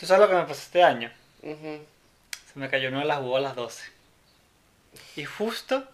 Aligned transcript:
¿Tú 0.00 0.06
sabes 0.06 0.22
lo 0.22 0.28
que 0.28 0.34
me 0.34 0.48
pasó 0.48 0.62
este 0.62 0.82
año? 0.82 1.10
Se 1.42 2.58
me 2.58 2.70
cayó 2.70 2.88
uno 2.88 3.00
de 3.00 3.04
las 3.04 3.20
uvas 3.20 3.40
a 3.40 3.48
las 3.48 3.54
12. 3.54 3.92
Y 5.16 5.24
justo 5.26 5.84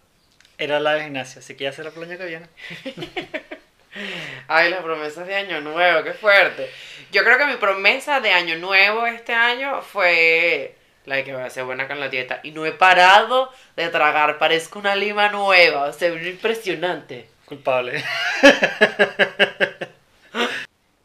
era 0.57 0.79
la 0.79 0.93
de 0.93 1.03
gimnasia, 1.03 1.39
así 1.39 1.57
que 1.57 1.65
ya 1.65 1.73
será 1.73 1.91
el 1.93 2.01
año 2.01 2.17
que 2.17 2.25
viene. 2.25 2.47
Ay, 4.47 4.69
las 4.69 4.81
promesas 4.81 5.27
de 5.27 5.35
año 5.35 5.59
nuevo, 5.59 6.05
qué 6.05 6.13
fuerte. 6.13 6.71
Yo 7.11 7.25
creo 7.25 7.37
que 7.37 7.47
mi 7.47 7.57
promesa 7.57 8.21
de 8.21 8.31
año 8.31 8.55
nuevo 8.55 9.05
este 9.05 9.33
año 9.33 9.81
fue 9.81 10.77
la 11.03 11.17
de 11.17 11.25
que 11.25 11.33
voy 11.33 11.43
a 11.43 11.49
ser 11.49 11.65
buena 11.65 11.89
con 11.89 11.99
la 11.99 12.07
dieta. 12.07 12.39
Y 12.43 12.51
no 12.51 12.65
he 12.65 12.71
parado 12.71 13.51
de 13.75 13.89
tragar, 13.89 14.37
parezco 14.37 14.79
una 14.79 14.95
lima 14.95 15.27
nueva, 15.29 15.83
o 15.83 15.93
sea, 15.93 16.07
impresionante. 16.07 17.29
Culpable. 17.45 18.01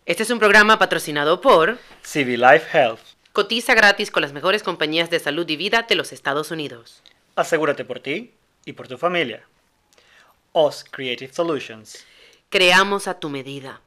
Este 0.05 0.25
es 0.25 0.31
un 0.31 0.41
programa 0.41 0.81
patrocinado 0.81 1.41
por 1.41 1.79
CV 2.03 2.37
Life 2.37 2.77
Health. 2.77 2.99
Cotiza 3.33 3.73
gratis 3.75 4.11
con 4.11 4.23
las 4.23 4.33
mejores 4.33 4.65
compañías 4.65 5.11
de 5.11 5.21
salud 5.21 5.49
y 5.49 5.55
vida 5.55 5.87
de 5.89 5.95
los 5.95 6.13
Estados 6.13 6.51
Unidos. 6.51 7.05
Asegúrate 7.37 7.85
por 7.85 8.01
ti 8.01 8.33
y 8.65 8.73
por 8.73 8.89
tu 8.89 8.99
familia. 8.99 9.45
OS 10.51 10.85
Creative 10.91 11.33
Solutions. 11.33 12.05
Creamos 12.49 13.07
a 13.07 13.21
tu 13.21 13.29
medida. 13.29 13.81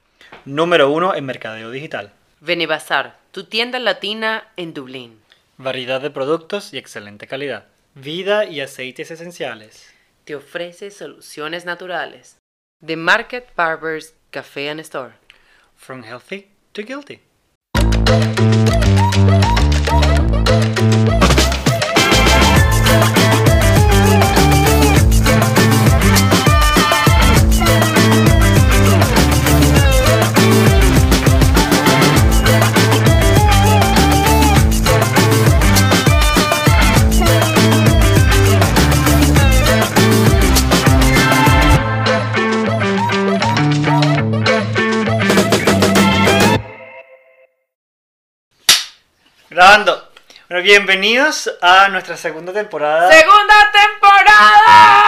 Número 0.45 0.89
uno 0.89 1.13
en 1.13 1.25
mercadeo 1.25 1.69
digital. 1.69 2.13
Venebazar, 2.39 3.19
tu 3.31 3.43
tienda 3.43 3.77
latina 3.79 4.47
en 4.55 4.73
Dublín. 4.73 5.19
Variedad 5.57 5.99
de 5.99 6.11
productos 6.11 6.73
y 6.73 6.77
excelente 6.77 7.27
calidad. 7.27 7.65
Vida 7.93 8.45
y 8.45 8.61
aceites 8.61 9.11
esenciales. 9.11 9.93
Te 10.23 10.33
ofrece 10.33 10.91
soluciones 10.91 11.65
naturales. 11.65 12.37
The 12.85 12.95
Market 12.95 13.53
Barbers 13.57 14.13
Café 14.31 14.69
and 14.69 14.79
Store. 14.79 15.24
From 15.75 16.03
healthy 16.03 16.47
to 16.73 16.83
guilty. 16.83 17.21
Grabando. 49.75 50.07
Bueno, 50.47 50.63
bienvenidos 50.63 51.53
a 51.61 51.89
nuestra 51.89 52.15
segunda 52.15 52.53
temporada. 52.53 53.11
¡Segunda 53.11 53.55
temporada! 53.73 55.01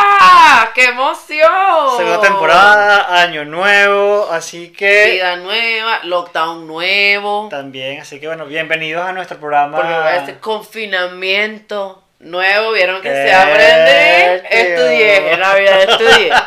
¡Qué 0.75 0.87
emoción! 0.87 1.95
Segunda 1.95 2.19
temporada, 2.19 3.21
año 3.21 3.45
nuevo, 3.45 4.27
así 4.29 4.73
que 4.73 5.13
Vida 5.13 5.37
nueva, 5.37 6.01
lockdown 6.03 6.67
nuevo. 6.67 7.47
también, 7.49 8.01
así 8.01 8.19
que 8.19 8.27
bueno, 8.27 8.45
bienvenidos 8.45 9.07
a 9.07 9.13
nuestro 9.13 9.37
programa. 9.37 9.77
Porque 9.77 10.25
ser 10.25 10.39
confinamiento 10.41 12.03
nuevo. 12.19 12.73
¿Vieron 12.73 13.01
que 13.01 13.09
se 13.09 13.33
aprende? 13.33 14.43
tío. 14.49 14.59
Estudié, 14.59 15.31
en 15.31 15.39
Navidad 15.39 15.81
estudié. 15.83 16.33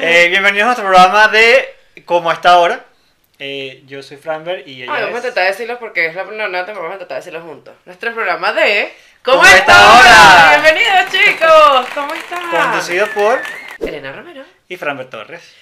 Eh, 0.00 0.26
bienvenidos 0.30 0.64
a 0.64 0.66
nuestro 0.66 0.84
programa 0.84 1.28
de 1.28 1.76
Como 2.04 2.32
está 2.32 2.50
ahora. 2.54 2.87
Eh, 3.38 3.82
yo 3.86 4.02
soy 4.02 4.16
Franber 4.16 4.66
y 4.66 4.82
ella 4.82 4.92
Ay, 4.94 5.02
vamos 5.04 5.16
a 5.16 5.18
es... 5.18 5.24
intentar 5.24 5.46
decirlo 5.46 5.78
porque 5.78 6.06
es 6.06 6.14
la 6.14 6.24
primera 6.24 6.48
temporada, 6.48 6.72
vamos 6.74 6.90
a 6.90 6.94
intentar 6.94 7.18
decirlo 7.18 7.40
juntos. 7.42 7.74
Nuestro 7.84 8.12
programa 8.12 8.52
de 8.52 8.92
¿Cómo, 9.22 9.38
¿Cómo 9.38 9.48
está 9.48 9.74
ahora? 9.74 10.60
Bienvenidos 10.60 11.12
chicos, 11.12 11.86
¿cómo 11.94 12.14
están? 12.14 12.50
Conducido 12.50 13.06
por 13.08 13.40
Elena 13.80 14.12
Romero. 14.12 14.44
y 14.68 14.76
Franber 14.76 15.08
Torres. 15.08 15.54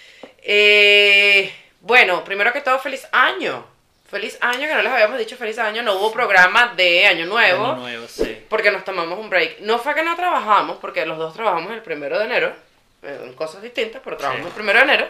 Eh, 0.42 1.52
bueno, 1.80 2.24
primero 2.24 2.52
que 2.52 2.60
todo, 2.62 2.78
feliz 2.78 3.06
año. 3.12 3.66
Feliz 4.08 4.38
año, 4.40 4.68
que 4.68 4.74
no 4.74 4.82
les 4.82 4.92
habíamos 4.92 5.18
dicho 5.18 5.36
feliz 5.36 5.58
año. 5.58 5.82
No 5.82 5.94
hubo 5.96 6.12
programa 6.12 6.72
de 6.76 7.06
Año 7.06 7.26
Nuevo. 7.26 7.64
Año 7.66 7.76
nuevo, 7.76 8.06
sí. 8.06 8.38
Porque 8.48 8.70
nos 8.70 8.84
tomamos 8.84 9.18
un 9.18 9.28
break. 9.28 9.58
No 9.60 9.78
fue 9.80 9.94
que 9.96 10.02
no 10.04 10.14
trabajamos, 10.14 10.76
porque 10.80 11.04
los 11.04 11.18
dos 11.18 11.34
trabajamos 11.34 11.72
el 11.72 11.82
primero 11.82 12.16
de 12.18 12.24
enero. 12.26 12.54
eh, 13.02 13.20
En 13.24 13.32
cosas 13.34 13.62
distintas, 13.62 14.00
pero 14.04 14.16
trabajamos 14.16 14.46
Sí. 14.46 14.50
el 14.50 14.54
primero 14.54 14.78
de 14.78 14.84
enero. 14.84 15.08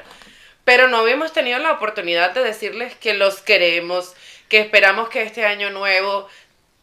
Pero 0.66 0.88
no 0.88 0.96
habíamos 0.98 1.32
tenido 1.32 1.60
la 1.60 1.70
oportunidad 1.70 2.32
de 2.32 2.42
decirles 2.42 2.92
que 2.96 3.14
los 3.14 3.40
queremos, 3.40 4.16
que 4.48 4.58
esperamos 4.58 5.08
que 5.08 5.22
este 5.22 5.46
año 5.46 5.70
nuevo 5.70 6.28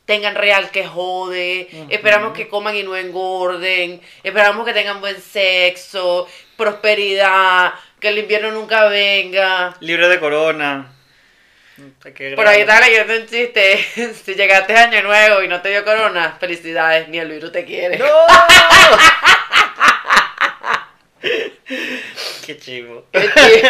tengan 0.05 0.35
real 0.35 0.71
que 0.71 0.88
jode, 0.88 1.67
esperamos 1.89 2.31
que 2.31 2.47
coman 2.47 2.77
y 2.77 2.83
no 2.83 2.95
engorden, 2.95 3.99
esperamos 4.23 4.66
que 4.66 4.71
tengan 4.71 5.01
buen 5.01 5.19
sexo, 5.19 6.29
prosperidad, 6.55 7.73
que 7.99 8.07
el 8.07 8.19
invierno 8.19 8.51
nunca 8.51 8.85
venga. 8.85 9.75
Libre 9.81 10.07
de 10.07 10.19
corona. 10.21 10.89
Que 12.15 12.35
Por 12.38 12.47
ahí 12.47 12.61
estaba 12.61 12.88
leyendo 12.88 13.15
un 13.15 13.27
chiste. 13.27 13.85
si 14.23 14.35
llegaste 14.35 14.77
a 14.77 14.83
año 14.83 15.03
nuevo 15.03 15.44
y 15.44 15.50
no 15.50 15.61
te 15.61 15.71
dio 15.71 15.83
corona, 15.83 16.38
felicidades, 16.39 17.09
ni 17.09 17.17
el 17.17 17.29
virus 17.29 17.51
te 17.51 17.65
quiere. 17.65 17.97
¡No! 17.97 18.05
Qué 22.45 22.57
chivo. 22.59 23.06
Qué 23.11 23.29
chi- 23.35 23.61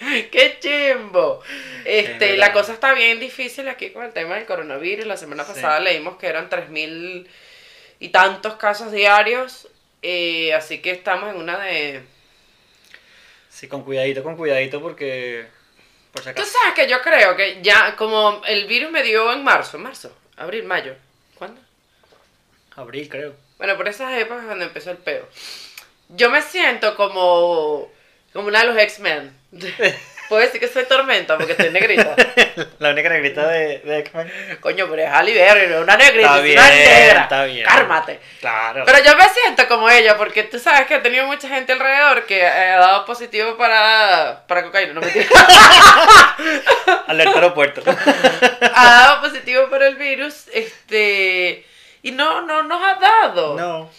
Qué 0.32 0.58
chimbo. 0.60 1.42
Este, 1.84 2.36
la 2.36 2.52
cosa 2.52 2.72
está 2.72 2.94
bien 2.94 3.20
difícil 3.20 3.68
aquí 3.68 3.90
con 3.90 4.04
el 4.04 4.12
tema 4.12 4.36
del 4.36 4.46
coronavirus. 4.46 5.06
La 5.06 5.16
semana 5.16 5.44
Sí. 5.44 5.52
pasada 5.52 5.78
leímos 5.80 6.16
que 6.16 6.26
eran 6.26 6.48
3.000 6.48 7.26
y 8.00 8.08
tantos 8.08 8.54
casos 8.56 8.92
diarios. 8.92 9.68
eh, 10.02 10.54
así 10.54 10.80
que 10.80 10.90
estamos 10.92 11.28
en 11.34 11.36
una 11.40 11.58
de... 11.58 12.02
Sí, 13.50 13.68
con 13.68 13.84
cuidadito, 13.84 14.22
con 14.22 14.36
cuidadito 14.36 14.80
porque... 14.80 15.46
Por 16.12 16.22
si 16.22 16.28
Tú 16.32 16.40
acaso. 16.40 16.50
sabes 16.58 16.74
que 16.74 16.88
yo 16.88 17.02
creo 17.02 17.36
que 17.36 17.58
ya, 17.62 17.94
como 17.96 18.40
el 18.46 18.64
virus 18.66 18.90
me 18.90 19.02
dio 19.02 19.30
en 19.32 19.44
marzo, 19.44 19.76
en 19.76 19.82
marzo, 19.82 20.16
abril, 20.36 20.64
mayo. 20.64 20.94
¿Cuándo? 21.34 21.60
Abril, 22.76 23.08
creo. 23.10 23.34
Bueno, 23.58 23.76
por 23.76 23.86
esas 23.88 24.18
épocas 24.18 24.44
cuando 24.46 24.64
empezó 24.64 24.90
el 24.90 24.96
peo. 24.96 25.28
Yo 26.16 26.30
me 26.30 26.42
siento 26.42 26.96
como, 26.96 27.88
como 28.32 28.48
una 28.48 28.60
de 28.60 28.66
los 28.66 28.76
X-Men. 28.78 29.36
Puedo 30.28 30.42
decir 30.42 30.60
que 30.60 30.68
soy 30.68 30.84
tormenta 30.84 31.36
porque 31.36 31.52
estoy 31.52 31.70
negrita. 31.70 32.14
La 32.78 32.90
única 32.90 33.08
negrita 33.08 33.48
de, 33.48 33.78
de 33.80 33.98
X-Men. 33.98 34.30
Coño, 34.60 34.86
pero 34.88 35.02
es 35.02 35.08
Halle 35.08 35.34
Berry, 35.34 35.66
no 35.66 35.78
es 35.78 35.82
una 35.82 35.96
negrita, 35.96 36.36
Está 36.38 36.46
es 36.46 36.54
una 36.56 36.70
bien, 36.70 36.88
negra. 36.88 37.22
está 37.22 37.44
bien. 37.46 37.66
Cármate. 37.66 38.20
Claro. 38.38 38.84
Pero 38.86 38.98
yo 39.02 39.16
me 39.16 39.24
siento 39.28 39.66
como 39.66 39.90
ella 39.90 40.16
porque 40.16 40.44
tú 40.44 40.60
sabes 40.60 40.86
que 40.86 40.94
he 40.94 40.98
tenido 41.00 41.26
mucha 41.26 41.48
gente 41.48 41.72
alrededor 41.72 42.26
que 42.26 42.46
ha 42.46 42.76
dado 42.78 43.04
positivo 43.06 43.56
para, 43.56 44.44
para 44.46 44.62
cocaína. 44.62 44.92
No 44.92 45.00
mentira. 45.00 45.26
Alerta 47.08 47.34
aeropuerto. 47.34 47.82
ha 48.74 48.84
dado 48.84 49.20
positivo 49.22 49.68
para 49.68 49.88
el 49.88 49.96
virus. 49.96 50.46
Este. 50.52 51.66
Y 52.02 52.12
no, 52.12 52.42
no 52.42 52.62
nos 52.62 52.80
ha 52.82 52.94
dado. 53.00 53.56
no. 53.56 53.90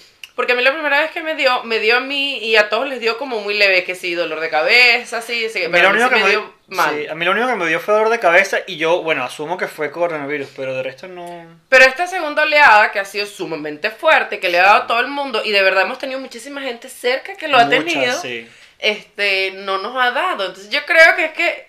Porque 0.42 0.54
a 0.54 0.56
mí 0.56 0.64
la 0.64 0.74
primera 0.74 1.02
vez 1.02 1.12
que 1.12 1.22
me 1.22 1.36
dio, 1.36 1.64
me 1.66 1.78
dio 1.78 1.98
a 1.98 2.00
mí 2.00 2.40
y 2.40 2.56
a 2.56 2.68
todos 2.68 2.90
les 2.90 3.00
dio 3.00 3.20
como 3.20 3.42
muy 3.42 3.56
leve, 3.56 3.84
que 3.84 3.94
sí, 3.94 4.16
dolor 4.16 4.40
de 4.40 4.50
cabeza, 4.50 5.22
sí, 5.22 5.48
sí, 5.54 5.66
A 5.66 5.68
mí, 5.68 5.72
pero 5.72 5.84
lo 5.84 5.90
a 5.90 5.94
mí 5.94 6.00
único 6.00 6.10
sí 6.10 6.16
que 6.16 6.20
me 6.20 6.24
me 6.24 6.30
dio 6.32 6.40
dio, 6.40 6.76
mal. 6.76 6.96
sí, 6.96 7.08
a 7.08 7.14
mí 7.14 7.26
lo 7.26 7.32
único 7.34 7.46
que 7.48 7.54
me 7.54 7.68
dio 7.68 7.80
fue 7.80 7.94
dolor 7.94 8.10
de 8.10 8.18
cabeza 8.18 8.58
y 8.66 8.78
yo, 8.78 9.04
bueno, 9.04 9.24
asumo 9.24 9.56
que 9.56 9.68
fue 9.68 9.92
coronavirus, 9.92 10.50
pero 10.56 10.74
de 10.74 10.82
resto 10.82 11.08
no... 11.08 11.46
Pero 11.70 11.86
esta 11.86 12.08
segunda 12.08 12.42
oleada, 12.42 12.92
que 12.92 12.98
ha 12.98 13.06
sido 13.06 13.28
sumamente 13.28 13.92
fuerte, 13.92 14.40
que 14.40 14.50
le 14.50 14.60
ha 14.60 14.64
dado 14.64 14.78
a 14.78 14.88
todo 14.88 15.00
el 15.00 15.10
mundo, 15.10 15.44
y 15.46 15.52
de 15.52 15.62
verdad 15.62 15.84
hemos 15.84 16.00
tenido 16.00 16.20
muchísima 16.20 16.60
gente 16.60 16.90
cerca 16.90 17.36
que 17.36 17.48
lo 17.48 17.58
ha 17.60 17.70
tenido, 17.70 18.20
sí. 18.20 18.50
este, 18.80 19.52
no 19.58 19.78
nos 19.78 19.96
ha 19.96 20.10
dado. 20.10 20.48
Entonces 20.48 20.72
yo 20.72 20.84
creo 20.88 21.16
que 21.16 21.26
es 21.26 21.34
que 21.34 21.68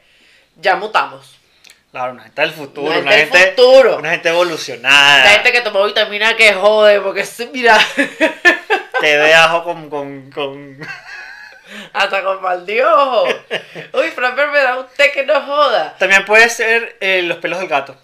ya 0.57 0.77
mutamos. 0.77 1.42
Claro, 1.93 2.13
una 2.15 2.23
gente 2.23 2.41
del 2.41 2.53
futuro, 2.53 2.87
Una 2.87 2.99
una, 3.01 3.13
gente 3.13 3.51
futuro. 3.51 3.99
una 3.99 4.11
gente 4.13 4.31
evolucionada. 4.31 5.25
La 5.25 5.31
gente 5.31 5.53
que 5.53 5.61
tomó 5.61 5.85
vitamina 5.85 6.35
que 6.37 6.55
jode, 6.55 7.01
porque 7.01 7.23
mira, 7.53 7.79
Té 9.01 9.19
de 9.19 9.35
ajo 9.35 9.63
con... 9.63 9.91
con, 9.91 10.31
con... 10.31 10.79
hasta 11.93 12.23
con 12.23 12.41
mal 12.41 12.65
de 12.65 12.83
ojo. 12.83 13.27
Uy, 13.93 14.11
Framber 14.11 14.49
me 14.49 14.61
da 14.61 14.79
un 14.79 14.87
té 14.97 15.13
que 15.13 15.27
no 15.27 15.39
joda. 15.43 15.95
También 15.99 16.25
puede 16.25 16.49
ser 16.49 16.97
eh, 17.01 17.23
los 17.25 17.37
pelos 17.39 17.59
del 17.59 17.69
gato. 17.69 17.95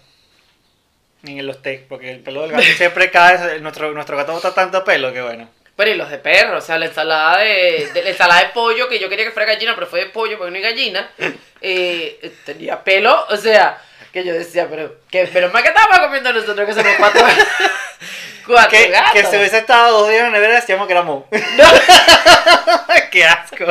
En 1.23 1.45
los 1.47 1.61
té, 1.61 1.85
porque 1.89 2.11
el 2.11 2.19
pelo 2.19 2.43
del 2.43 2.51
gato 2.51 2.63
siempre 2.63 3.09
cae. 3.09 3.59
Nuestro, 3.61 3.91
nuestro 3.91 4.15
gato 4.17 4.33
bota 4.33 4.53
tanto 4.53 4.83
pelo 4.83 5.11
que 5.11 5.21
bueno. 5.21 5.49
Pero 5.79 5.91
y 5.91 5.95
los 5.95 6.09
de 6.09 6.17
perro, 6.17 6.57
o 6.57 6.61
sea, 6.61 6.77
la 6.77 6.87
ensalada 6.87 7.37
de, 7.37 7.89
de- 7.93 8.03
la 8.03 8.09
ensalada 8.09 8.41
de 8.41 8.47
pollo, 8.49 8.89
que 8.89 8.99
yo 8.99 9.07
quería 9.07 9.23
que 9.23 9.31
fuera 9.31 9.53
gallina, 9.53 9.73
pero 9.75 9.87
fue 9.87 9.99
de 10.01 10.05
pollo 10.07 10.37
porque 10.37 10.51
no 10.51 10.57
hay 10.57 10.61
gallina, 10.63 11.09
eh, 11.61 12.33
tenía 12.43 12.83
pelo, 12.83 13.25
o 13.29 13.37
sea, 13.37 13.81
que 14.11 14.25
yo 14.25 14.33
decía, 14.33 14.67
pero, 14.69 14.97
que, 15.09 15.29
pero 15.31 15.49
más 15.51 15.61
que 15.61 15.69
estábamos 15.69 15.99
comiendo 15.99 16.33
nosotros 16.33 16.67
que 16.67 16.73
somos 16.73 16.91
cuatro, 16.97 17.21
cuatro 18.45 18.69
Que, 18.71 18.89
gatos. 18.89 19.11
que 19.13 19.23
se 19.23 19.37
hubiese 19.37 19.59
estado 19.59 19.99
dos 19.99 20.09
días 20.09 20.19
en 20.25 20.33
la 20.33 20.37
nevera 20.39 20.55
decíamos 20.55 20.85
que 20.85 20.91
éramos. 20.93 21.23
¡Qué 23.11 23.23
asco! 23.23 23.65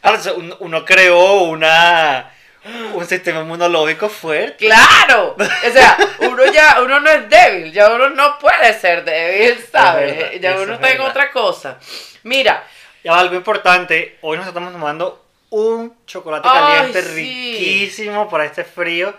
Claro, 0.00 0.18
o 0.18 0.22
sea, 0.22 0.32
uno, 0.32 0.56
uno 0.60 0.84
creó 0.84 1.42
una, 1.42 2.30
un 2.94 3.06
sistema 3.06 3.40
inmunológico 3.40 4.08
fuerte. 4.08 4.66
Claro, 4.66 5.36
o 5.38 5.70
sea, 5.72 5.96
uno 6.20 6.44
ya, 6.52 6.80
uno 6.82 7.00
no 7.00 7.10
es 7.10 7.28
débil, 7.28 7.72
ya 7.72 7.90
uno 7.90 8.08
no 8.10 8.38
puede 8.38 8.72
ser 8.78 9.04
débil, 9.04 9.58
¿sabes? 9.70 10.16
verdad, 10.16 10.32
ya 10.40 10.52
uno 10.60 10.74
es 10.74 10.80
está 10.80 10.90
en 10.92 11.00
otra 11.00 11.30
cosa. 11.30 11.78
Mira, 12.22 12.64
Y 13.02 13.08
algo 13.08 13.34
importante, 13.34 14.18
hoy 14.22 14.38
nos 14.38 14.46
estamos 14.46 14.72
tomando 14.72 15.22
un 15.50 15.94
chocolate 16.06 16.48
Ay, 16.50 16.60
caliente 16.60 17.02
sí. 17.02 17.14
riquísimo 17.14 18.28
para 18.28 18.44
este 18.44 18.64
frío, 18.64 19.14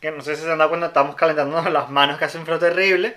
que 0.00 0.10
no 0.10 0.22
sé 0.22 0.36
si 0.36 0.42
se 0.42 0.50
han 0.50 0.58
dado 0.58 0.70
cuenta, 0.70 0.86
estamos 0.88 1.14
calentándonos 1.16 1.70
las 1.72 1.88
manos 1.90 2.18
que 2.18 2.24
hace 2.26 2.38
un 2.38 2.44
frío 2.46 2.58
terrible. 2.58 3.16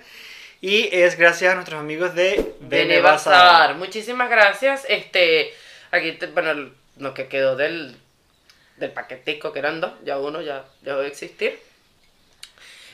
Y 0.60 0.88
es 0.92 1.18
gracias 1.18 1.52
a 1.52 1.54
nuestros 1.56 1.78
amigos 1.78 2.14
de 2.14 2.54
Bene 2.60 3.00
Bazar, 3.00 3.74
muchísimas 3.74 4.30
gracias. 4.30 4.86
Este, 4.88 5.52
aquí, 5.90 6.12
te- 6.12 6.26
bueno, 6.28 6.70
lo 6.98 7.12
que 7.12 7.28
quedó 7.28 7.54
del, 7.54 7.94
del 8.76 8.90
paquetico 8.90 9.52
que 9.52 9.58
eran 9.58 9.80
dos, 9.80 9.92
ya 10.04 10.18
uno 10.18 10.40
ya 10.40 10.64
dejó 10.82 10.98
de 10.98 11.08
existir. 11.08 11.58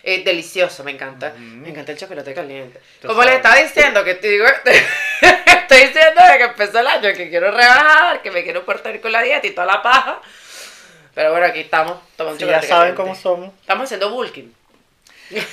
Eh, 0.02 0.24
delicioso, 0.24 0.82
me 0.82 0.92
encanta. 0.92 1.34
Me 1.36 1.68
encanta 1.68 1.92
el 1.92 1.98
chocolate 1.98 2.32
caliente. 2.32 2.80
Como 3.04 3.22
les 3.22 3.34
estaba 3.36 3.56
diciendo, 3.56 4.02
que 4.02 4.14
digo, 4.14 4.46
estoy 4.64 5.78
diciendo 5.78 6.22
de 6.30 6.38
que 6.38 6.44
empezó 6.44 6.78
el 6.78 6.86
año 6.86 7.12
que 7.14 7.28
quiero 7.28 7.50
rebajar, 7.50 8.22
que 8.22 8.30
me 8.30 8.42
quiero 8.42 8.64
portar 8.64 8.98
con 9.00 9.12
la 9.12 9.22
dieta 9.22 9.46
y 9.46 9.50
toda 9.50 9.66
la 9.66 9.82
paja. 9.82 10.20
Pero 11.14 11.32
bueno, 11.32 11.46
aquí 11.46 11.60
estamos 11.60 11.98
tomando 12.16 12.46
ya 12.46 12.62
saben 12.62 12.68
caliente. 12.68 12.96
cómo 12.96 13.14
somos. 13.14 13.52
Estamos 13.60 13.84
haciendo 13.84 14.10
bulking. 14.10 14.54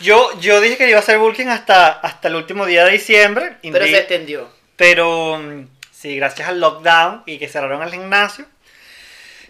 Yo, 0.00 0.38
yo 0.40 0.60
dije 0.60 0.76
que 0.76 0.88
iba 0.88 0.98
a 0.98 1.02
hacer 1.02 1.18
bulking 1.18 1.48
hasta, 1.48 1.92
hasta 1.92 2.26
el 2.26 2.34
último 2.34 2.66
día 2.66 2.84
de 2.84 2.90
diciembre. 2.90 3.56
Pero 3.62 3.76
indeed. 3.76 3.90
se 3.92 3.98
extendió. 3.98 4.50
Pero 4.74 5.38
mm, 5.38 5.68
sí, 5.92 6.16
gracias 6.16 6.48
al 6.48 6.58
lockdown 6.60 7.22
y 7.26 7.38
que 7.38 7.48
cerraron 7.48 7.80
el 7.80 7.92
gimnasio, 7.92 8.44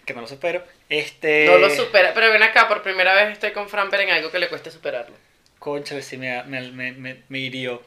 que 0.05 0.15
no 0.15 0.21
lo 0.21 0.27
supero, 0.27 0.65
este... 0.89 1.47
No 1.47 1.59
lo 1.59 1.71
supera. 1.71 2.13
Pero 2.15 2.31
ven 2.31 2.43
acá, 2.43 2.69
por 2.69 2.83
primera 2.83 3.15
vez 3.15 3.33
estoy 3.33 3.53
con 3.53 3.69
Fran, 3.69 3.91
pero 3.91 4.03
en 4.03 4.11
algo 4.11 4.31
que 4.31 4.39
le 4.39 4.49
cueste 4.49 4.71
superarlo. 4.71 5.17
Concha, 5.59 6.01
sí 6.03 6.19
me, 6.19 6.43
me, 6.45 6.61
me, 6.71 7.23
me, 7.29 7.39
hirió. 7.39 7.83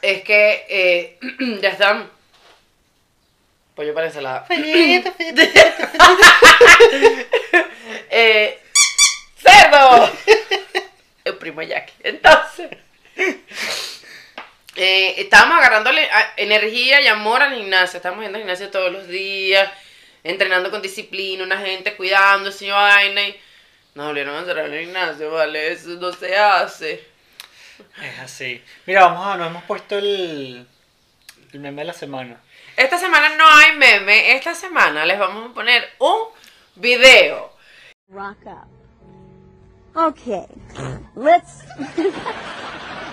Es 0.00 0.22
que 0.22 0.64
eh, 0.68 1.18
ya 1.60 1.70
están. 1.70 2.08
Pollo 3.74 3.92
para 3.94 4.06
ensalada. 4.06 4.46
Eh, 8.08 8.58
¡Cerdo! 9.36 10.10
El 11.24 11.36
primo 11.36 11.62
Jackie. 11.62 11.94
Entonces. 12.02 12.68
eh, 14.76 15.14
estábamos 15.18 15.58
agarrándole 15.58 16.08
energía 16.36 17.00
y 17.00 17.08
amor 17.08 17.42
al 17.42 17.54
gimnasio. 17.54 17.96
Estamos 17.98 18.22
yendo 18.22 18.36
al 18.36 18.42
gimnasio 18.42 18.70
todos 18.70 18.92
los 18.92 19.08
días. 19.08 19.70
Entrenando 20.26 20.70
con 20.70 20.82
disciplina, 20.82 21.44
una 21.44 21.58
gente 21.58 21.96
cuidándose 21.96 22.66
y 22.66 22.70
vaina. 22.70 23.28
Y 23.28 23.40
nos 23.94 24.06
volvieron 24.08 24.34
a 24.36 24.44
cerrar 24.44 24.68
el 24.68 24.84
gimnasio, 24.84 25.30
vale. 25.30 25.72
Eso 25.72 25.90
no 25.90 26.12
se 26.12 26.36
hace. 26.36 27.06
Es 28.02 28.18
así. 28.18 28.62
Mira, 28.86 29.06
vamos 29.06 29.26
a, 29.26 29.36
nos 29.36 29.46
hemos 29.48 29.62
puesto 29.64 29.98
el, 29.98 30.66
el 31.52 31.60
meme 31.60 31.82
de 31.82 31.86
la 31.86 31.92
semana. 31.92 32.40
Esta 32.76 32.98
semana 32.98 33.36
no 33.36 33.46
hay 33.46 33.76
meme. 33.76 34.32
Esta 34.32 34.54
semana 34.54 35.06
les 35.06 35.18
vamos 35.18 35.50
a 35.50 35.54
poner 35.54 35.88
un 35.98 36.28
video. 36.74 37.52
Rock 38.08 38.46
up. 38.46 38.76
Okay, 39.94 40.46
let's. 41.14 41.64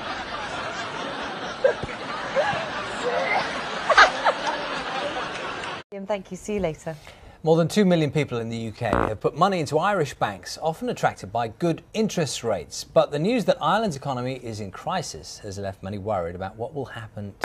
And 5.93 6.07
thank 6.07 6.31
you. 6.31 6.37
See 6.37 6.55
you 6.55 6.59
later. 6.59 6.95
More 7.43 7.55
than 7.57 7.67
2 7.67 7.85
million 7.85 8.09
people 8.09 8.39
in 8.39 8.49
the 8.49 8.69
UK 8.69 8.93
have 9.09 9.19
put 9.19 9.35
money 9.35 9.59
into 9.59 9.77
Irish 9.77 10.13
banks, 10.15 10.57
often 10.61 10.89
attracted 10.89 11.31
by 11.31 11.49
good 11.49 11.83
interest 11.93 12.43
rates. 12.43 12.83
But 12.83 13.11
the 13.11 13.19
news 13.19 13.45
that 13.45 13.57
Ireland's 13.61 13.95
economy 13.95 14.39
is 14.41 14.59
in 14.59 14.71
crisis 14.71 15.39
has 15.39 15.59
left 15.59 15.83
many 15.83 15.97
worried 15.97 16.35
about 16.35 16.55
what 16.55 16.73
will 16.73 16.85
happen 16.85 17.35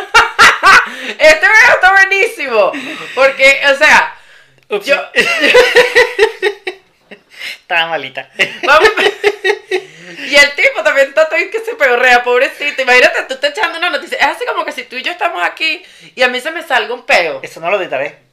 Este 1.19 1.47
video 1.47 1.75
está 1.75 1.93
buenísimo. 1.93 2.73
Porque, 3.15 3.61
o 3.71 3.75
sea, 3.77 4.15
Ups. 4.71 4.87
yo. 4.87 4.97
Estaba 7.61 7.91
malita. 7.91 8.31
Vamos. 8.65 8.89
Y 10.27 10.35
el 10.37 10.55
tipo 10.55 10.83
también 10.83 11.09
está 11.09 11.29
todo 11.29 11.39
que 11.51 11.61
se 11.61 11.75
peorrea, 11.75 12.23
pobrecito. 12.23 12.81
Imagínate, 12.83 13.25
tú 13.29 13.35
estás 13.35 13.51
echando 13.51 13.79
una 13.79 13.91
noticia. 13.91 14.17
Es 14.19 14.27
así 14.27 14.47
como 14.47 14.65
que 14.65 14.73
si 14.73 14.85
tú 14.85 14.97
y 14.97 15.03
yo 15.03 15.13
estamos 15.13 15.45
aquí 15.45 15.83
y 16.15 16.23
a 16.23 16.29
mí 16.29 16.41
se 16.41 16.51
me 16.51 16.63
salga 16.63 16.95
un 16.95 17.05
peo. 17.05 17.41
Eso 17.43 17.61
no 17.61 17.71
lo 17.71 17.81
editaré. 17.81 18.28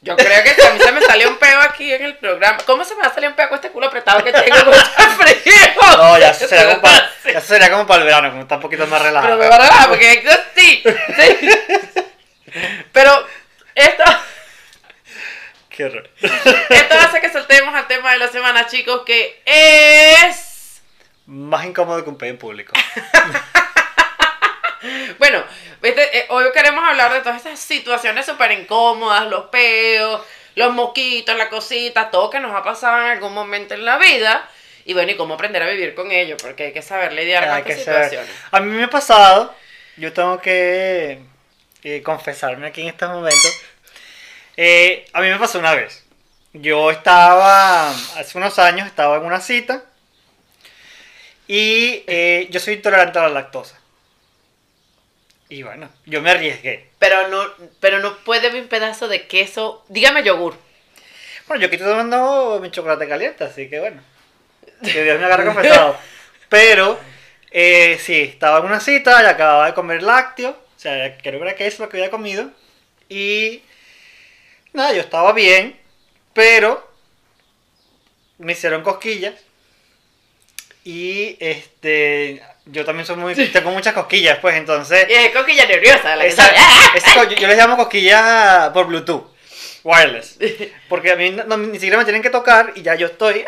Yo 0.00 0.16
creo 0.16 0.44
que 0.44 0.62
a 0.62 0.70
mí 0.72 0.80
se 0.80 0.92
me 0.92 1.00
salió 1.00 1.28
un 1.28 1.38
peo 1.38 1.60
aquí 1.60 1.92
en 1.92 2.04
el 2.04 2.16
programa. 2.16 2.58
¿Cómo 2.64 2.84
se 2.84 2.94
me 2.94 3.02
va 3.02 3.08
a 3.08 3.14
salir 3.14 3.28
un 3.28 3.34
peo 3.34 3.48
con 3.48 3.56
este 3.56 3.70
culo 3.70 3.88
apretado 3.88 4.22
que 4.22 4.32
tengo 4.32 4.64
con 4.64 4.74
este 4.74 5.02
frío? 5.42 5.54
No, 5.96 6.18
ya 6.18 6.32
sería 6.32 6.68
como 6.68 6.82
para, 6.82 7.10
ya 7.32 7.40
sería 7.40 7.70
como 7.70 7.86
para 7.86 8.00
el 8.00 8.06
verano, 8.06 8.30
como 8.30 8.42
está 8.42 8.54
un 8.56 8.60
poquito 8.60 8.86
más 8.86 9.02
relajado. 9.02 9.36
Pero 9.36 9.42
me 9.42 9.48
va 9.48 9.56
a 9.56 9.58
relajar 9.58 9.88
porque 9.88 10.22
yo 10.24 10.30
sí, 10.54 10.82
sí. 10.84 11.48
Pero 12.92 13.26
esto, 13.74 14.04
Qué 15.68 15.84
horror. 15.84 16.10
esto 16.20 16.98
hace 16.98 17.20
que 17.20 17.30
soltemos 17.30 17.74
al 17.74 17.86
tema 17.86 18.12
de 18.12 18.18
la 18.18 18.28
semana, 18.28 18.66
chicos, 18.66 19.02
que 19.04 19.42
es... 19.44 20.80
Más 21.26 21.64
incómodo 21.64 22.02
que 22.02 22.10
un 22.10 22.18
peo 22.18 22.30
en 22.30 22.38
público. 22.38 22.72
Bueno, 25.18 25.42
viste, 25.82 26.18
eh, 26.18 26.26
hoy 26.30 26.44
queremos 26.52 26.82
hablar 26.84 27.12
de 27.12 27.20
todas 27.20 27.44
esas 27.44 27.58
situaciones 27.58 28.26
súper 28.26 28.52
incómodas, 28.52 29.26
los 29.28 29.46
peos, 29.46 30.22
los 30.54 30.74
moquitos, 30.74 31.36
la 31.36 31.48
cosita, 31.48 32.10
todo 32.10 32.30
que 32.30 32.40
nos 32.40 32.54
ha 32.54 32.62
pasado 32.62 33.00
en 33.02 33.12
algún 33.12 33.32
momento 33.32 33.74
en 33.74 33.84
la 33.84 33.98
vida. 33.98 34.48
Y 34.84 34.94
bueno, 34.94 35.12
y 35.12 35.16
cómo 35.16 35.34
aprender 35.34 35.62
a 35.62 35.66
vivir 35.68 35.94
con 35.94 36.10
ello, 36.10 36.36
porque 36.38 36.66
hay 36.66 36.72
que 36.72 36.80
saber 36.80 37.12
lidiar 37.12 37.46
con 37.46 37.58
estas 37.58 37.78
situaciones. 37.78 38.30
A 38.50 38.60
mí 38.60 38.70
me 38.70 38.84
ha 38.84 38.90
pasado, 38.90 39.54
yo 39.96 40.12
tengo 40.14 40.40
que 40.40 41.20
eh, 41.84 42.02
confesarme 42.02 42.68
aquí 42.68 42.80
en 42.80 42.88
estos 42.88 43.10
momentos. 43.10 43.60
Eh, 44.56 45.06
a 45.12 45.20
mí 45.20 45.28
me 45.28 45.38
pasó 45.38 45.58
una 45.58 45.74
vez. 45.74 46.04
Yo 46.54 46.90
estaba, 46.90 47.90
hace 47.90 48.38
unos 48.38 48.58
años, 48.58 48.86
estaba 48.86 49.18
en 49.18 49.24
una 49.24 49.40
cita 49.40 49.84
y 51.46 52.04
eh, 52.06 52.48
yo 52.50 52.58
soy 52.58 52.74
intolerante 52.74 53.18
a 53.18 53.22
la 53.22 53.28
lactosa. 53.28 53.77
Y 55.48 55.62
bueno, 55.62 55.88
yo 56.04 56.20
me 56.20 56.30
arriesgué. 56.30 56.90
Pero 56.98 57.28
no, 57.28 57.42
pero 57.80 58.00
no 58.00 58.16
puede 58.18 58.48
haber 58.48 58.62
un 58.62 58.68
pedazo 58.68 59.08
de 59.08 59.26
queso, 59.26 59.84
dígame 59.88 60.22
yogur. 60.22 60.54
Bueno, 61.46 61.62
yo 61.62 61.66
aquí 61.68 61.76
estoy 61.76 61.90
tomando 61.90 62.58
mi 62.60 62.70
chocolate 62.70 63.08
caliente, 63.08 63.44
así 63.44 63.70
que 63.70 63.80
bueno. 63.80 64.02
Que 64.82 65.02
Dios 65.02 65.18
me 65.18 65.24
agarre 65.24 65.46
confesado. 65.46 65.96
Pero, 66.48 66.98
eh, 67.50 67.98
sí, 68.00 68.20
estaba 68.20 68.58
en 68.60 68.66
una 68.66 68.80
cita 68.80 69.22
y 69.22 69.26
acababa 69.26 69.66
de 69.66 69.74
comer 69.74 70.02
lácteo. 70.02 70.50
O 70.50 70.80
sea, 70.80 71.16
creo 71.18 71.40
que 71.40 71.46
era 71.46 71.56
queso 71.56 71.82
lo 71.82 71.88
que 71.88 71.96
había 71.96 72.10
comido. 72.10 72.50
Y 73.08 73.62
nada, 74.72 74.92
yo 74.92 75.00
estaba 75.00 75.32
bien, 75.32 75.78
pero 76.32 76.88
me 78.38 78.52
hicieron 78.52 78.82
cosquillas. 78.82 79.34
Y 80.84 81.36
este, 81.40 82.42
yo 82.70 82.84
también 82.84 83.06
soy 83.06 83.16
muy, 83.16 83.34
tengo 83.34 83.70
muchas 83.70 83.94
cosquillas, 83.94 84.38
pues 84.40 84.56
entonces. 84.56 85.06
Y 85.08 85.12
es 85.14 85.34
coquilla 85.34 85.66
nerviosa, 85.66 86.16
la 86.16 86.24
que 86.24 86.30
Esa-. 86.30 86.50
¡Ah! 86.56 86.92
esa 86.94 87.24
yo, 87.24 87.36
yo 87.36 87.48
les 87.48 87.56
llamo 87.56 87.76
cosquillas 87.76 88.70
por 88.70 88.86
Bluetooth, 88.86 89.24
wireless. 89.84 90.38
Porque 90.88 91.12
a 91.12 91.16
mí 91.16 91.30
no- 91.30 91.44
no- 91.44 91.56
ni 91.56 91.74
siquiera 91.78 91.98
me 91.98 92.04
tienen 92.04 92.22
que 92.22 92.30
tocar 92.30 92.72
y 92.74 92.82
ya 92.82 92.94
yo 92.94 93.06
estoy, 93.06 93.40
eh, 93.40 93.46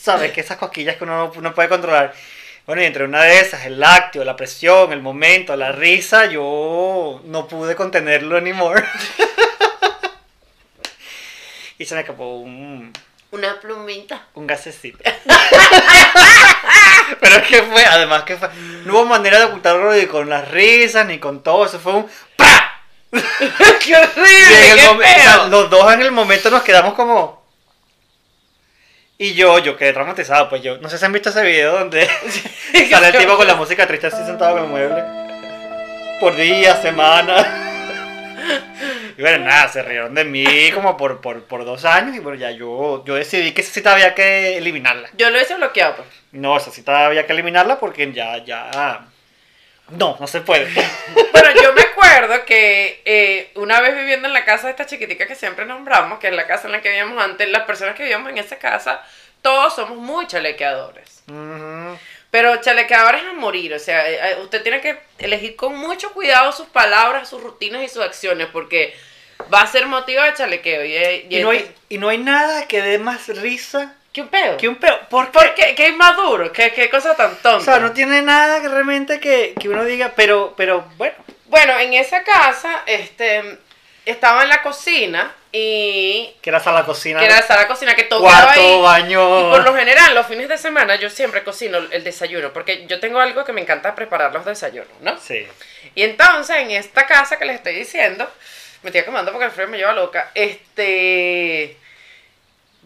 sabes, 0.00 0.32
que 0.32 0.40
esas 0.40 0.56
cosquillas 0.56 0.96
que 0.96 1.04
uno 1.04 1.32
no 1.40 1.54
puede 1.54 1.68
controlar. 1.68 2.12
Bueno, 2.66 2.82
y 2.82 2.86
entre 2.86 3.04
una 3.04 3.22
de 3.22 3.38
esas, 3.38 3.64
el 3.66 3.78
lácteo, 3.78 4.24
la 4.24 4.34
presión, 4.34 4.92
el 4.92 5.00
momento, 5.00 5.54
la 5.54 5.70
risa, 5.70 6.26
yo 6.26 7.20
no 7.24 7.46
pude 7.46 7.76
contenerlo 7.76 8.36
anymore. 8.36 8.82
y 11.78 11.84
se 11.84 11.94
me 11.94 12.00
escapó 12.00 12.38
un, 12.38 12.92
Una 13.30 13.60
plumita. 13.60 14.26
un 14.34 14.48
gasecito. 14.48 14.98
Pero 17.20 17.36
es 17.36 17.42
que 17.42 17.62
fue, 17.62 17.84
además 17.84 18.22
que 18.24 18.36
fue, 18.36 18.48
no 18.84 18.94
hubo 18.94 19.06
manera 19.06 19.38
de 19.38 19.46
ocultarlo 19.46 19.92
ni 19.92 20.06
con 20.06 20.28
las 20.28 20.48
risas 20.50 21.06
ni 21.06 21.18
con 21.18 21.42
todo, 21.42 21.66
eso 21.66 21.78
fue 21.78 21.94
un 21.94 22.06
¡PA! 22.36 22.82
¡Qué 23.84 23.96
horrible! 23.96 25.48
los 25.50 25.70
dos 25.70 25.92
en 25.92 26.02
el 26.02 26.12
momento 26.12 26.50
nos 26.50 26.62
quedamos 26.62 26.94
como. 26.94 27.44
Y 29.18 29.32
yo, 29.32 29.58
yo 29.60 29.76
quedé 29.76 29.94
traumatizado, 29.94 30.50
pues 30.50 30.62
yo. 30.62 30.76
No 30.78 30.90
sé 30.90 30.98
si 30.98 31.04
han 31.04 31.12
visto 31.12 31.30
ese 31.30 31.42
video 31.42 31.78
donde 31.78 32.06
sale 32.90 33.08
el 33.08 33.16
tipo 33.16 33.36
con 33.36 33.46
la 33.46 33.54
música 33.54 33.86
triste 33.86 34.08
así 34.08 34.24
sentado 34.26 34.58
en 34.58 34.64
el 34.64 34.70
mueble. 34.70 35.04
Por 36.20 36.36
días, 36.36 36.82
semanas. 36.82 37.65
Y 39.16 39.22
bueno, 39.22 39.46
nada, 39.46 39.68
se 39.68 39.82
rieron 39.82 40.14
de 40.14 40.24
mí 40.24 40.70
como 40.74 40.96
por, 40.96 41.20
por, 41.20 41.44
por 41.44 41.64
dos 41.64 41.84
años 41.84 42.14
y 42.14 42.18
bueno, 42.18 42.38
ya 42.38 42.50
yo, 42.50 43.02
yo 43.04 43.14
decidí 43.14 43.52
que 43.52 43.62
esa 43.62 43.72
cita 43.72 43.92
había 43.92 44.14
que 44.14 44.58
eliminarla. 44.58 45.08
Yo 45.16 45.30
lo 45.30 45.40
hice 45.40 45.54
bloqueado, 45.54 45.96
pues. 45.96 46.08
No, 46.32 46.56
esa 46.56 46.70
cita 46.70 47.06
había 47.06 47.26
que 47.26 47.32
eliminarla 47.32 47.80
porque 47.80 48.12
ya, 48.12 48.44
ya. 48.44 49.06
No, 49.90 50.16
no 50.20 50.26
se 50.26 50.40
puede. 50.40 50.68
Bueno, 51.32 51.62
yo 51.62 51.72
me 51.74 51.82
acuerdo 51.82 52.44
que 52.44 53.02
eh, 53.04 53.50
una 53.56 53.80
vez 53.80 53.94
viviendo 53.94 54.26
en 54.26 54.34
la 54.34 54.44
casa 54.44 54.66
de 54.66 54.70
esta 54.70 54.86
chiquitica 54.86 55.26
que 55.26 55.34
siempre 55.34 55.66
nombramos, 55.66 56.18
que 56.18 56.28
es 56.28 56.34
la 56.34 56.46
casa 56.46 56.66
en 56.66 56.72
la 56.72 56.80
que 56.80 56.88
vivíamos 56.88 57.22
antes, 57.22 57.48
las 57.48 57.64
personas 57.64 57.94
que 57.94 58.02
vivíamos 58.02 58.30
en 58.30 58.38
esa 58.38 58.56
casa, 58.56 59.02
todos 59.42 59.76
somos 59.76 59.98
muy 59.98 60.26
chalequeadores. 60.26 61.22
Ujú. 61.28 61.98
Pero 62.36 62.54
chalequeadores 62.60 63.24
a 63.24 63.32
morir, 63.32 63.72
o 63.72 63.78
sea, 63.78 64.10
eh, 64.10 64.20
eh, 64.22 64.36
usted 64.42 64.62
tiene 64.62 64.82
que 64.82 64.98
elegir 65.18 65.56
con 65.56 65.74
mucho 65.74 66.12
cuidado 66.12 66.52
sus 66.52 66.66
palabras, 66.66 67.30
sus 67.30 67.42
rutinas 67.42 67.82
y 67.82 67.88
sus 67.88 68.02
acciones, 68.02 68.48
porque 68.52 68.94
va 69.50 69.62
a 69.62 69.66
ser 69.66 69.86
motivo 69.86 70.20
de 70.20 70.34
chalequeo. 70.34 70.84
Y, 70.84 70.92
eh, 70.92 71.26
Y 71.30 71.40
no, 71.40 71.48
hay, 71.48 71.74
y 71.88 71.96
no 71.96 72.10
hay 72.10 72.18
nada 72.18 72.68
que 72.68 72.82
dé 72.82 72.98
más 72.98 73.28
risa 73.28 73.94
¿Qué 74.12 74.20
un 74.20 74.28
peo? 74.28 74.58
que 74.58 74.68
un 74.68 74.76
peo. 74.76 75.00
¿Por 75.08 75.32
¿Por 75.32 75.54
qué? 75.54 75.74
¿Qué 75.74 75.86
es 75.86 75.96
más 75.96 76.14
duro? 76.14 76.52
¿Qué, 76.52 76.74
qué 76.74 76.90
cosa 76.90 77.16
tan 77.16 77.36
tonta? 77.36 77.56
O 77.56 77.60
sea, 77.60 77.78
no 77.78 77.92
tiene 77.92 78.20
nada 78.20 78.60
que 78.60 78.68
realmente 78.68 79.18
que, 79.18 79.54
que 79.58 79.70
uno 79.70 79.86
diga, 79.86 80.12
pero, 80.14 80.52
pero 80.58 80.84
bueno. 80.98 81.14
Bueno, 81.46 81.78
en 81.78 81.94
esa 81.94 82.22
casa, 82.22 82.82
este, 82.84 83.60
estaba 84.04 84.42
en 84.42 84.50
la 84.50 84.60
cocina 84.60 85.34
y... 85.58 86.34
Que 86.42 86.50
era 86.50 86.60
sala 86.60 86.84
cocina. 86.84 87.18
Que 87.20 87.26
era 87.26 87.36
la 87.36 87.42
sala 87.46 87.66
cocina 87.66 87.94
que 87.94 88.04
todo 88.04 88.20
cuarto, 88.20 88.60
ahí. 88.60 88.80
baño. 88.82 89.40
Y 89.40 89.50
por 89.50 89.64
lo 89.64 89.74
general, 89.74 90.14
los 90.14 90.26
fines 90.26 90.48
de 90.48 90.58
semana 90.58 90.96
yo 90.96 91.08
siempre 91.10 91.42
cocino 91.44 91.78
el 91.78 92.04
desayuno, 92.04 92.52
porque 92.52 92.86
yo 92.86 93.00
tengo 93.00 93.18
algo 93.20 93.44
que 93.44 93.52
me 93.52 93.60
encanta 93.62 93.94
preparar 93.94 94.32
los 94.32 94.44
desayunos, 94.44 94.88
¿no? 95.00 95.18
Sí. 95.18 95.46
Y 95.94 96.02
entonces, 96.02 96.56
en 96.58 96.70
esta 96.72 97.06
casa 97.06 97.38
que 97.38 97.46
les 97.46 97.56
estoy 97.56 97.74
diciendo, 97.74 98.30
me 98.82 98.90
estoy 98.90 99.00
acomodando 99.00 99.32
porque 99.32 99.46
el 99.46 99.52
frío 99.52 99.68
me 99.68 99.78
lleva 99.78 99.92
loca, 99.92 100.30
este... 100.34 101.76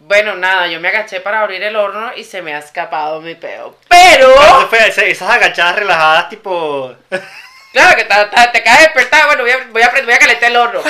Bueno, 0.03 0.35
nada, 0.35 0.65
yo 0.65 0.79
me 0.79 0.87
agaché 0.87 1.19
para 1.19 1.41
abrir 1.41 1.61
el 1.61 1.75
horno 1.75 2.11
y 2.15 2.23
se 2.23 2.41
me 2.41 2.55
ha 2.55 2.57
escapado 2.57 3.21
mi 3.21 3.35
peo. 3.35 3.77
Pero... 3.87 4.33
Fue 4.67 4.87
esa- 4.87 5.03
esas 5.03 5.29
agachadas 5.29 5.75
relajadas, 5.75 6.29
tipo. 6.29 6.95
Claro 7.71 7.95
que 7.95 8.03
ta- 8.03 8.29
ta- 8.29 8.51
te, 8.51 8.63
caes 8.63 8.81
despertada, 8.81 9.27
bueno, 9.27 9.43
voy 9.43 9.51
a, 9.51 9.57
voy 9.69 9.81
a, 9.81 9.89
voy 10.03 10.13
a 10.13 10.19
calentar 10.19 10.49
el 10.49 10.57
horno. 10.57 10.81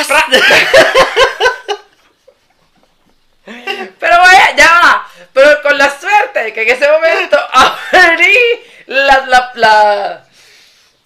Pero 4.00 4.18
vaya, 4.18 4.56
ya 4.56 4.72
va. 4.84 5.08
Pero 5.34 5.62
con 5.62 5.78
la 5.78 5.90
suerte 6.00 6.44
de 6.44 6.54
que 6.54 6.62
en 6.64 6.70
ese 6.70 6.90
momento 6.90 7.38
abrí 7.92 8.38
la, 8.88 9.26
la, 9.28 9.52
la, 9.56 10.24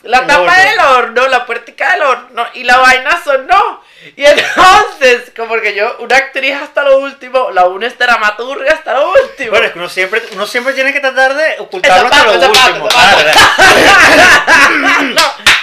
la 0.04 0.28
tapa 0.28 0.58
del 0.60 0.80
horno, 0.80 1.28
la 1.28 1.46
puertica 1.46 1.92
del 1.92 2.04
horno, 2.04 2.46
y 2.54 2.64
la 2.64 2.78
vaina 2.78 3.22
sonó. 3.24 3.84
Y 4.16 4.24
entonces, 4.24 5.32
como 5.36 5.56
que 5.62 5.74
yo, 5.74 5.98
una 6.00 6.18
actriz 6.18 6.56
hasta 6.62 6.84
lo 6.84 7.00
último, 7.00 7.50
la 7.52 7.66
una 7.66 7.88
es 7.88 7.98
dramaturga 7.98 8.74
hasta 8.74 8.94
lo 8.94 9.12
último. 9.12 9.50
Bueno, 9.52 9.66
es 9.68 9.72
que 9.72 9.80
uno 9.80 9.90
siempre, 9.90 10.22
uno 10.34 10.46
siempre 10.46 10.74
tiene 10.74 10.94
que 10.94 11.00
tratar 11.00 11.34
de 11.34 11.56
ocultarlo 11.60 12.08
hasta 12.08 12.26
lo 12.26 12.34
zapato, 12.40 12.52
último. 12.70 12.90
zapato, 12.92 13.24
Claro, 13.24 15.02
no. 15.02 15.55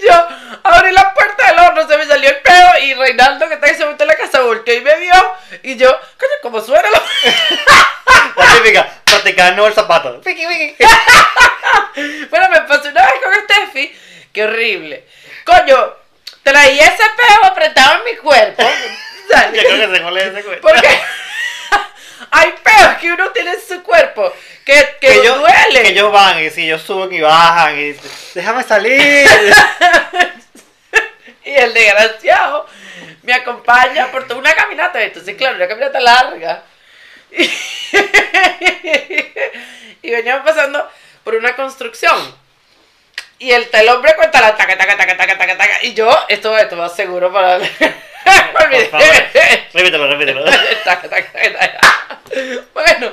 Yo 0.00 0.28
abrí 0.62 0.92
la 0.92 1.14
puerta 1.14 1.46
del 1.46 1.58
horno, 1.58 1.88
se 1.88 1.96
me 1.98 2.06
salió 2.06 2.28
el 2.28 2.40
pedo 2.40 2.78
y 2.82 2.94
Reinaldo, 2.94 3.48
que 3.48 3.54
está 3.54 3.66
en 3.68 3.74
ese 3.74 3.84
momento 3.84 4.04
en 4.04 4.08
la 4.08 4.16
casa, 4.16 4.40
volteó 4.42 4.74
y 4.74 4.80
me 4.80 4.96
vio. 4.96 5.12
Y 5.62 5.76
yo, 5.76 5.88
coño, 5.90 6.32
como 6.42 6.60
suena 6.60 6.88
la... 6.90 7.02
La 8.36 8.46
típica, 8.54 8.88
practicando 9.04 9.66
el 9.66 9.74
zapato. 9.74 10.20
Bueno, 12.30 12.48
me 12.48 12.60
pasó 12.62 12.88
una 12.88 13.04
vez 13.04 13.14
con 13.22 13.34
Steffi, 13.44 13.94
qué 14.32 14.44
horrible. 14.44 15.04
Coño, 15.44 15.94
traía 16.42 16.86
ese 16.86 17.02
pedo 17.16 17.44
apretado 17.44 17.98
en 17.98 18.04
mi 18.04 18.16
cuerpo. 18.16 18.62
Yo 19.52 19.62
creo 19.62 19.90
que 19.90 19.96
se 19.96 20.28
ese 20.28 20.42
cuento. 20.42 20.68
Porque 20.68 21.00
hay 22.30 22.54
peos 22.62 22.94
que 23.00 23.12
uno 23.12 23.30
tiene 23.30 23.52
en 23.52 23.60
su 23.60 23.82
cuerpo 23.82 24.32
que, 24.64 24.74
que, 25.00 25.08
que 25.08 25.14
ellos, 25.14 25.38
duele. 25.38 25.82
que 25.82 25.88
ellos 25.88 26.12
van 26.12 26.44
y 26.44 26.50
si 26.50 26.64
ellos 26.64 26.82
suben 26.82 27.12
y 27.12 27.20
bajan 27.20 27.78
y 27.78 27.94
déjame 28.34 28.62
salir. 28.62 29.28
Y 31.44 31.50
el 31.50 31.74
desgraciado 31.74 32.66
me 33.22 33.34
acompaña 33.34 34.10
por 34.10 34.26
toda 34.26 34.38
una 34.38 34.54
caminata. 34.54 35.02
Entonces, 35.02 35.36
claro, 35.36 35.56
una 35.56 35.68
caminata 35.68 36.00
larga. 36.00 36.62
Y, 40.04 40.10
veníamos 40.10 40.44
pasando 40.44 40.90
por 41.22 41.36
una 41.36 41.54
construcción. 41.54 42.34
Y 43.38 43.52
el, 43.52 43.68
el 43.72 43.88
hombre 43.88 44.16
cuenta 44.16 44.40
la 44.40 44.56
taca, 44.56 44.76
taca, 44.76 44.96
taca, 44.96 45.16
taca, 45.16 45.38
taca, 45.38 45.56
taca. 45.56 45.82
Y 45.84 45.94
yo, 45.94 46.12
esto, 46.28 46.58
esto 46.58 46.76
va 46.76 46.88
seguro 46.88 47.32
para... 47.32 47.60
para 48.24 48.68
mi- 48.68 48.76
Por 48.76 48.90
favor, 48.90 49.06
repítelo, 49.72 50.06
repítelo. 50.08 50.44
Bueno, 52.72 53.12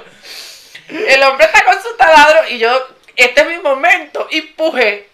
el 0.89 1.23
hombre 1.23 1.45
está 1.45 1.63
con 1.65 1.81
su 1.83 1.95
taladro 1.97 2.47
y 2.49 2.57
yo, 2.57 2.87
este 3.15 3.41
es 3.41 3.47
mi 3.47 3.57
momento, 3.59 4.27
y 4.31 4.41
puje. 4.41 5.07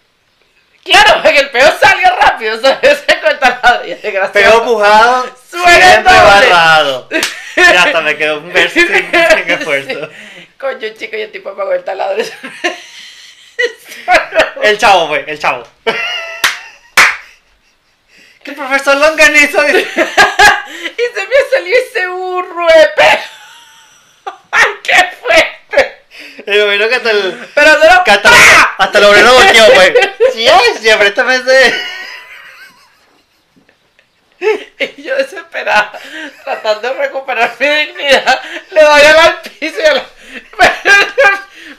Claro, 0.84 1.20
que 1.22 1.38
el 1.40 1.50
peo 1.50 1.68
salió 1.80 2.08
rápido, 2.20 2.60
¿sabes? 2.60 3.02
Con 3.20 3.30
el 3.32 3.38
taladro. 3.40 3.86
Y 3.88 3.92
el 3.92 4.00
desgraciado- 4.00 4.32
Pegó 4.32 4.64
pujado, 4.64 5.36
Suena 5.50 5.90
siempre 5.90 6.14
barrado. 6.14 7.08
Ya 7.56 7.82
hasta 7.84 8.00
me 8.02 8.16
quedó 8.18 8.38
un 8.38 8.52
verso 8.52 8.74
sin, 8.78 8.86
sin 8.88 9.50
esfuerzo. 9.50 10.08
Coño, 10.60 10.88
chico, 10.96 11.16
y 11.16 11.22
el 11.22 11.32
tipo 11.32 11.48
apagó 11.50 11.72
el 11.72 11.82
taladro. 11.84 12.22
El 14.62 14.78
chavo 14.78 15.08
fue, 15.08 15.24
el 15.26 15.38
chavo. 15.38 15.66
Que 18.46 18.52
el 18.52 18.56
profesor 18.58 18.96
Longanizo 18.98 19.66
y 19.68 19.72
se 19.72 19.80
me 19.80 21.36
salió 21.50 21.76
ese 21.76 22.06
burro 22.06 22.68
peo. 22.94 23.18
¡Ay, 24.52 24.66
qué 24.84 24.94
fuerte! 25.20 26.02
que 26.88 26.94
hasta 26.94 27.10
el... 27.10 27.50
Pero 27.52 27.72
solo... 27.72 28.04
Que 28.04 28.10
hasta, 28.12 28.30
hasta 28.78 28.98
el 28.98 29.04
obrero 29.04 29.34
volteó, 29.34 29.66
pues. 29.74 29.94
Sí, 30.32 30.48
siempre 30.80 31.08
esta 31.08 31.24
vez. 31.24 31.42
Y 34.78 35.02
yo 35.02 35.16
desesperada, 35.16 35.90
tratando 36.44 36.88
de 36.90 36.94
recuperar 37.00 37.52
mi 37.58 37.66
dignidad, 37.66 38.42
le 38.70 38.80
doy 38.80 39.02
al 39.02 39.18
al 39.18 39.40
piso 39.40 39.80
y 39.80 39.86
a 39.86 39.94
la... 39.94 40.06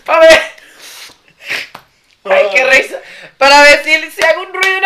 para 0.04 0.20
ver... 0.20 0.42
Ay, 2.26 2.48
qué 2.54 2.66
risa. 2.66 2.98
Para 3.38 3.62
ver 3.62 3.82
si, 3.86 4.12
si 4.12 4.22
hago 4.26 4.42
un 4.42 4.54
ruido. 4.54 4.82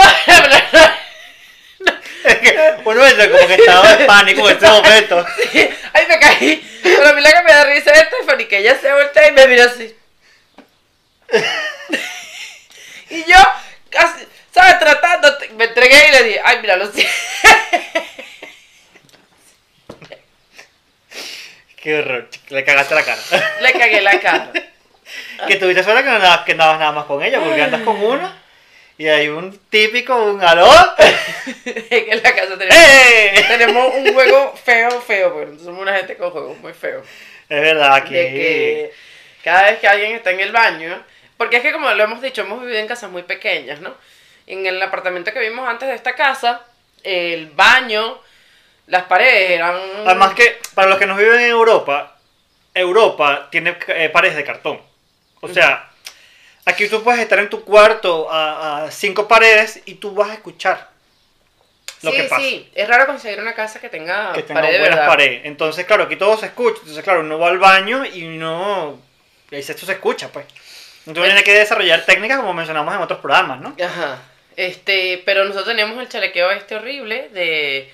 Uno 2.86 3.06
entra 3.06 3.30
como 3.30 3.48
que 3.48 3.56
estaba 3.56 3.94
en 3.94 4.08
pánico 4.08 4.50
en 4.50 4.56
este 4.56 4.68
momento. 4.70 5.26
Sí, 5.52 5.70
Ay, 5.94 6.06
me 6.08 6.20
caí. 6.20 6.80
Pero 6.84 7.10
a 7.10 7.14
mí 7.14 7.22
la 7.22 7.32
que 7.32 7.44
me 7.44 7.52
da 7.52 7.64
risa 7.66 7.92
es 7.92 8.08
Stephanie, 8.08 8.48
que 8.48 8.58
ella 8.60 8.78
se 8.80 8.92
voltea 8.92 9.28
y 9.28 9.32
me 9.32 9.48
mira 9.48 9.66
así. 9.66 9.96
Y 13.10 13.26
yo, 13.26 13.38
casi, 13.90 14.26
¿sabes? 14.54 14.80
Tratando, 14.80 15.38
me 15.58 15.66
entregué 15.66 15.98
y 16.08 16.12
le 16.14 16.24
dije, 16.24 16.42
ay, 16.46 16.60
mira, 16.62 16.78
lo 16.78 16.90
siento. 16.90 17.12
Qué 21.76 22.00
horror, 22.00 22.30
le 22.48 22.64
cagaste 22.64 22.96
la 22.96 23.04
cara. 23.04 23.22
Le 23.60 23.74
cagué 23.74 24.00
la 24.00 24.18
cara. 24.22 24.54
Que 25.46 25.58
tuviste 25.58 25.84
suerte 25.84 26.04
que 26.04 26.10
no 26.10 26.16
andabas, 26.16 26.46
que 26.46 26.54
andabas 26.54 26.80
nada 26.80 26.94
más 26.94 27.04
con 27.04 27.22
ella, 27.22 27.42
porque 27.42 27.62
andas 27.62 27.82
con 27.82 28.02
uno 28.02 28.41
y 29.02 29.10
hay 29.10 29.30
un 29.30 29.58
típico, 29.72 30.16
un 30.16 30.44
aló. 30.44 30.70
en 31.66 32.22
la 32.22 32.36
casa 32.36 32.56
tenemos, 32.56 32.78
¡Eh! 32.78 33.46
tenemos 33.48 33.96
un 33.96 34.14
juego 34.14 34.56
feo, 34.64 35.02
feo, 35.02 35.34
porque 35.34 35.58
somos 35.58 35.82
una 35.82 35.98
gente 35.98 36.16
con 36.18 36.30
juegos 36.30 36.60
muy 36.60 36.72
feos. 36.74 37.04
Es 37.50 37.62
verdad 37.62 38.04
de 38.04 38.10
que 38.10 38.94
cada 39.44 39.72
vez 39.72 39.80
que 39.80 39.88
alguien 39.88 40.12
está 40.12 40.30
en 40.30 40.42
el 40.42 40.52
baño, 40.52 41.04
porque 41.36 41.56
es 41.58 41.64
que 41.64 41.72
como 41.72 41.92
lo 41.92 42.04
hemos 42.04 42.22
dicho, 42.22 42.42
hemos 42.44 42.62
vivido 42.62 42.78
en 42.78 42.86
casas 42.86 43.10
muy 43.10 43.24
pequeñas, 43.24 43.82
¿no? 43.82 43.96
En 44.46 44.68
el 44.68 44.80
apartamento 44.80 45.34
que 45.34 45.40
vimos 45.40 45.68
antes 45.68 45.90
de 45.90 45.96
esta 45.96 46.14
casa, 46.14 46.62
el 47.02 47.48
baño, 47.48 48.22
las 48.86 49.06
paredes 49.06 49.50
eran... 49.50 49.82
Además 50.06 50.36
que, 50.36 50.60
para 50.76 50.90
los 50.90 51.00
que 51.00 51.08
nos 51.08 51.18
viven 51.18 51.40
en 51.40 51.50
Europa, 51.50 52.20
Europa 52.72 53.48
tiene 53.50 53.76
eh, 53.88 54.10
paredes 54.10 54.36
de 54.36 54.44
cartón. 54.44 54.80
O 55.40 55.48
sea, 55.48 55.91
aquí 56.66 56.88
tú 56.88 57.04
puedes 57.04 57.22
estar 57.22 57.40
en 57.40 57.50
tu 57.50 57.64
cuarto 57.64 58.30
a, 58.32 58.86
a 58.86 58.92
cinco 58.92 59.28
paredes 59.28 59.82
y 59.86 59.96
tú 59.96 60.14
vas 60.14 60.30
a 60.30 60.34
escuchar 60.34 60.92
lo 62.02 62.12
sí, 62.12 62.18
que 62.18 62.24
pasa. 62.24 62.42
sí, 62.42 62.70
es 62.74 62.88
raro 62.88 63.06
conseguir 63.06 63.40
una 63.40 63.54
casa 63.54 63.80
que 63.80 63.90
tenga, 63.90 64.34
que 64.34 64.42
tenga 64.44 64.62
pared 64.62 64.80
buenas 64.80 64.96
verdad. 64.98 65.08
paredes. 65.08 65.42
Entonces, 65.46 65.86
claro, 65.86 66.04
aquí 66.06 66.16
todo 66.16 66.36
se 66.38 66.48
escucha. 66.48 66.80
Entonces, 66.80 67.04
claro, 67.04 67.20
uno 67.20 67.38
va 67.38 67.50
al 67.50 67.60
baño 67.60 68.04
y 68.06 68.24
no... 68.24 69.00
Y 69.52 69.56
ahí 69.56 69.62
esto 69.62 69.86
se 69.86 69.92
escucha, 69.92 70.30
pues. 70.30 70.46
Entonces 71.06 71.34
tiene 71.34 71.44
que 71.44 71.54
desarrollar 71.54 72.04
técnicas 72.06 72.38
como 72.38 72.54
mencionamos 72.54 72.96
en 72.96 73.02
otros 73.02 73.20
programas, 73.20 73.62
¿no? 73.62 73.76
Ajá. 73.84 74.20
Este, 74.56 75.22
pero 75.26 75.44
nosotros 75.44 75.68
teníamos 75.68 76.00
el 76.00 76.10
chalequeo 76.10 76.50
este 76.52 76.76
horrible 76.76 77.30
de, 77.30 77.94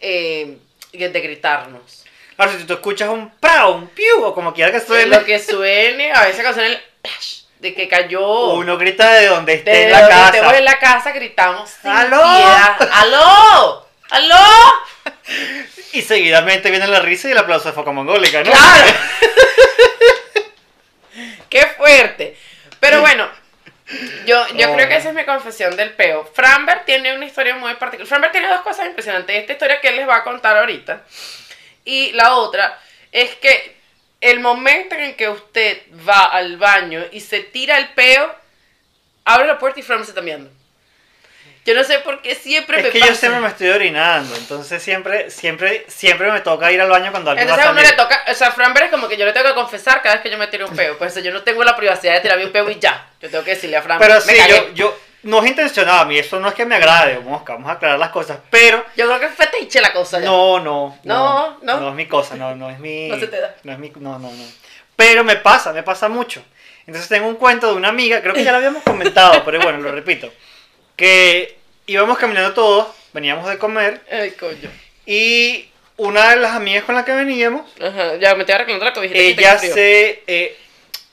eh, 0.00 0.58
de 0.92 1.20
gritarnos. 1.20 2.04
Claro, 2.36 2.52
si 2.52 2.64
tú 2.64 2.74
escuchas 2.74 3.08
un 3.08 3.30
prao, 3.38 3.74
un 3.74 3.88
piu, 3.88 4.24
o 4.24 4.34
como 4.34 4.54
quiera 4.54 4.70
que 4.70 4.80
suene, 4.80 5.06
Lo 5.06 5.24
que 5.24 5.38
suene, 5.38 6.12
a 6.12 6.24
veces 6.24 6.42
cuando 6.42 6.60
suena 6.60 6.74
el 6.74 6.82
de 7.64 7.74
que 7.74 7.88
cayó. 7.88 8.50
uno 8.54 8.76
grita 8.76 9.10
de 9.14 9.26
donde 9.26 9.54
esté 9.54 9.84
en 9.84 9.92
la 9.92 10.00
donde 10.00 10.14
casa. 10.14 10.26
estemos 10.28 10.52
en 10.54 10.64
la 10.66 10.78
casa 10.78 11.10
gritamos 11.12 11.70
sin 11.70 11.90
¡Aló! 11.90 12.22
piedad. 12.22 12.88
¡Aló! 12.92 13.86
¡Aló! 14.10 14.44
Y 15.92 16.02
seguidamente 16.02 16.70
viene 16.70 16.86
la 16.86 17.00
risa 17.00 17.28
y 17.28 17.32
el 17.32 17.38
aplauso 17.38 17.68
de 17.68 17.74
foco 17.74 17.92
mongólica, 17.94 18.42
¿no? 18.44 18.50
¡Claro! 18.52 18.86
¡Qué 21.48 21.62
fuerte! 21.76 22.36
Pero 22.80 23.00
bueno, 23.00 23.28
yo, 24.26 24.46
yo 24.56 24.70
Oh. 24.70 24.74
creo 24.74 24.88
que 24.88 24.96
esa 24.96 25.08
es 25.08 25.14
mi 25.14 25.24
confesión 25.24 25.74
del 25.76 25.92
peo. 25.94 26.24
Franber 26.34 26.84
tiene 26.84 27.14
una 27.14 27.24
historia 27.24 27.54
muy 27.56 27.74
particular. 27.74 28.06
Franber 28.08 28.32
tiene 28.32 28.48
dos 28.48 28.60
cosas 28.60 28.86
impresionantes. 28.86 29.36
Esta 29.36 29.52
historia 29.54 29.80
que 29.80 29.88
él 29.88 29.96
les 29.96 30.08
va 30.08 30.16
a 30.16 30.24
contar 30.24 30.56
ahorita. 30.58 31.02
Y 31.84 32.12
la 32.12 32.34
otra 32.34 32.78
es 33.12 33.34
que 33.36 33.73
el 34.24 34.40
momento 34.40 34.94
en 34.94 35.14
que 35.16 35.28
usted 35.28 35.82
va 36.08 36.24
al 36.24 36.56
baño 36.56 37.04
y 37.12 37.20
se 37.20 37.40
tira 37.40 37.76
el 37.78 37.88
peo, 37.90 38.34
abre 39.24 39.46
la 39.46 39.58
puerta 39.58 39.80
y 39.80 39.82
Franber 39.82 40.06
se 40.06 40.12
está 40.12 40.22
mirando. 40.22 40.50
Yo 41.66 41.74
no 41.74 41.82
sé 41.82 41.98
por 42.00 42.20
qué 42.20 42.34
siempre 42.34 42.78
Es 42.78 42.84
me 42.84 42.90
que 42.90 42.98
pasa. 43.00 43.12
yo 43.12 43.18
siempre 43.18 43.40
me 43.40 43.48
estoy 43.48 43.68
orinando, 43.68 44.34
entonces 44.36 44.82
siempre, 44.82 45.30
siempre, 45.30 45.84
siempre 45.88 46.30
me 46.30 46.40
toca 46.40 46.70
ir 46.70 46.80
al 46.80 46.90
baño 46.90 47.10
cuando 47.10 47.30
alguien 47.30 47.48
va 47.48 47.52
Entonces 47.52 47.66
a 47.66 47.70
a 47.70 47.72
uno 47.72 47.80
le 47.82 47.92
toca, 47.96 48.24
o 48.30 48.34
sea, 48.34 48.50
Franber 48.52 48.84
es 48.84 48.90
como 48.90 49.08
que 49.08 49.16
yo 49.16 49.24
le 49.24 49.32
tengo 49.32 49.48
que 49.48 49.54
confesar 49.54 50.02
cada 50.02 50.16
vez 50.16 50.22
que 50.22 50.30
yo 50.30 50.36
me 50.36 50.46
tiro 50.48 50.68
un 50.68 50.76
peo. 50.76 50.98
Pues 50.98 51.14
yo 51.22 51.30
no 51.32 51.42
tengo 51.42 51.64
la 51.64 51.74
privacidad 51.76 52.14
de 52.14 52.20
tirarme 52.20 52.44
un 52.46 52.52
peo 52.52 52.68
y 52.70 52.78
ya. 52.78 53.06
Yo 53.20 53.30
tengo 53.30 53.44
que 53.44 53.52
decirle 53.52 53.76
a 53.78 53.82
Franber. 53.82 54.06
Pero 54.06 54.20
me 54.26 54.32
sí, 54.32 54.38
cagué. 54.38 54.52
yo, 54.52 54.72
yo, 54.74 54.98
no 55.24 55.42
es 55.42 55.50
intencionado 55.50 56.00
a 56.00 56.04
mí, 56.04 56.18
eso 56.18 56.38
no 56.40 56.48
es 56.48 56.54
que 56.54 56.64
me 56.64 56.76
agrade, 56.76 57.18
mosca, 57.20 57.54
vamos 57.54 57.68
a 57.68 57.72
aclarar 57.72 57.98
las 57.98 58.10
cosas, 58.10 58.38
pero 58.50 58.84
Yo 58.96 59.06
creo 59.06 59.20
que 59.20 59.26
es 59.26 59.34
fetiche 59.34 59.80
la 59.80 59.92
cosa 59.92 60.20
ya. 60.20 60.26
no, 60.26 60.60
no, 60.60 60.98
No, 61.04 61.58
no. 61.62 61.80
no 61.80 61.88
es 61.90 61.94
mi 61.94 62.06
cosa, 62.06 62.36
no, 62.36 62.54
no 62.54 62.70
es 62.70 62.78
mi, 62.78 63.08
No 63.08 63.18
se 63.18 63.26
te 63.26 63.40
da. 63.40 63.54
no 63.64 63.72
es 63.72 63.78
mi, 63.78 63.90
no, 63.96 64.18
no, 64.18 64.30
no, 64.30 64.44
pero 64.96 65.24
me 65.24 65.36
pasa, 65.36 65.72
me 65.72 65.82
pasa 65.82 66.08
mucho, 66.08 66.42
entonces 66.86 67.08
tengo 67.08 67.26
un 67.26 67.36
cuento 67.36 67.66
de 67.68 67.74
una 67.74 67.88
amiga, 67.88 68.20
creo 68.22 68.32
que 68.34 68.44
ya 68.44 68.52
lo 68.52 68.58
habíamos 68.58 68.82
comentado, 68.84 69.42
pero 69.44 69.60
bueno, 69.60 69.78
lo 69.78 69.90
repito, 69.92 70.32
que 70.96 71.56
íbamos 71.86 72.18
caminando 72.18 72.52
todos, 72.54 72.88
veníamos 73.12 73.48
de 73.48 73.58
comer, 73.58 74.02
Ay, 74.10 74.30
coño. 74.32 74.70
y 75.06 75.68
una 75.96 76.30
de 76.30 76.36
las 76.36 76.52
amigas 76.52 76.84
con 76.84 76.94
la 76.94 77.04
que 77.04 77.12
veníamos, 77.12 77.70
Ajá, 77.80 78.16
ya 78.16 78.34
me 78.34 78.40
estoy 78.40 78.54
arreglando 78.56 78.84
la 78.84 78.92
cobijita. 78.92 79.18
ella 79.18 79.58
se, 79.58 80.22
eh, 80.26 80.56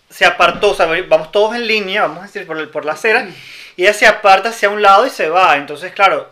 se 0.09 0.25
apartó, 0.25 0.71
o 0.71 0.75
sea, 0.75 0.87
vamos 1.07 1.31
todos 1.31 1.55
en 1.55 1.67
línea, 1.67 2.01
vamos 2.03 2.19
a 2.19 2.21
decir, 2.23 2.45
por, 2.47 2.69
por 2.71 2.83
la 2.85 2.93
acera, 2.93 3.27
y 3.75 3.83
ella 3.83 3.93
se 3.93 4.07
aparta 4.07 4.49
hacia 4.49 4.69
un 4.69 4.81
lado 4.81 5.05
y 5.05 5.09
se 5.09 5.29
va. 5.29 5.57
Entonces, 5.57 5.91
claro, 5.93 6.29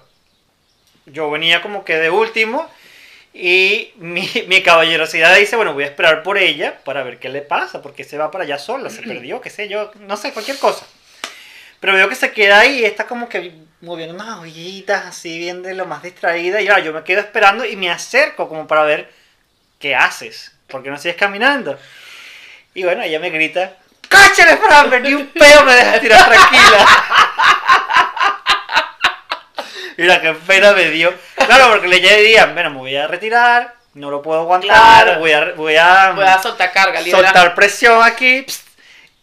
yo 1.05 1.29
venía 1.29 1.61
como 1.61 1.83
que 1.83 1.97
de 1.97 2.09
último 2.09 2.69
y 3.33 3.93
mi, 3.97 4.29
mi 4.47 4.61
caballerosidad 4.61 5.35
dice, 5.35 5.55
bueno, 5.55 5.73
voy 5.73 5.83
a 5.83 5.87
esperar 5.87 6.23
por 6.23 6.37
ella 6.37 6.79
para 6.83 7.03
ver 7.03 7.19
qué 7.19 7.29
le 7.29 7.41
pasa, 7.41 7.81
porque 7.81 8.03
se 8.03 8.17
va 8.17 8.31
para 8.31 8.43
allá 8.43 8.59
sola, 8.59 8.89
se 8.89 9.01
perdió, 9.03 9.41
qué 9.41 9.49
sé 9.49 9.67
yo, 9.67 9.91
no 9.99 10.17
sé, 10.17 10.33
cualquier 10.33 10.57
cosa. 10.57 10.85
Pero 11.79 11.93
veo 11.93 12.09
que 12.09 12.15
se 12.15 12.31
queda 12.33 12.59
ahí 12.59 12.79
y 12.79 12.85
está 12.85 13.07
como 13.07 13.29
que 13.29 13.53
moviendo 13.79 14.13
unas 14.13 14.39
hojitas 14.39 15.05
así, 15.05 15.39
bien 15.39 15.63
de 15.63 15.73
lo 15.73 15.85
más 15.85 16.03
distraída. 16.03 16.59
Y 16.59 16.65
claro, 16.65 16.83
yo 16.83 16.91
me 16.91 17.03
quedo 17.03 17.21
esperando 17.21 17.63
y 17.63 17.77
me 17.77 17.89
acerco 17.89 18.49
como 18.49 18.67
para 18.67 18.83
ver 18.83 19.09
qué 19.79 19.95
haces, 19.95 20.51
porque 20.67 20.89
no 20.89 20.97
sigues 20.97 21.15
caminando. 21.15 21.79
Y 22.73 22.83
bueno, 22.83 23.01
ella 23.01 23.19
me 23.19 23.29
grita, 23.29 23.77
¡Cáchale, 24.09 24.57
Fran! 24.57 25.03
Ni 25.03 25.13
un 25.13 25.27
peo 25.27 25.63
me 25.63 25.75
dejas 25.75 26.01
tirar 26.01 26.27
tranquila. 26.27 26.87
Mira, 30.01 30.21
qué 30.21 30.33
pena 30.33 30.73
me 30.73 30.89
dio. 30.89 31.13
Claro, 31.35 31.69
porque 31.71 31.87
le 31.87 31.99
decían, 31.99 32.53
bueno, 32.53 32.69
me 32.71 32.77
voy 32.77 32.95
a 32.95 33.07
retirar, 33.07 33.73
no 33.95 34.09
lo 34.09 34.21
puedo 34.21 34.41
aguantar, 34.41 34.69
Claro. 35.05 35.19
voy 35.19 35.31
a, 35.31 35.51
voy 35.55 35.75
a, 35.75 36.11
Voy 36.11 36.23
a 36.25 36.41
soltar 36.41 36.71
carga, 36.71 37.01
soltar 37.03 37.53
presión 37.55 38.01
aquí. 38.03 38.43
pst, 38.47 38.67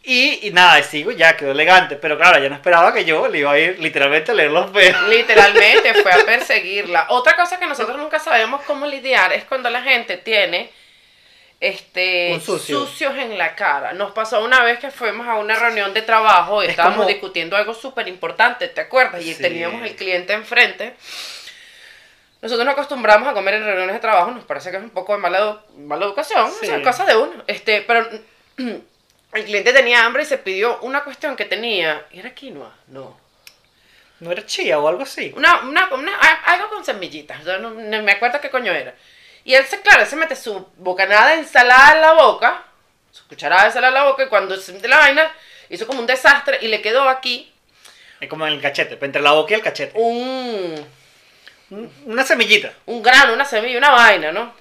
y, 0.09 0.47
y 0.47 0.51
nada, 0.53 0.79
y 0.79 0.85
sigo, 0.85 1.11
ya 1.11 1.37
quedó 1.37 1.51
elegante. 1.51 1.97
Pero 1.97 2.17
claro, 2.17 2.39
ya 2.41 2.49
no 2.49 2.55
esperaba 2.55 2.93
que 2.95 3.05
yo 3.05 3.27
le 3.27 3.39
iba 3.39 3.51
a 3.51 3.59
ir 3.59 3.79
literalmente 3.81 4.31
a 4.31 4.35
leer 4.35 4.51
los 4.53 4.71
peos. 4.71 4.97
Literalmente 5.09 5.95
fue 6.03 6.13
a 6.13 6.19
perseguirla. 6.27 7.07
Otra 7.09 7.35
cosa 7.35 7.59
que 7.59 7.67
nosotros 7.67 7.97
nunca 7.99 8.19
sabemos 8.21 8.61
cómo 8.67 8.87
lidiar 8.87 9.33
es 9.33 9.45
cuando 9.45 9.69
la 9.69 9.83
gente 9.83 10.17
tiene 10.19 10.71
este 11.69 12.41
sucio. 12.41 12.81
sucios 12.87 13.15
en 13.17 13.37
la 13.39 13.55
cara. 13.55 13.93
Nos 13.93 14.13
pasó 14.13 14.45
una 14.45 14.63
vez 14.63 14.79
que 14.79 14.91
fuimos 14.91 15.27
a 15.27 15.35
una 15.37 15.57
reunión 15.57 15.93
de 15.95 16.03
trabajo 16.03 16.63
y 16.63 16.67
Es 16.67 16.71
estábamos 16.71 16.99
como- 16.99 17.09
discutiendo 17.09 17.57
algo 17.57 17.75
súper 17.75 18.09
importante, 18.09 18.69
¿te 18.69 18.81
acuerdas? 18.81 19.23
Y 19.23 19.35
Sí. 19.35 19.43
teníamos 19.43 19.83
el 19.83 19.95
cliente 19.97 20.33
enfrente. 20.33 20.95
Nosotros 22.43 22.65
nos 22.67 22.75
acostumbramos 22.75 23.29
a 23.29 23.33
comer 23.33 23.55
en 23.55 23.65
reuniones 23.65 23.95
de 23.95 24.01
trabajo, 24.01 24.31
nos 24.31 24.45
parece 24.45 24.71
que 24.71 24.77
es 24.77 24.83
un 24.83 24.91
poco 24.91 25.13
de 25.15 25.19
mala, 25.19 25.41
edu- 25.41 25.61
mala 25.79 26.05
educación, 26.05 26.51
Sí. 26.51 26.67
o 26.67 26.69
sea, 26.69 26.83
cosa 26.83 27.05
de 27.05 27.17
uno. 27.17 27.43
Este, 27.47 27.81
pero 27.83 28.09
el 28.59 29.45
cliente 29.45 29.73
tenía 29.73 30.05
hambre 30.05 30.23
y 30.23 30.27
se 30.27 30.39
pidió 30.39 30.79
una 30.81 31.03
cuestión 31.03 31.35
que 31.35 31.45
tenía. 31.47 32.07
¿Era 32.13 32.35
quinoa? 32.35 32.73
No. 32.89 33.19
¿No 34.21 34.33
era 34.33 34.47
chía 34.47 34.79
o 34.79 34.89
algo 34.89 35.03
así? 35.03 35.33
Una, 35.37 35.61
una, 35.65 35.93
una- 35.93 36.17
algo 36.47 36.69
con 36.71 36.85
semillitas, 36.85 37.45
yo 37.45 37.59
no, 37.59 37.71
no 37.71 38.03
me 38.03 38.13
acuerdo 38.13 38.41
qué 38.41 38.49
coño 38.51 38.73
era. 38.73 38.95
Y 39.47 39.55
él 39.55 39.65
se, 39.65 39.81
claro, 39.81 40.05
se 40.05 40.17
mete 40.17 40.37
su 40.37 40.69
bocanada 40.77 41.29
de 41.31 41.35
ensalada 41.39 41.93
en 41.95 42.01
la 42.03 42.13
boca, 42.13 42.65
su 43.13 43.27
cucharada 43.29 43.63
de 43.63 43.69
ensalada 43.69 43.89
en 43.97 44.05
la 44.05 44.11
boca, 44.11 44.25
y 44.25 44.29
cuando 44.29 44.57
se 44.57 44.73
mete 44.73 44.89
la 44.89 44.99
vaina, 44.99 45.33
hizo 45.71 45.87
como 45.87 46.01
un 46.01 46.07
desastre 46.07 46.59
y 46.61 46.69
le 46.69 46.83
quedó 46.83 47.09
aquí 47.09 47.53
Es 48.21 48.29
como 48.29 48.47
en 48.47 48.55
el 48.55 48.61
cachete, 48.61 48.99
entre 49.01 49.23
la 49.23 49.33
boca 49.33 49.53
y 49.53 49.55
el 49.55 49.63
cachete. 49.63 49.93
un, 49.95 50.87
Un- 51.71 51.93
Una 52.07 52.25
semillita. 52.25 52.73
un 52.87 53.03
grano, 53.03 53.33
una 53.33 53.45
semilla, 53.45 53.79
una 53.79 53.91
vaina, 53.91 54.33
¿no? 54.33 54.53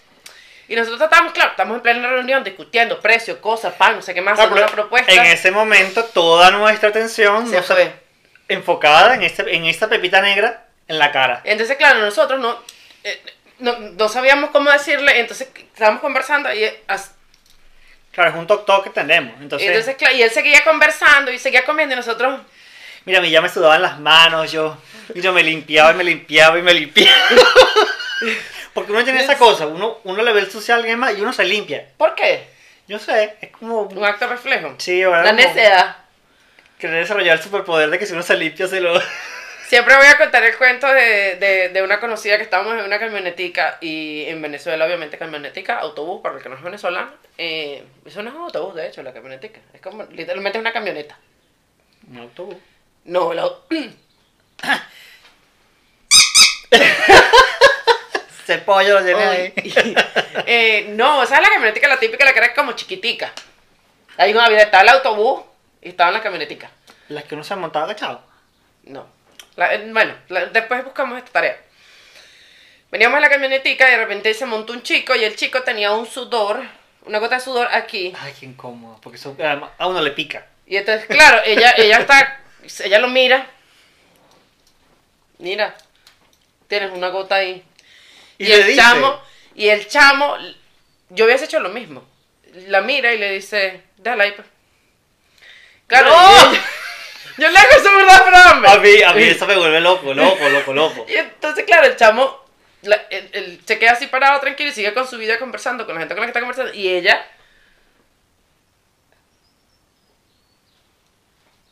Y 0.68 0.76
nosotros 0.76 1.02
estábamos, 1.02 1.34
claro, 1.34 1.52
estamos 1.52 1.76
en 1.78 1.82
plena 1.84 2.08
reunión 2.10 2.44
discutiendo 2.44 3.00
precio, 3.00 3.40
cosas, 3.42 3.74
pan, 3.76 3.96
no 3.98 4.02
sé 4.02 4.14
qué 4.16 4.22
más, 4.22 4.32
Ah, 4.40 4.44
haciendo 4.44 4.56
pero 4.56 4.66
una 4.68 4.74
propuesta. 4.74 5.12
En 5.12 5.26
ese 5.26 5.52
momento, 5.52 6.04
toda 6.06 6.50
nuestra 6.52 6.90
atención 6.90 7.48
se 7.50 7.58
no 7.58 7.64
fue. 7.64 7.94
enfocada 8.48 9.14
en, 9.16 9.22
este, 9.24 9.56
en 9.56 9.66
esta 9.66 9.88
pepita 9.88 10.22
negra 10.22 10.66
en 10.88 10.98
la 11.00 11.12
cara. 11.12 11.42
Entonces, 11.44 11.78
claro, 11.78 12.00
nosotros 12.00 12.40
no, 12.40 12.60
eh, 13.04 13.22
no, 13.60 13.78
no 13.78 14.10
sabíamos 14.10 14.50
cómo 14.52 14.72
decirle, 14.72 15.20
entonces 15.20 15.50
estábamos 15.56 16.02
conversando 16.02 16.54
y 16.54 16.70
Claro, 18.12 18.30
es 18.30 18.36
un 18.38 18.48
toc 18.48 18.66
toc 18.66 18.86
que 18.86 18.90
tenemos. 18.92 19.42
Entonces, 19.42 19.68
Entonces, 19.68 19.96
claro, 19.96 20.16
y 20.16 20.22
él 20.22 20.32
seguía 20.32 20.64
conversando 20.64 21.32
y 21.32 21.38
seguía 21.38 21.66
comiendo 21.66 21.94
y 21.94 21.98
nosotros, 21.98 22.40
mira, 23.04 23.20
a 23.20 23.22
mí 23.22 23.30
ya 23.30 23.42
me 23.42 23.50
sudaban 23.50 23.82
las 23.82 24.00
manos, 24.00 24.50
yo, 24.54 24.78
y 25.14 25.20
yo 25.20 25.34
me 25.34 25.44
limpiaba 25.44 25.92
y 25.92 25.96
me 25.96 26.04
limpiaba 26.06 26.58
y 26.58 26.62
me 26.62 26.74
limpiaba. 26.74 27.12
Porque 28.74 28.92
uno 28.94 29.04
tiene 29.04 29.22
esa 29.22 29.38
cosa, 29.38 29.68
uno, 29.68 30.00
uno 30.06 30.24
le 30.24 30.32
ve 30.32 30.40
el 30.42 30.52
sucio 30.52 30.74
a 30.74 30.78
alguien 30.78 30.98
más 30.98 31.18
y 31.18 31.22
uno 31.22 31.34
se 31.34 31.44
limpia. 31.44 31.88
¿por 31.98 32.16
qué? 32.16 32.48
Yo 32.88 33.00
sé, 33.00 33.36
es 33.42 33.50
como... 33.50 33.82
Un 33.82 34.06
acto 34.06 34.28
reflejo. 34.28 34.76
Sí, 34.78 35.02
ahora 35.04 35.24
La 35.24 35.32
necedad. 35.34 35.98
querer 36.80 37.02
desarrollar 37.02 37.38
el 37.38 37.44
superpoder 37.44 37.90
de 37.90 37.98
que 38.00 38.06
si 38.06 38.14
uno 38.14 38.24
se 38.24 38.36
limpia 38.38 38.68
se 38.68 38.80
lo... 38.80 38.94
Siempre 39.68 39.96
voy 39.96 40.06
a 40.06 40.18
contar 40.18 40.44
el 40.44 40.56
cuento 40.58 40.88
de, 40.88 41.38
de, 41.38 41.70
de 41.70 41.82
una 41.82 42.00
conocida 42.00 42.38
que 42.38 42.44
estábamos 42.44 42.74
en 42.78 42.86
una 42.86 43.00
camionetica 43.00 43.78
y 43.82 44.26
en 44.28 44.40
Venezuela, 44.42 44.86
obviamente, 44.86 45.18
camionetica, 45.18 45.80
autobús, 45.80 46.22
para 46.22 46.38
el 46.38 46.44
que 46.44 46.50
no 46.50 46.56
es 46.56 46.62
venezolano. 46.62 47.12
Eh, 47.38 47.84
eso 48.06 48.22
no 48.22 48.30
es 48.30 48.36
un 48.36 48.44
autobús, 48.44 48.76
de 48.76 48.88
hecho, 48.88 49.02
la 49.02 49.12
camionetica. 49.12 49.60
Es 49.74 49.82
como, 49.82 50.04
literalmente 50.04 50.60
es 50.60 50.62
una 50.62 50.72
camioneta. 50.72 51.18
Un 52.12 52.20
autobús. 52.20 52.58
No, 53.06 53.34
la, 53.34 53.50
Ese 58.44 58.60
pollo 58.60 59.00
lo 59.00 59.18
Ay, 59.18 59.52
ahí. 59.56 59.96
eh, 60.46 60.86
no, 60.90 61.24
esa 61.24 61.38
es 61.38 61.42
la 61.42 61.50
camionetica, 61.50 61.88
la 61.88 62.00
típica, 62.00 62.24
la 62.26 62.34
que 62.34 62.40
era 62.40 62.54
como 62.54 62.74
chiquitica. 62.74 63.32
Ahí 64.18 64.34
no 64.34 64.42
había, 64.42 64.60
estaba 64.60 64.84
el 64.84 64.90
autobús 64.90 65.42
y 65.82 65.90
estaban 65.90 66.14
las 66.14 66.22
camioneticas. 66.22 66.70
Las 67.10 67.24
que 67.24 67.34
uno 67.34 67.44
se 67.44 67.56
montaba 67.56 67.86
agachado. 67.86 68.22
No. 68.84 69.15
La- 69.56 69.74
eh, 69.74 69.88
bueno, 69.92 70.14
la- 70.30 70.46
después 70.48 70.84
buscamos 70.84 71.18
esta 71.18 71.32
tarea. 71.32 71.58
Veníamos 72.92 73.18
en 73.18 73.22
la 73.24 73.30
camionetica 73.30 73.88
y 73.88 73.92
de 73.92 73.98
repente 73.98 74.34
se 74.34 74.46
montó 74.46 74.74
un 74.74 74.84
chico 74.84 75.16
y 75.16 75.24
el 75.24 75.36
chico 75.36 75.64
tenía 75.64 75.92
un 75.92 76.06
sudor, 76.06 76.64
una 77.04 77.20
gota 77.20 77.36
de 77.36 77.42
sudor 77.42 77.68
aquí. 77.72 78.14
Ay, 78.20 78.34
qué 78.40 78.46
incómodo, 78.46 79.00
porque 79.02 79.18
eso 79.18 79.36
además, 79.40 79.72
a 79.78 79.88
uno 79.88 80.02
le 80.02 80.12
pica. 80.12 80.46
Y 80.68 80.78
entonces, 80.78 81.06
claro, 81.08 81.42
ella, 81.46 81.74
ella 81.78 81.98
está, 82.00 82.40
ella 82.84 83.00
lo 83.00 83.08
mira. 83.08 83.48
Mira, 85.40 85.76
tienes 86.68 86.92
una 86.92 87.10
gota 87.10 87.36
ahí. 87.36 87.64
Y, 88.38 88.46
Y, 88.46 88.48
le 88.48 88.56
el 88.56 88.68
dice, 88.68 88.82
chamo, 88.82 89.22
y 89.56 89.70
el 89.70 89.88
chamo, 89.88 90.38
yo 91.10 91.26
hubiese 91.26 91.46
hecho 91.46 91.60
lo 91.60 91.70
mismo. 91.70 92.04
La 92.68 92.82
mira 92.82 93.14
y 93.14 93.18
le 93.18 93.32
dice, 93.32 93.82
déjala 93.98 94.24
ahí, 94.26 94.32
pues. 94.32 94.48
Claro, 95.88 96.10
¡No! 96.10 96.58
Yo, 97.38 97.50
le 97.50 97.58
hago 97.58 97.72
eso, 97.72 97.96
¿verdad, 97.96 98.52
hombre? 98.54 98.70
a 98.72 98.78
mí, 98.78 99.02
a 99.04 99.14
mí 99.14 99.24
eso 99.24 99.46
me 99.46 99.56
vuelve 99.58 99.82
loco, 99.82 100.14
loco, 100.14 100.50
loco, 100.50 100.74
loco. 100.74 101.06
Y 101.10 101.16
entonces, 101.16 101.66
claro, 101.66 101.88
el 101.88 101.96
chamo 101.96 102.44
la- 102.84 103.02
él- 103.10 103.30
él 103.34 103.62
se 103.66 103.80
queda 103.80 103.92
así 103.94 104.08
parado 104.08 104.40
tranquilo 104.40 104.70
y 104.70 104.74
sigue 104.74 104.94
con 104.94 105.08
su 105.08 105.18
vida 105.18 105.40
conversando 105.40 105.86
con 105.86 105.96
la 105.96 106.02
gente 106.02 106.14
con 106.16 106.22
la 106.22 106.28
que 106.28 106.30
está 106.32 106.40
conversando. 106.40 106.74
Y 106.74 106.88
ella. 106.88 107.26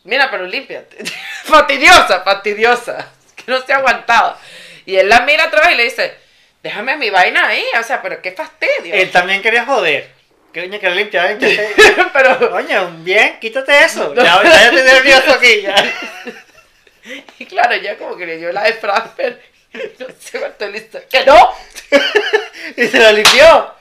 Mira, 0.04 0.30
pero 0.30 0.45
limpia. 0.45 0.84
fastidiosa, 1.43 2.21
fastidiosa. 2.21 3.12
Que 3.36 3.43
no 3.52 3.62
se 3.62 3.73
aguantaba. 3.73 4.39
Y 4.86 4.95
él 4.97 5.08
la 5.08 5.21
mira 5.21 5.47
otra 5.47 5.62
vez 5.62 5.71
y 5.73 5.78
le 5.78 5.84
dice: 5.86 6.17
Déjame 6.62 6.97
mi 6.97 7.10
vaina 7.10 7.47
ahí. 7.47 7.63
O 7.80 7.84
sea, 7.84 8.02
pero 8.02 8.21
qué 8.21 8.32
fastidio. 8.32 8.93
Él 8.93 9.12
también 9.12 9.41
quería 9.41 9.65
joder. 9.65 10.10
Que 10.53 10.61
coño, 10.61 10.79
que 10.79 10.89
limpiar, 10.91 11.29
limpiar. 11.31 12.11
pero. 12.13 12.51
Coño, 12.51 12.91
bien, 12.99 13.39
quítate 13.39 13.85
eso. 13.85 14.13
Ya, 14.13 14.23
ya, 14.23 14.43
ya 14.43 14.65
estoy 14.65 14.83
nervioso 14.83 15.33
aquí. 15.33 15.61
Ya. 15.61 15.75
Y 17.37 17.45
claro, 17.45 17.75
ya 17.75 17.97
como 17.97 18.15
que 18.15 18.25
le 18.25 18.37
dio 18.37 18.49
la 18.53 18.63
de 18.63 18.73
Frankfurt. 18.73 19.37
No 19.99 20.05
sé 20.19 20.39
cuánto 20.39 20.67
listo. 20.67 20.99
¡Que 21.09 21.25
no! 21.25 21.49
Y 22.77 22.87
se 22.87 22.99
la 22.99 23.11
limpió. 23.11 23.73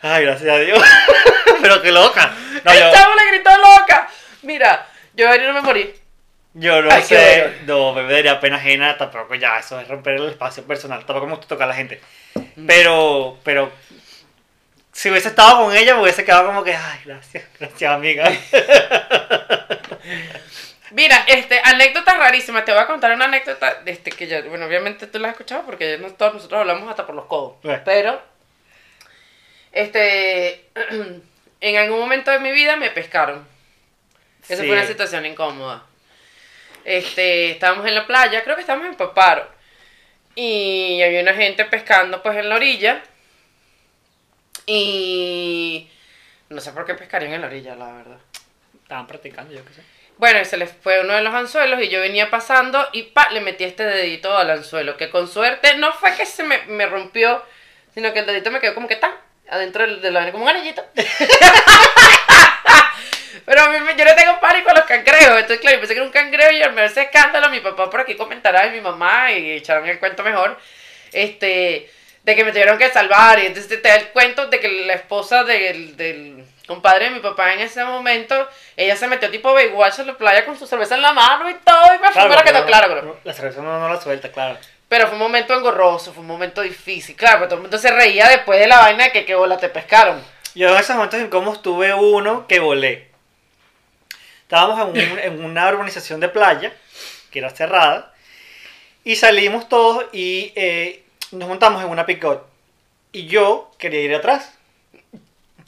Ay, 0.00 0.24
gracias 0.24 0.50
a 0.50 0.58
Dios. 0.58 0.82
Pero 1.62 1.80
qué 1.80 1.90
loca. 1.90 2.34
No, 2.62 2.72
el 2.72 2.78
yo, 2.78 2.92
chavo 2.92 3.14
le 3.14 3.36
gritó 3.36 3.50
loca. 3.56 4.10
Mira, 4.42 4.86
Yo 5.14 5.30
ayer 5.30 5.46
no 5.46 5.54
me 5.54 5.62
morí. 5.62 5.94
Yo 6.52 6.82
no 6.82 6.90
Ay, 6.90 7.02
sé, 7.02 7.52
no, 7.66 7.92
me 7.94 8.02
daría 8.04 8.38
pena 8.38 8.56
ajena, 8.56 8.96
tampoco 8.96 9.34
ya, 9.34 9.58
eso 9.58 9.80
es 9.80 9.88
romper 9.88 10.14
el 10.14 10.28
espacio 10.28 10.62
personal, 10.62 11.04
tampoco 11.04 11.26
me 11.26 11.32
gusta 11.32 11.48
tocar 11.48 11.64
a 11.64 11.70
la 11.70 11.74
gente. 11.74 12.00
Mm. 12.54 12.66
Pero, 12.66 13.38
pero, 13.42 13.72
si 14.94 15.10
hubiese 15.10 15.28
estado 15.28 15.64
con 15.64 15.76
ella, 15.76 15.94
me 15.94 16.02
hubiese 16.02 16.24
quedado 16.24 16.46
como 16.46 16.64
que, 16.64 16.74
ay, 16.74 17.00
gracias, 17.04 17.44
gracias 17.58 17.90
amiga. 17.92 18.30
Mira, 20.92 21.24
este, 21.26 21.60
anécdotas 21.64 22.16
rarísimas. 22.16 22.64
Te 22.64 22.72
voy 22.72 22.80
a 22.80 22.86
contar 22.86 23.12
una 23.12 23.24
anécdota 23.24 23.82
de 23.82 23.90
este 23.90 24.10
que 24.12 24.28
yo, 24.28 24.42
bueno, 24.44 24.66
obviamente 24.66 25.06
tú 25.08 25.18
la 25.18 25.28
has 25.28 25.32
escuchado 25.34 25.64
porque 25.64 25.98
todos 26.16 26.34
nosotros 26.34 26.60
hablamos 26.60 26.88
hasta 26.88 27.04
por 27.04 27.16
los 27.16 27.26
codos. 27.26 27.56
Bueno. 27.62 27.82
Pero, 27.84 28.22
este, 29.72 30.66
en 31.60 31.76
algún 31.76 31.98
momento 31.98 32.30
de 32.30 32.38
mi 32.38 32.52
vida 32.52 32.76
me 32.76 32.90
pescaron. 32.90 33.46
Esa 34.48 34.62
Sí. 34.62 34.68
fue 34.68 34.76
una 34.76 34.86
situación 34.86 35.26
incómoda. 35.26 35.84
Este, 36.84 37.50
estábamos 37.50 37.86
en 37.86 37.94
la 37.94 38.06
playa, 38.06 38.44
creo 38.44 38.54
que 38.54 38.60
estábamos 38.60 38.86
en 38.88 38.94
Paparo. 38.94 39.48
Y 40.36 41.02
había 41.02 41.22
una 41.22 41.34
gente 41.34 41.64
pescando 41.64 42.22
pues 42.22 42.36
en 42.36 42.48
la 42.48 42.54
orilla. 42.56 43.02
Y 44.66 45.88
no 46.48 46.60
sé 46.60 46.72
por 46.72 46.84
qué 46.86 46.94
pescarían 46.94 47.32
en 47.34 47.40
la 47.42 47.46
orilla, 47.48 47.74
la 47.76 47.92
verdad. 47.92 48.18
Estaban 48.82 49.06
practicando, 49.06 49.52
yo 49.54 49.64
qué 49.64 49.74
sé. 49.74 49.82
Bueno, 50.16 50.40
y 50.40 50.44
se 50.44 50.56
les 50.56 50.70
fue 50.72 51.00
uno 51.00 51.12
de 51.14 51.22
los 51.22 51.34
anzuelos 51.34 51.80
y 51.82 51.88
yo 51.88 52.00
venía 52.00 52.30
pasando 52.30 52.88
y 52.92 53.02
pa, 53.02 53.30
le 53.30 53.40
metí 53.40 53.64
este 53.64 53.84
dedito 53.84 54.36
al 54.36 54.48
anzuelo, 54.50 54.96
que 54.96 55.10
con 55.10 55.26
suerte 55.28 55.76
no 55.76 55.92
fue 55.92 56.14
que 56.14 56.24
se 56.24 56.44
me, 56.44 56.58
me 56.66 56.86
rompió, 56.86 57.42
sino 57.94 58.12
que 58.12 58.20
el 58.20 58.26
dedito 58.26 58.50
me 58.52 58.60
quedó 58.60 58.74
como 58.74 58.86
que 58.86 58.94
tan 58.96 59.10
adentro 59.50 59.82
del- 59.84 60.00
de 60.00 60.10
la 60.12 60.30
como 60.30 60.44
un 60.44 60.50
anillito. 60.50 60.84
Pero 63.44 63.60
a 63.62 63.68
mí 63.70 63.80
me- 63.80 63.96
yo 63.96 64.04
le 64.04 64.14
tengo 64.14 64.38
pánico 64.40 64.70
a 64.70 64.74
los 64.74 64.84
cangrejos, 64.84 65.32
entonces 65.34 65.58
claro, 65.58 65.76
yo 65.76 65.80
pensé 65.80 65.94
que 65.94 65.98
era 66.00 66.06
un 66.06 66.12
cangrejo 66.12 66.52
y 66.52 66.62
al 66.62 66.72
ver 66.72 66.84
ese 66.84 67.02
escándalo, 67.02 67.50
mi 67.50 67.60
papá 67.60 67.90
por 67.90 68.00
aquí 68.00 68.14
comentará 68.14 68.66
y 68.68 68.70
mi 68.70 68.80
mamá 68.80 69.32
y 69.32 69.50
echaron 69.52 69.86
el 69.88 69.98
cuento 69.98 70.22
mejor, 70.22 70.58
este, 71.12 71.90
de 72.24 72.34
que 72.34 72.44
me 72.44 72.50
tuvieron 72.50 72.76
que 72.78 72.90
salvar 72.90 73.38
y 73.38 73.46
entonces 73.46 73.80
te 73.80 73.88
da 73.88 73.94
el 73.96 74.08
cuento 74.08 74.48
de 74.48 74.58
que 74.58 74.68
la 74.86 74.94
esposa 74.94 75.44
del, 75.44 75.96
del 75.96 76.44
compadre 76.66 77.04
de 77.06 77.10
mi 77.12 77.20
papá 77.20 77.52
en 77.52 77.60
ese 77.60 77.84
momento, 77.84 78.48
ella 78.76 78.96
se 78.96 79.06
metió 79.06 79.30
tipo 79.30 79.52
Baywatch 79.52 79.98
en 80.00 80.06
la 80.08 80.14
playa 80.18 80.44
con 80.46 80.58
su 80.58 80.66
cerveza 80.66 80.94
en 80.96 81.02
la 81.02 81.12
mano 81.12 81.48
y 81.50 81.54
todo 81.54 81.94
y 81.94 81.98
me 81.98 82.10
fue 82.10 82.22
porque 82.28 82.44
quedó 82.44 82.60
no- 82.60 82.66
claro, 82.66 82.88
bro. 83.02 83.20
La 83.24 83.32
cerveza 83.34 83.60
no, 83.62 83.78
no 83.78 83.88
la 83.92 84.00
suelta, 84.00 84.32
claro. 84.32 84.58
Pero 84.88 85.06
fue 85.06 85.14
un 85.14 85.20
momento 85.22 85.54
engorroso, 85.54 86.12
fue 86.12 86.22
un 86.22 86.26
momento 86.26 86.60
difícil. 86.62 87.14
Claro, 87.16 87.38
pero 87.38 87.48
todo 87.48 87.56
el 87.56 87.62
mundo 87.62 87.78
se 87.78 87.90
reía 87.90 88.28
después 88.28 88.58
de 88.58 88.66
la 88.68 88.78
vaina 88.78 89.04
de 89.04 89.12
que 89.12 89.24
qué 89.26 89.34
bola 89.34 89.56
te 89.58 89.68
pescaron. 89.68 90.22
Yo 90.54 90.68
en 90.70 90.76
esos 90.76 90.94
momentos 90.96 91.20
incómodos 91.20 91.60
tuve 91.62 91.92
uno 91.92 92.46
que 92.46 92.60
volé. 92.60 93.08
Estábamos 94.42 94.96
en, 94.96 95.12
un- 95.12 95.18
en 95.22 95.44
una 95.44 95.68
urbanización 95.68 96.20
de 96.20 96.28
playa, 96.28 96.72
que 97.30 97.38
era 97.40 97.50
cerrada, 97.50 98.12
y 99.04 99.16
salimos 99.16 99.68
todos 99.68 100.06
y 100.12 100.52
eh, 100.56 101.03
nos 101.34 101.48
montamos 101.48 101.82
en 101.82 101.90
una 101.90 102.06
pick-up. 102.06 102.40
Y 103.12 103.26
yo 103.26 103.70
quería 103.78 104.00
ir 104.00 104.14
atrás. 104.14 104.52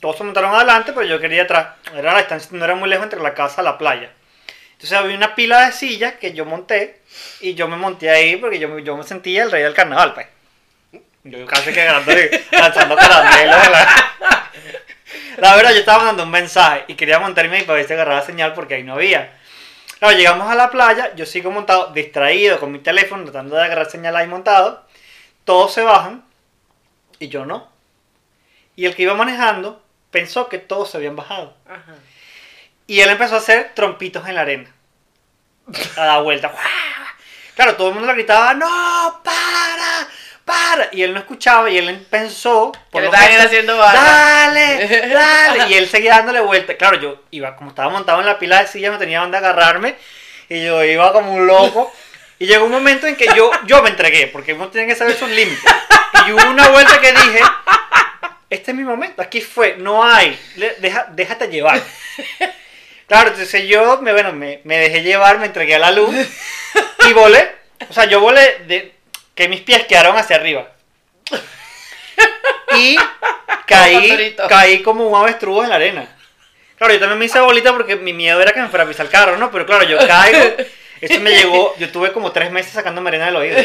Todos 0.01 0.19
se 0.19 0.25
montaron 0.25 0.55
adelante, 0.55 0.93
pero 0.93 1.07
yo 1.07 1.19
quería 1.21 1.39
ir 1.39 1.45
atrás. 1.45 1.69
Era 1.95 2.13
la 2.13 2.19
distancia, 2.19 2.51
no 2.53 2.65
era 2.65 2.75
muy 2.75 2.89
lejos 2.89 3.05
entre 3.05 3.21
la 3.21 3.35
casa 3.35 3.63
y 3.63 3.65
la 3.65 3.79
playa. 3.79 4.11
Entonces 4.73 4.93
había 4.99 5.17
una 5.17 5.35
pila 5.35 5.67
de 5.67 5.73
sillas 5.73 6.15
que 6.17 6.33
yo 6.35 6.45
monté, 6.45 7.01
y 7.41 7.55
yo 7.55 7.67
me 7.67 7.77
monté 7.77 8.11
ahí 8.11 8.37
porque 8.37 8.59
yo, 8.59 8.69
me- 8.69 8.83
yo 8.83 8.95
me 8.97 9.05
sentía 9.05 9.45
el 9.45 9.51
rey 9.51 9.63
del 9.63 9.73
carnaval, 9.75 10.13
pues. 10.15 10.27
Yo 11.25 11.47
casi 11.47 11.73
que 11.73 11.85
ganándole- 11.85 12.45
lanzando 12.53 12.95
caramelos 12.97 13.69
la... 13.71 14.13
La 15.39 15.55
verdad, 15.57 15.73
yo 15.73 15.79
estaba 15.81 15.99
mandando 15.99 16.25
un 16.25 16.31
mensaje 16.31 16.85
y 16.89 16.95
quería 16.95 17.19
montarme 17.19 17.59
y 17.61 17.63
para 17.63 17.77
ver 17.79 17.87
si 17.87 17.93
agarraba 17.93 18.23
señal 18.23 18.55
porque 18.55 18.75
ahí 18.75 18.83
no 18.83 18.95
había. 18.95 19.33
Claro, 19.99 20.17
llegamos 20.17 20.51
a 20.51 20.55
la 20.55 20.71
playa, 20.71 21.15
yo 21.15 21.25
sigo 21.27 21.51
montado, 21.51 21.93
distraído 21.93 22.59
con 22.61 22.71
mi 22.73 22.79
teléfono, 22.81 23.25
tratando 23.25 23.57
de 23.57 23.65
agarrar 23.65 23.91
señal 23.91 24.17
ahí 24.17 24.27
montado. 24.27 24.86
Todos 25.47 25.73
se 25.73 25.83
bajan 25.83 26.25
y 27.19 27.29
yo 27.29 27.47
no. 27.47 27.69
Y 28.75 28.85
el 28.85 28.95
que 28.95 29.05
iba 29.05 29.15
manejando 29.15 29.83
pensó 30.11 30.49
que 30.51 30.59
todos 30.59 30.91
se 30.91 30.99
habían 30.99 31.17
bajado. 31.17 31.57
Ajá. 31.67 31.95
Y 32.89 33.01
él 33.01 33.11
empezó 33.11 33.37
a 33.37 33.39
hacer 33.39 33.73
trompitos 33.75 34.29
en 34.29 34.35
la 34.35 34.43
arena. 34.43 34.71
A 35.97 36.05
dar 36.05 36.23
vuelta. 36.23 36.53
Claro, 37.55 37.75
todo 37.75 37.89
el 37.89 37.95
mundo 37.95 38.07
le 38.09 38.13
gritaba, 38.13 38.53
no, 38.53 39.23
para, 39.25 40.07
para. 40.45 40.91
Y 40.93 41.03
él 41.03 41.15
no 41.15 41.21
escuchaba 41.21 41.71
y 41.71 41.79
él 41.79 42.07
pensó... 42.11 42.71
Estaban 42.93 43.29
gestos, 43.29 43.47
haciendo 43.47 43.79
barra. 43.79 43.99
Dale, 43.99 45.09
dale. 45.15 45.71
Y 45.71 45.73
él 45.73 45.89
seguía 45.89 46.17
dándole 46.17 46.41
vuelta. 46.41 46.77
Claro, 46.77 47.01
yo 47.01 47.23
iba, 47.31 47.57
como 47.57 47.71
estaba 47.71 47.89
montado 47.89 48.21
en 48.21 48.27
la 48.27 48.39
pila 48.39 48.61
de 48.61 48.67
sillas, 48.67 48.93
no 48.93 48.99
tenía 48.99 49.21
dónde 49.21 49.39
agarrarme. 49.39 49.97
Y 50.51 50.67
yo 50.67 50.85
iba 50.85 51.15
como 51.15 51.33
un 51.33 51.47
loco. 51.47 51.91
Y 52.39 52.47
llegó 52.47 52.67
un 52.67 52.71
momento 52.71 53.07
en 53.07 53.17
que 53.17 53.27
yo, 53.35 53.51
yo 53.65 53.83
me 53.83 53.91
entregué, 53.91 54.27
porque 54.27 54.53
uno 54.53 54.69
tiene 54.69 54.87
que 54.87 54.95
saber 54.95 55.17
sus 55.17 55.31
límites. 55.31 55.65
Y 56.27 56.33
hubo 56.33 56.51
una 56.51 56.69
vuelta 56.69 57.01
que 57.01 57.13
dije, 57.13 57.41
este 58.51 58.71
es 58.73 58.77
mi 58.77 58.85
momento, 58.85 59.23
aquí 59.23 59.41
fue, 59.41 59.77
no 59.79 60.05
hay, 60.05 60.39
deja, 60.79 61.07
déjate 61.13 61.49
llevar. 61.49 61.83
Claro, 63.07 63.31
entonces 63.31 63.69
yo 63.69 64.01
me, 64.03 64.13
bueno, 64.13 64.33
me, 64.33 64.61
me 64.65 64.79
dejé 64.79 65.03
llevar, 65.03 65.39
me 65.39 65.47
entregué 65.47 65.77
a 65.77 65.79
la 65.79 65.93
luz 65.93 66.13
y 67.09 67.13
volé. 67.13 67.55
O 67.89 67.93
sea, 67.93 68.07
yo 68.07 68.19
volé 68.19 68.65
de 68.67 68.95
que 69.35 69.49
mis 69.49 69.61
pies 69.61 69.87
quedaron 69.87 70.17
hacia 70.17 70.37
arriba. 70.37 70.69
Y 72.77 72.97
caí, 73.67 74.37
caí 74.49 74.83
como 74.83 75.07
un 75.07 75.15
avestruz 75.15 75.65
en 75.65 75.71
la 75.71 75.77
arena. 75.77 76.17
Claro, 76.77 76.93
yo 76.93 77.01
también 77.01 77.19
me 77.19 77.27
hice 77.27 77.41
bolita 77.41 77.73
porque 77.73 77.97
mi 77.97 78.13
miedo 78.13 78.41
era 78.43 78.53
que 78.53 78.61
me 78.61 78.69
fuera 78.69 78.85
a 78.85 78.89
pisar 78.89 79.07
el 79.07 79.13
carro, 79.13 79.37
¿no? 79.37 79.51
Pero 79.51 79.67
claro, 79.67 79.85
yo 79.85 79.99
caigo. 80.07 80.57
Eso 81.01 81.21
me 81.21 81.31
llegó, 81.31 81.77
yo 81.77 81.91
tuve 81.91 82.13
como 82.13 82.33
tres 82.33 82.51
meses 82.51 82.73
sacándome 82.73 83.09
arena 83.09 83.27
del 83.27 83.37
oído. 83.37 83.59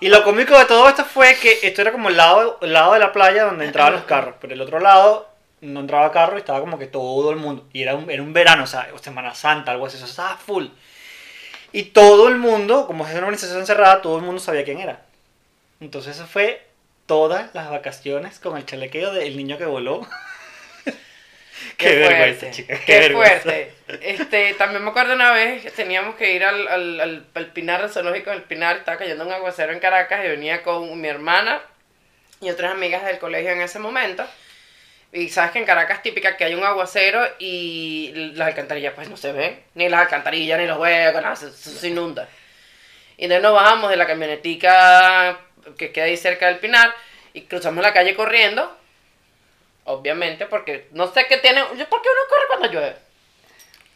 Y 0.00 0.08
lo 0.08 0.22
cómico 0.22 0.58
de 0.58 0.66
todo 0.66 0.86
esto 0.88 1.04
fue 1.04 1.36
que 1.36 1.60
esto 1.62 1.80
era 1.80 1.92
como 1.92 2.10
el 2.10 2.16
lado, 2.16 2.58
el 2.60 2.74
lado 2.74 2.92
de 2.92 2.98
la 2.98 3.12
playa 3.12 3.44
donde 3.44 3.64
entraban 3.64 3.94
los 3.94 4.04
carros, 4.04 4.34
pero 4.38 4.52
el 4.52 4.60
otro 4.60 4.78
lado 4.78 5.30
no 5.62 5.80
entraba 5.80 6.12
carro 6.12 6.36
y 6.36 6.40
estaba 6.40 6.60
como 6.60 6.78
que 6.78 6.86
todo 6.86 7.30
el 7.30 7.36
mundo. 7.36 7.66
Y 7.72 7.82
era 7.82 7.94
un, 7.94 8.10
era 8.10 8.22
un 8.22 8.34
verano, 8.34 8.64
o 8.64 8.66
sea, 8.66 8.88
Semana 9.00 9.34
Santa, 9.34 9.70
algo 9.70 9.86
así, 9.86 9.96
eso 9.96 10.06
estaba 10.06 10.36
full. 10.36 10.66
Y 11.72 11.84
todo 11.84 12.28
el 12.28 12.36
mundo, 12.36 12.86
como 12.86 13.06
es 13.06 13.12
una 13.12 13.20
organización 13.20 13.66
cerrada, 13.66 14.02
todo 14.02 14.18
el 14.18 14.24
mundo 14.24 14.40
sabía 14.40 14.64
quién 14.64 14.78
era. 14.78 15.02
Entonces 15.80 16.16
eso 16.16 16.26
fue 16.26 16.66
todas 17.06 17.54
las 17.54 17.70
vacaciones 17.70 18.38
con 18.38 18.56
el 18.56 18.66
chalequeo 18.66 19.12
del 19.12 19.36
niño 19.36 19.58
que 19.58 19.64
voló. 19.66 20.06
Qué, 21.78 21.96
vergüenza, 21.96 22.40
fuerte, 22.40 22.50
chica. 22.50 22.78
Qué, 22.78 22.84
Qué, 22.84 22.98
vergüenza. 23.00 23.40
fuerte. 23.42 23.73
Este, 23.86 24.54
también 24.54 24.82
me 24.82 24.90
acuerdo 24.90 25.12
una 25.14 25.30
vez 25.32 25.70
teníamos 25.74 26.14
que 26.16 26.32
ir 26.32 26.42
al, 26.44 26.66
al, 26.68 27.00
al, 27.00 27.26
al 27.34 27.46
Pinar, 27.48 27.82
al 27.82 27.90
zoológico 27.90 28.30
del 28.30 28.42
Pinar, 28.42 28.76
estaba 28.78 28.96
cayendo 28.96 29.26
un 29.26 29.32
aguacero 29.32 29.72
en 29.72 29.78
Caracas 29.80 30.24
y 30.24 30.28
venía 30.28 30.62
con 30.62 30.98
mi 31.00 31.06
hermana 31.08 31.60
y 32.40 32.48
otras 32.50 32.72
amigas 32.72 33.04
del 33.04 33.18
colegio 33.18 33.50
en 33.50 33.60
ese 33.60 33.78
momento. 33.78 34.24
Y 35.12 35.28
sabes 35.28 35.52
que 35.52 35.58
en 35.58 35.64
Caracas 35.66 36.02
típica 36.02 36.36
que 36.36 36.44
hay 36.44 36.54
un 36.54 36.64
aguacero 36.64 37.24
y 37.38 38.12
las 38.34 38.48
alcantarillas 38.48 38.94
pues 38.94 39.08
no 39.10 39.16
se 39.16 39.32
ven, 39.32 39.62
ni 39.74 39.88
las 39.88 40.00
alcantarillas, 40.00 40.58
ni 40.58 40.66
los 40.66 40.78
huecos, 40.78 41.22
nada, 41.22 41.36
se- 41.36 41.52
se 41.52 41.88
inunda. 41.88 42.26
Y 43.16 43.24
entonces 43.24 43.42
nos 43.42 43.54
bajamos 43.54 43.90
de 43.90 43.96
la 43.96 44.06
camionetica 44.06 45.38
que 45.78 45.92
queda 45.92 46.06
ahí 46.06 46.16
cerca 46.16 46.46
del 46.46 46.58
Pinar 46.58 46.92
y 47.32 47.42
cruzamos 47.42 47.82
la 47.82 47.92
calle 47.92 48.14
corriendo. 48.16 48.76
Obviamente, 49.84 50.46
porque 50.46 50.88
no 50.92 51.06
sé 51.12 51.26
qué 51.26 51.36
tiene. 51.36 51.62
¿Por 51.62 51.76
qué 51.76 52.08
uno 52.08 52.28
corre 52.30 52.46
cuando 52.48 52.68
llueve? 52.72 52.96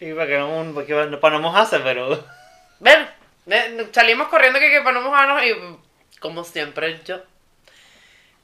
Y 0.00 0.12
para, 0.12 0.26
que 0.26 0.38
no, 0.38 0.70
porque 0.74 0.94
para 1.20 1.36
no 1.36 1.42
mojarse, 1.42 1.80
pero... 1.80 2.24
Ven, 2.80 3.08
ven, 3.46 3.88
salimos 3.92 4.28
corriendo 4.28 4.60
que, 4.60 4.70
que 4.70 4.80
para 4.82 4.92
no 4.92 5.02
mojarnos 5.02 5.42
y 5.44 5.52
como 6.20 6.44
siempre 6.44 7.00
yo 7.04 7.18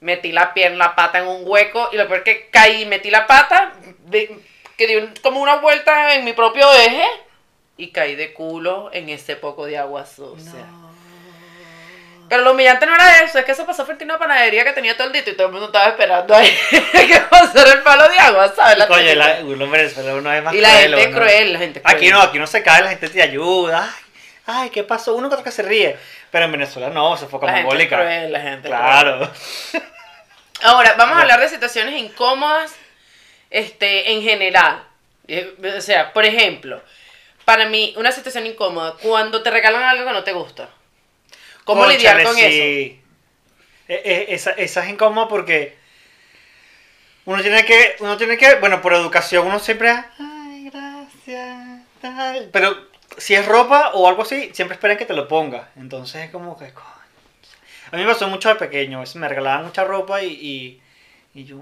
metí 0.00 0.32
la 0.32 0.52
pierna, 0.52 0.76
la 0.78 0.96
pata 0.96 1.20
en 1.20 1.28
un 1.28 1.42
hueco 1.44 1.88
y 1.92 1.96
lo 1.96 2.08
peor 2.08 2.24
que 2.24 2.48
caí, 2.50 2.84
metí 2.86 3.10
la 3.10 3.26
pata, 3.28 3.74
de- 4.06 4.38
que 4.76 4.86
di 4.88 4.96
un- 4.96 5.14
como 5.22 5.40
una 5.40 5.56
vuelta 5.56 6.14
en 6.16 6.24
mi 6.24 6.32
propio 6.32 6.70
eje 6.72 7.04
y 7.76 7.92
caí 7.92 8.16
de 8.16 8.32
culo 8.34 8.90
en 8.92 9.08
ese 9.08 9.36
poco 9.36 9.66
de 9.66 9.78
agua 9.78 10.04
sucia. 10.04 10.66
Pero 12.34 12.46
lo 12.46 12.50
humillante 12.50 12.84
no 12.84 12.96
era 12.96 13.20
eso, 13.20 13.38
es 13.38 13.44
que 13.44 13.54
se 13.54 13.62
pasó 13.62 13.86
frente 13.86 14.02
a 14.02 14.06
una 14.06 14.18
panadería 14.18 14.64
que 14.64 14.72
tenía 14.72 14.96
todo 14.96 15.06
el 15.06 15.12
dito 15.12 15.30
y 15.30 15.34
todo 15.34 15.46
el 15.46 15.52
mundo 15.52 15.66
estaba 15.66 15.90
esperando 15.90 16.34
ahí 16.34 16.50
que 16.92 17.20
pasara 17.30 17.74
el 17.74 17.82
palo 17.82 18.08
de 18.08 18.18
agua, 18.18 18.52
¿sabes? 18.56 18.76
La 18.76 18.88
típica. 18.88 19.14
la, 19.14 19.38
uno 19.44 19.66
en 19.66 19.70
Venezuela 19.70 20.14
uno 20.16 20.32
es 20.32 20.42
más 20.42 20.52
y 20.52 20.60
la 20.60 20.68
gente 20.70 21.00
es 21.00 21.14
cruel, 21.14 21.52
la 21.52 21.58
gente 21.60 21.78
es 21.78 21.84
cruel. 21.84 21.96
Aquí 21.96 22.10
no, 22.10 22.20
aquí 22.20 22.40
no 22.40 22.48
se 22.48 22.64
cae, 22.64 22.82
la 22.82 22.88
gente 22.90 23.08
te 23.08 23.22
ayuda. 23.22 23.88
Ay, 24.46 24.62
ay, 24.64 24.70
¿qué 24.70 24.82
pasó? 24.82 25.14
Uno 25.14 25.28
que 25.28 25.36
otro 25.36 25.44
que 25.44 25.52
se 25.52 25.62
ríe. 25.62 25.96
Pero 26.32 26.46
en 26.46 26.50
Venezuela 26.50 26.90
no, 26.90 27.16
se 27.16 27.26
fue 27.26 27.38
como 27.38 27.46
La 27.46 27.58
gente 27.58 27.60
es 27.60 27.64
mongólica. 27.66 27.96
cruel, 27.98 28.32
la 28.32 28.40
gente 28.40 28.68
Claro. 28.68 29.30
Ahora, 30.64 30.96
vamos 30.98 31.16
a 31.16 31.20
hablar 31.20 31.38
de 31.38 31.48
situaciones 31.48 31.94
incómodas 31.94 32.74
este, 33.48 34.10
en 34.10 34.22
general. 34.22 34.82
Eh, 35.28 35.54
O 35.78 35.80
sea, 35.80 36.12
por 36.12 36.24
ejemplo, 36.24 36.82
para 37.44 37.66
mí, 37.66 37.94
una 37.96 38.10
situación 38.10 38.44
incómoda, 38.44 38.96
cuando 39.00 39.40
te 39.40 39.52
regalan 39.52 39.84
algo 39.84 40.04
que 40.04 40.12
no 40.12 40.24
te 40.24 40.32
gusta. 40.32 40.68
¿Cómo 41.64 41.86
lidiar 41.86 42.16
Cónchale, 42.22 42.24
con 42.24 42.38
eso? 42.38 42.48
sí. 42.48 43.00
E- 43.88 44.02
e- 44.04 44.34
Esa, 44.34 44.50
esa 44.52 44.84
es 44.84 44.90
incómoda 44.90 45.28
porque 45.28 45.76
uno 47.26 47.40
tiene 47.42 47.64
que, 47.64 47.96
uno 48.00 48.16
tiene 48.16 48.36
que, 48.36 48.54
bueno, 48.56 48.80
por 48.82 48.92
educación 48.94 49.46
uno 49.46 49.58
siempre, 49.58 49.90
ay, 50.18 50.70
gracias. 50.70 51.82
tal. 52.00 52.48
Pero 52.52 52.76
si 53.18 53.34
es 53.34 53.46
ropa 53.46 53.90
o 53.94 54.08
algo 54.08 54.22
así, 54.22 54.50
siempre 54.52 54.74
esperan 54.74 54.96
que 54.98 55.06
te 55.06 55.14
lo 55.14 55.26
pongas. 55.28 55.68
Entonces 55.76 56.24
es 56.24 56.30
como 56.30 56.58
que. 56.58 56.72
coño. 56.72 56.86
A 57.92 57.96
mí 57.96 58.02
me 58.02 58.08
pasó 58.12 58.26
mucho 58.28 58.48
de 58.48 58.56
pequeño. 58.56 59.02
Me 59.14 59.28
regalaban 59.28 59.64
mucha 59.66 59.84
ropa 59.84 60.22
y. 60.22 60.32
y, 60.32 60.82
y 61.40 61.44
yo. 61.44 61.58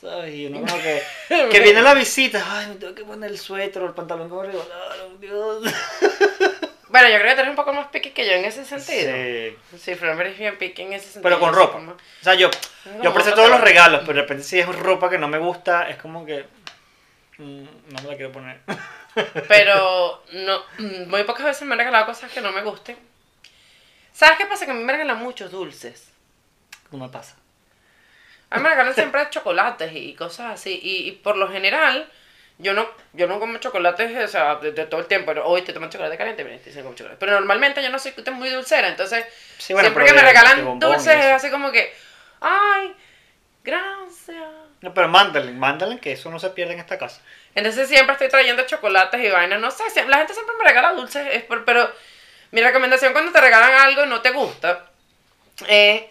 ¿Sabes? 0.00 0.34
Y 0.34 0.46
uno 0.46 0.60
como 0.60 0.82
que. 0.82 1.02
Que 1.50 1.60
viene 1.60 1.82
la 1.82 1.94
visita. 1.94 2.44
Ay, 2.48 2.66
me 2.68 2.74
tengo 2.76 2.94
que 2.94 3.04
poner 3.04 3.30
el 3.30 3.38
suéter 3.38 3.82
o 3.82 3.86
el 3.86 3.94
pantalón 3.94 4.28
que 4.28 4.34
me 4.36 4.42
regalaron. 4.42 5.20
Dios. 5.20 5.62
Bueno, 7.00 7.08
yo 7.14 7.20
creo 7.20 7.28
que 7.30 7.34
tú 7.34 7.40
eres 7.42 7.50
un 7.50 7.56
poco 7.56 7.72
más 7.72 7.86
piqui 7.88 8.10
que 8.10 8.26
yo 8.26 8.32
en 8.32 8.44
ese 8.44 8.64
sentido. 8.64 9.12
Sí. 9.12 9.78
Sí, 9.78 9.94
Fran 9.94 10.20
es 10.20 10.38
bien 10.38 10.58
piqui 10.58 10.82
en 10.82 10.92
ese 10.94 11.04
sentido. 11.06 11.22
Pero 11.22 11.38
con 11.40 11.54
ropa. 11.54 11.72
como- 11.74 11.92
O 11.92 11.96
sea, 12.22 12.34
yo, 12.34 12.50
yo 13.02 13.10
aprecio 13.10 13.34
todos 13.34 13.50
los 13.50 13.60
regalos, 13.60 14.00
pero 14.00 14.14
de 14.14 14.22
repente 14.22 14.42
si 14.44 14.58
es 14.58 14.66
ropa 14.66 15.08
que 15.10 15.18
no 15.18 15.28
me 15.28 15.38
gusta, 15.38 15.88
es 15.88 15.96
como 15.96 16.26
que. 16.26 16.44
mm, 17.38 17.64
no 17.64 18.02
me 18.02 18.08
la 18.10 18.16
quiero 18.16 18.32
poner. 18.32 18.60
Pero 19.48 20.22
no, 20.32 20.62
muy 21.06 21.24
pocas 21.24 21.44
veces 21.44 21.62
me 21.66 21.72
han 21.74 21.78
regalado 21.78 22.06
cosas 22.06 22.30
que 22.30 22.40
no 22.40 22.52
me 22.52 22.62
gusten. 22.62 22.96
¿Sabes 24.12 24.38
qué 24.38 24.46
pasa? 24.46 24.64
Que 24.64 24.70
a 24.70 24.74
mí 24.74 24.84
me 24.84 24.92
regalan 24.92 25.18
muchos 25.18 25.50
dulces. 25.50 26.08
Me 26.92 27.08
pasa. 27.08 27.34
A 28.50 28.56
mí 28.56 28.62
me 28.62 28.68
regalan 28.70 28.94
siempre 28.94 29.26
chocolates 29.30 29.92
y 29.94 30.14
cosas 30.14 30.52
así. 30.52 30.78
Y, 30.82 31.08
y 31.08 31.12
por 31.12 31.36
lo 31.36 31.50
general, 31.50 32.08
yo 32.58 32.74
no, 32.74 32.88
yo 33.12 33.26
no 33.26 33.38
como 33.40 33.58
chocolates, 33.58 34.16
o 34.24 34.28
sea, 34.28 34.56
de, 34.56 34.72
de 34.72 34.86
todo 34.86 35.00
el 35.00 35.06
tiempo. 35.06 35.26
Pero 35.26 35.46
hoy 35.46 35.62
te 35.62 35.72
toman 35.72 35.90
chocolate 35.90 36.16
caliente, 36.16 36.44
mira, 36.44 36.58
te 36.58 36.66
dicen 36.66 36.82
como 36.82 36.94
chocolate. 36.94 37.18
Pero 37.20 37.32
normalmente 37.32 37.82
yo 37.82 37.90
no 37.90 37.98
soy 37.98 38.12
muy 38.32 38.50
dulcera, 38.50 38.88
entonces 38.88 39.24
Sí, 39.58 39.72
bueno, 39.72 39.88
siempre 39.88 40.04
pero 40.04 40.16
que 40.16 40.20
me 40.22 40.26
regalan 40.28 40.80
dulces 40.80 41.14
es 41.14 41.32
así 41.32 41.50
como 41.50 41.70
que, 41.72 41.92
ay, 42.40 42.94
gracias. 43.64 44.48
No, 44.80 44.94
pero 44.94 45.08
mándale, 45.08 45.52
mándale 45.52 45.98
que 45.98 46.12
eso 46.12 46.30
no 46.30 46.38
se 46.38 46.50
pierde 46.50 46.74
en 46.74 46.80
esta 46.80 46.98
casa. 46.98 47.20
Entonces 47.54 47.88
siempre 47.88 48.12
estoy 48.12 48.28
trayendo 48.28 48.64
chocolates 48.66 49.20
y 49.24 49.28
vainas, 49.30 49.60
no 49.60 49.70
sé, 49.70 49.82
la 50.06 50.18
gente 50.18 50.34
siempre 50.34 50.54
me 50.56 50.64
regala 50.64 50.92
dulces, 50.92 51.26
es 51.32 51.42
por- 51.44 51.64
pero 51.64 51.90
mi 52.52 52.60
recomendación 52.60 53.12
cuando 53.12 53.32
te 53.32 53.40
regalan 53.40 53.72
algo 53.72 54.04
y 54.04 54.08
no 54.08 54.20
te 54.20 54.30
gusta, 54.30 54.86
eh, 55.66 56.10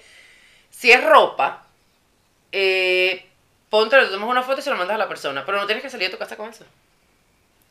si 0.69 0.91
es 0.91 1.03
ropa, 1.03 1.65
eh, 2.51 3.26
ponte, 3.69 3.99
le 4.01 4.07
tomas 4.07 4.29
una 4.29 4.43
foto 4.43 4.59
y 4.59 4.63
se 4.63 4.69
lo 4.69 4.75
mandas 4.77 4.95
a 4.95 4.99
la 4.99 5.07
persona, 5.07 5.45
pero 5.45 5.57
no 5.59 5.65
tienes 5.65 5.83
que 5.83 5.89
salir 5.89 6.07
de 6.07 6.13
tu 6.13 6.19
casa 6.19 6.35
con 6.35 6.49
eso. 6.49 6.65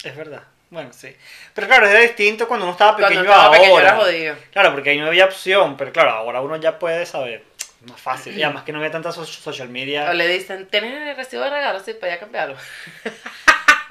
Es 0.05 0.17
verdad. 0.17 0.43
Bueno, 0.71 0.93
sí. 0.93 1.15
Pero 1.55 1.67
claro, 1.69 1.87
era 1.87 2.01
distinto 2.01 2.49
cuando 2.49 2.67
uno 2.67 2.73
estaba 2.73 2.93
Cuando 2.97 3.09
pequeño 3.09 3.23
estaba 3.25 3.45
ahora. 3.47 3.59
pequeño 3.59 3.79
era 3.81 3.97
jodido. 3.97 4.37
Claro, 4.53 4.73
porque 4.73 4.91
ahí 4.91 4.99
no 4.99 5.07
había 5.07 5.25
opción, 5.27 5.77
pero 5.77 5.93
claro, 5.93 6.11
ahora 6.11 6.41
uno 6.41 6.57
ya 6.57 6.79
puede 6.79 7.07
saber. 7.07 7.45
Más 7.89 8.01
fácil. 8.01 8.37
Y 8.37 8.43
además 8.43 8.65
que 8.65 8.73
no 8.73 8.79
había 8.79 8.91
tanta 8.91 9.13
so- 9.13 9.25
social 9.25 9.69
media. 9.69 10.11
O 10.11 10.13
le 10.13 10.27
dicen, 10.27 10.67
¿tienes 10.67 10.93
el 11.09 11.15
recibo 11.17 11.45
de 11.45 11.51
regalo? 11.51 11.79
Sí, 11.81 11.95
para 11.95 12.15
ya 12.15 12.19
cambiarlo. 12.21 12.57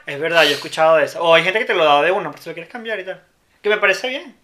Es 0.06 0.20
verdad, 0.20 0.44
yo 0.44 0.50
he 0.50 0.54
escuchado 0.54 0.98
de 0.98 1.06
eso. 1.06 1.24
O 1.24 1.34
hay 1.34 1.44
gente 1.44 1.60
que 1.60 1.66
te 1.66 1.74
lo 1.74 1.86
da 1.86 2.02
de 2.02 2.12
uno, 2.12 2.30
pero 2.32 2.44
si 2.44 2.50
lo 2.50 2.54
quieres 2.54 2.72
cambiar 2.72 3.00
y 3.00 3.06
tal. 3.06 3.22
Que 3.62 3.70
me 3.70 3.78
parece 3.78 4.10
bien. 4.10 4.36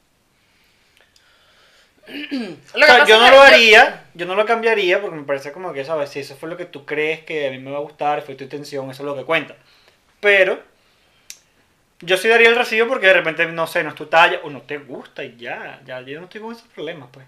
Lo 2.07 2.15
O 2.15 2.79
que 2.79 2.85
sea, 2.85 2.97
pasa 2.99 3.05
yo 3.05 3.19
no 3.19 3.29
lo 3.29 3.41
haría, 3.41 4.05
yo 4.13 4.25
no 4.25 4.35
lo 4.35 4.45
cambiaría 4.45 5.01
porque 5.01 5.15
me 5.15 5.23
parece 5.23 5.51
como 5.51 5.71
que, 5.71 5.85
¿sabes? 5.85 6.09
Si 6.09 6.19
eso 6.19 6.35
fue 6.35 6.49
lo 6.49 6.57
que 6.57 6.65
tú 6.65 6.85
crees 6.85 7.21
que 7.21 7.47
a 7.47 7.51
mí 7.51 7.59
me 7.59 7.71
va 7.71 7.77
a 7.77 7.81
gustar, 7.81 8.21
fue 8.23 8.35
tu 8.35 8.43
intención, 8.43 8.89
eso 8.89 9.03
es 9.03 9.05
lo 9.05 9.15
que 9.15 9.23
cuenta. 9.23 9.55
Pero, 10.19 10.59
yo 12.01 12.17
sí 12.17 12.27
daría 12.27 12.49
el 12.49 12.55
recibo 12.55 12.87
porque 12.87 13.07
de 13.07 13.13
repente, 13.13 13.45
no 13.45 13.67
sé, 13.67 13.83
no 13.83 13.89
es 13.89 13.95
tu 13.95 14.07
talla 14.07 14.39
o 14.43 14.49
no 14.49 14.61
te 14.61 14.77
gusta 14.79 15.23
y 15.23 15.37
ya, 15.37 15.79
ya, 15.85 16.01
yo 16.01 16.19
no 16.19 16.25
estoy 16.25 16.41
con 16.41 16.51
esos 16.53 16.67
problemas, 16.67 17.09
pues. 17.11 17.25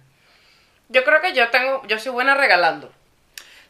Yo 0.90 1.04
creo 1.04 1.22
que 1.22 1.34
yo 1.34 1.50
tengo, 1.50 1.82
yo 1.88 1.98
soy 2.00 2.12
buena 2.12 2.36
regalando. 2.36 2.92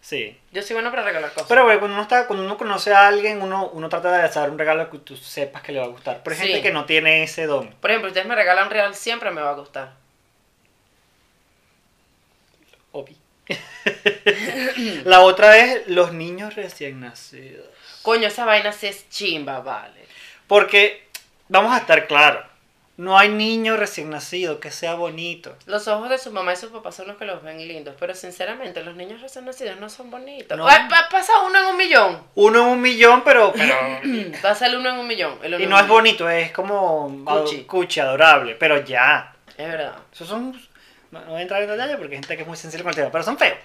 Sí. 0.02 0.38
Yo 0.52 0.62
soy 0.62 0.74
buena 0.74 0.90
para 0.90 1.04
regalar 1.04 1.32
cosas. 1.32 1.48
Pero, 1.48 1.64
güey, 1.64 1.80
cuando 1.80 1.96
uno, 1.96 2.02
está, 2.04 2.28
cuando 2.28 2.44
uno 2.46 2.58
conoce 2.58 2.94
a 2.94 3.08
alguien, 3.08 3.42
uno, 3.42 3.70
uno 3.72 3.88
trata 3.88 4.12
de 4.12 4.24
hacer 4.24 4.50
un 4.50 4.58
regalo 4.60 4.90
que 4.90 4.98
tú 4.98 5.16
sepas 5.16 5.62
que 5.62 5.72
le 5.72 5.80
va 5.80 5.86
a 5.86 5.90
gustar. 5.90 6.22
Pero 6.24 6.36
hay 6.36 6.42
Sí. 6.42 6.48
gente 6.48 6.62
que 6.68 6.74
no 6.74 6.86
tiene 6.86 7.24
ese 7.24 7.46
don. 7.46 7.70
Por 7.76 7.90
ejemplo, 7.92 8.10
ustedes 8.10 8.28
me 8.28 8.36
regalan 8.36 8.70
real, 8.70 8.96
siempre 8.96 9.32
me 9.32 9.42
va 9.42 9.52
a 9.52 9.56
gustar. 9.56 9.94
La 15.06 15.22
otra 15.22 15.58
es 15.58 15.88
los 15.88 16.14
niños 16.14 16.56
recién 16.56 17.02
nacidos. 17.02 17.66
Coño, 18.02 18.28
esa 18.28 18.46
vaina 18.46 18.72
sí 18.72 18.88
es 18.88 19.10
chimba, 19.10 19.60
vale. 19.60 20.06
Porque, 20.48 21.08
vamos 21.48 21.74
a 21.74 21.80
estar 21.80 22.08
claros, 22.08 22.46
no 22.96 23.18
hay 23.18 23.30
niño 23.30 23.76
recién 23.76 24.10
nacido 24.12 24.60
que 24.60 24.70
sea 24.70 24.94
bonito. 24.94 25.56
Los 25.66 25.88
ojos 25.88 26.10
de 26.10 26.20
su 26.20 26.32
mamá 26.32 26.54
y 26.54 26.58
su 26.58 26.72
papá 26.72 26.92
son 26.92 27.08
los 27.08 27.18
que 27.18 27.26
los 27.26 27.42
ven 27.42 27.68
lindos, 27.68 27.96
pero 28.00 28.14
sinceramente 28.14 28.84
los 28.84 28.96
niños 28.96 29.20
recién 29.22 29.46
nacidos 29.46 29.80
no 29.80 29.90
son 29.90 30.12
bonitos. 30.12 30.56
No. 30.58 30.66
Pasa 31.10 31.40
uno 31.48 31.60
en 31.60 31.66
un 31.66 31.78
millón. 31.78 32.22
Uno 32.36 32.60
en 32.60 32.66
un 32.66 32.82
millón, 32.82 33.24
pero... 33.24 33.52
pero 33.52 33.76
Pasa 34.42 34.68
el 34.68 34.76
uno 34.76 34.90
en 34.90 34.98
un 34.98 35.08
millón. 35.08 35.40
el 35.42 35.60
y 35.60 35.66
no 35.66 35.80
es 35.80 35.88
bonito, 35.88 36.30
es 36.30 36.52
como... 36.52 37.24
Cuchi. 37.26 37.64
Cuchi, 37.64 38.00
adorable, 38.00 38.56
pero 38.56 38.84
ya. 38.84 39.34
Es 39.58 39.68
verdad. 39.68 39.96
Esos 40.12 40.28
son... 40.28 40.56
No 41.14 41.20
no 41.22 41.32
voy 41.32 41.40
a 41.40 41.42
entrar 41.44 41.62
en 41.62 41.70
detalle 41.70 41.96
porque 41.96 42.16
hay 42.16 42.22
gente 42.22 42.36
que 42.36 42.42
es 42.42 42.48
muy 42.48 42.58
sensible 42.58 42.84
con 42.84 42.90
el 42.90 42.96
tema, 42.96 43.12
pero 43.12 43.24
son 43.24 43.38
feos. 43.38 43.58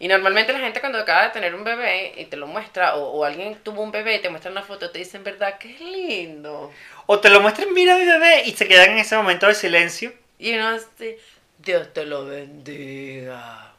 Y 0.00 0.08
normalmente 0.08 0.52
la 0.52 0.60
gente 0.60 0.80
cuando 0.80 0.98
acaba 0.98 1.24
de 1.24 1.30
tener 1.30 1.54
un 1.54 1.64
bebé 1.64 2.14
y 2.16 2.24
te 2.26 2.36
lo 2.36 2.46
muestra, 2.46 2.94
o, 2.94 3.10
o 3.10 3.24
alguien 3.24 3.56
tuvo 3.62 3.82
un 3.82 3.90
bebé 3.90 4.16
y 4.16 4.22
te 4.22 4.30
muestra 4.30 4.50
una 4.50 4.62
foto, 4.62 4.90
te 4.90 5.00
dicen, 5.00 5.22
¿verdad 5.22 5.58
que 5.58 5.74
es 5.74 5.80
lindo? 5.80 6.72
O 7.06 7.18
te 7.18 7.28
lo 7.28 7.40
muestran, 7.40 7.74
mira 7.74 7.96
mi 7.96 8.06
bebé, 8.06 8.44
y 8.46 8.52
se 8.52 8.66
quedan 8.66 8.90
en 8.90 8.98
ese 8.98 9.16
momento 9.16 9.48
de 9.48 9.54
silencio. 9.54 10.12
Y 10.38 10.54
uno 10.54 10.68
así, 10.68 11.16
Dios 11.58 11.92
te 11.92 12.06
lo 12.06 12.24
bendiga. 12.26 13.72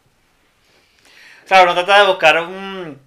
Claro, 1.47 1.67
no 1.67 1.73
trata 1.73 2.01
de 2.01 2.07
buscar 2.07 2.41
un... 2.41 2.99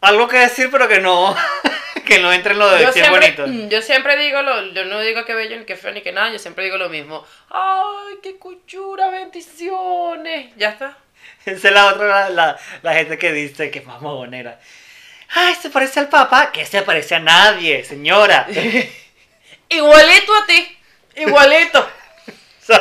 Algo 0.00 0.26
que 0.26 0.38
decir, 0.38 0.68
pero 0.70 0.88
que 0.88 1.00
no... 1.00 1.36
que 2.06 2.18
no 2.18 2.32
entre 2.32 2.52
en 2.52 2.58
lo 2.58 2.70
de 2.70 2.82
Yo 2.82 2.88
es 2.88 2.94
siempre, 2.94 3.32
bonito. 3.32 3.68
yo 3.68 3.82
siempre 3.82 4.16
digo, 4.16 4.42
lo, 4.42 4.72
yo 4.72 4.84
no 4.84 5.00
digo 5.00 5.24
que 5.24 5.34
bello 5.34 5.58
ni 5.58 5.64
que 5.64 5.76
feo 5.76 5.92
ni 5.92 6.02
que 6.02 6.12
nada, 6.12 6.32
yo 6.32 6.38
siempre 6.38 6.64
digo 6.64 6.76
lo 6.76 6.88
mismo. 6.88 7.24
¡Ay, 7.50 8.16
qué 8.22 8.36
cuchura, 8.36 9.10
bendiciones! 9.10 10.52
Ya 10.56 10.70
está. 10.70 10.98
Esa 11.44 11.68
es 11.68 11.74
la 11.74 11.86
otra, 11.86 12.06
la, 12.06 12.28
la, 12.30 12.58
la 12.82 12.94
gente 12.94 13.18
que 13.18 13.32
dice 13.32 13.70
que 13.70 13.80
es 13.80 13.86
más. 13.86 14.00
Ay, 15.34 15.54
se 15.60 15.70
parece 15.70 16.00
al 16.00 16.08
papá. 16.08 16.52
Que 16.52 16.66
se 16.66 16.82
parece 16.82 17.14
a 17.14 17.20
nadie, 17.20 17.84
señora. 17.84 18.46
Igualito 19.68 20.34
a 20.34 20.46
ti, 20.46 20.78
igualito. 21.16 21.90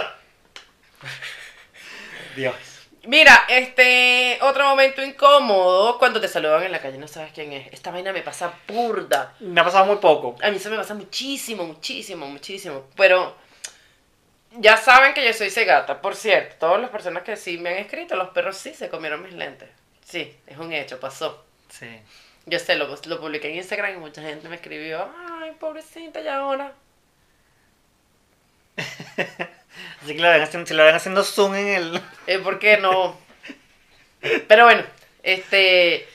Dios. 2.35 2.70
Mira, 3.03 3.45
este, 3.49 4.37
otro 4.41 4.67
momento 4.69 5.03
incómodo, 5.03 5.97
cuando 5.97 6.21
te 6.21 6.27
saludan 6.27 6.63
en 6.63 6.71
la 6.71 6.81
calle, 6.81 6.99
no 6.99 7.07
sabes 7.07 7.31
quién 7.33 7.51
es. 7.51 7.73
Esta 7.73 7.89
vaina 7.89 8.13
me 8.13 8.21
pasa 8.21 8.53
burda. 8.67 9.33
Me 9.39 9.59
ha 9.59 9.63
pasado 9.63 9.85
muy 9.85 9.95
poco. 9.95 10.35
A 10.43 10.51
mí 10.51 10.57
eso 10.57 10.69
me 10.69 10.77
pasa 10.77 10.93
muchísimo, 10.93 11.63
muchísimo, 11.63 12.27
muchísimo. 12.27 12.85
Pero 12.95 13.35
ya 14.51 14.77
saben 14.77 15.15
que 15.15 15.25
yo 15.25 15.33
soy 15.33 15.49
cegata. 15.49 15.99
Por 16.01 16.15
cierto, 16.15 16.55
todas 16.59 16.79
las 16.79 16.91
personas 16.91 17.23
que 17.23 17.35
sí 17.37 17.57
me 17.57 17.71
han 17.71 17.77
escrito, 17.77 18.15
los 18.15 18.29
perros 18.29 18.57
sí 18.57 18.73
se 18.75 18.89
comieron 18.89 19.23
mis 19.23 19.33
lentes. 19.33 19.69
Sí, 20.05 20.35
es 20.45 20.57
un 20.57 20.71
hecho, 20.71 20.99
pasó. 20.99 21.43
Sí. 21.69 21.87
Yo 22.45 22.59
sé, 22.59 22.75
lo, 22.75 22.87
lo 22.87 23.19
publiqué 23.19 23.49
en 23.49 23.55
Instagram 23.57 23.95
y 23.95 23.97
mucha 23.97 24.21
gente 24.21 24.47
me 24.47 24.55
escribió, 24.55 25.09
ay, 25.41 25.51
pobrecita, 25.59 26.21
y 26.21 26.27
ahora. 26.27 26.73
Así 30.03 30.15
que 30.15 30.21
lo 30.21 30.29
ven 30.29 30.41
haciendo, 30.41 30.67
si 30.67 30.73
lo 30.73 30.83
ven 30.85 30.95
haciendo 30.95 31.23
zoom 31.23 31.55
en 31.55 31.67
el. 31.67 32.01
Eh, 32.27 32.39
¿Por 32.39 32.59
qué 32.59 32.77
no? 32.77 33.19
Pero 34.47 34.65
bueno, 34.65 34.83
este... 35.23 36.07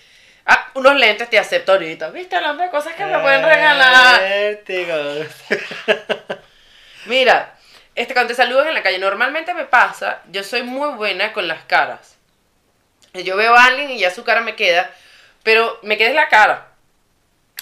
Ah, 0.49 0.71
unos 0.75 0.95
lentes 0.95 1.29
te 1.29 1.39
acepto 1.39 1.73
ahorita. 1.73 2.11
¿Viste? 2.11 2.37
Hablando 2.37 2.63
de 2.63 2.71
cosas 2.71 2.95
que 2.95 3.05
me 3.05 3.19
pueden 3.19 3.43
regalar. 3.43 4.21
Mira, 7.07 7.55
este, 7.95 8.15
cuando 8.15 8.29
te 8.29 8.35
saludan 8.37 8.69
en 8.69 8.75
la 8.75 8.83
calle, 8.83 8.99
normalmente 8.99 9.55
me 9.55 9.65
pasa, 9.65 10.23
yo 10.31 10.43
soy 10.45 10.63
muy 10.63 10.91
buena 10.95 11.33
con 11.33 11.49
las 11.49 11.63
caras. 11.65 12.17
Yo 13.15 13.37
veo 13.37 13.55
a 13.57 13.65
alguien 13.65 13.91
y 13.91 13.99
ya 13.99 14.11
su 14.11 14.25
cara 14.25 14.41
me 14.41 14.55
queda, 14.57 14.91
pero 15.43 15.79
me 15.83 15.97
queda 15.97 16.11
en 16.11 16.17
la 16.17 16.29
cara. 16.29 16.69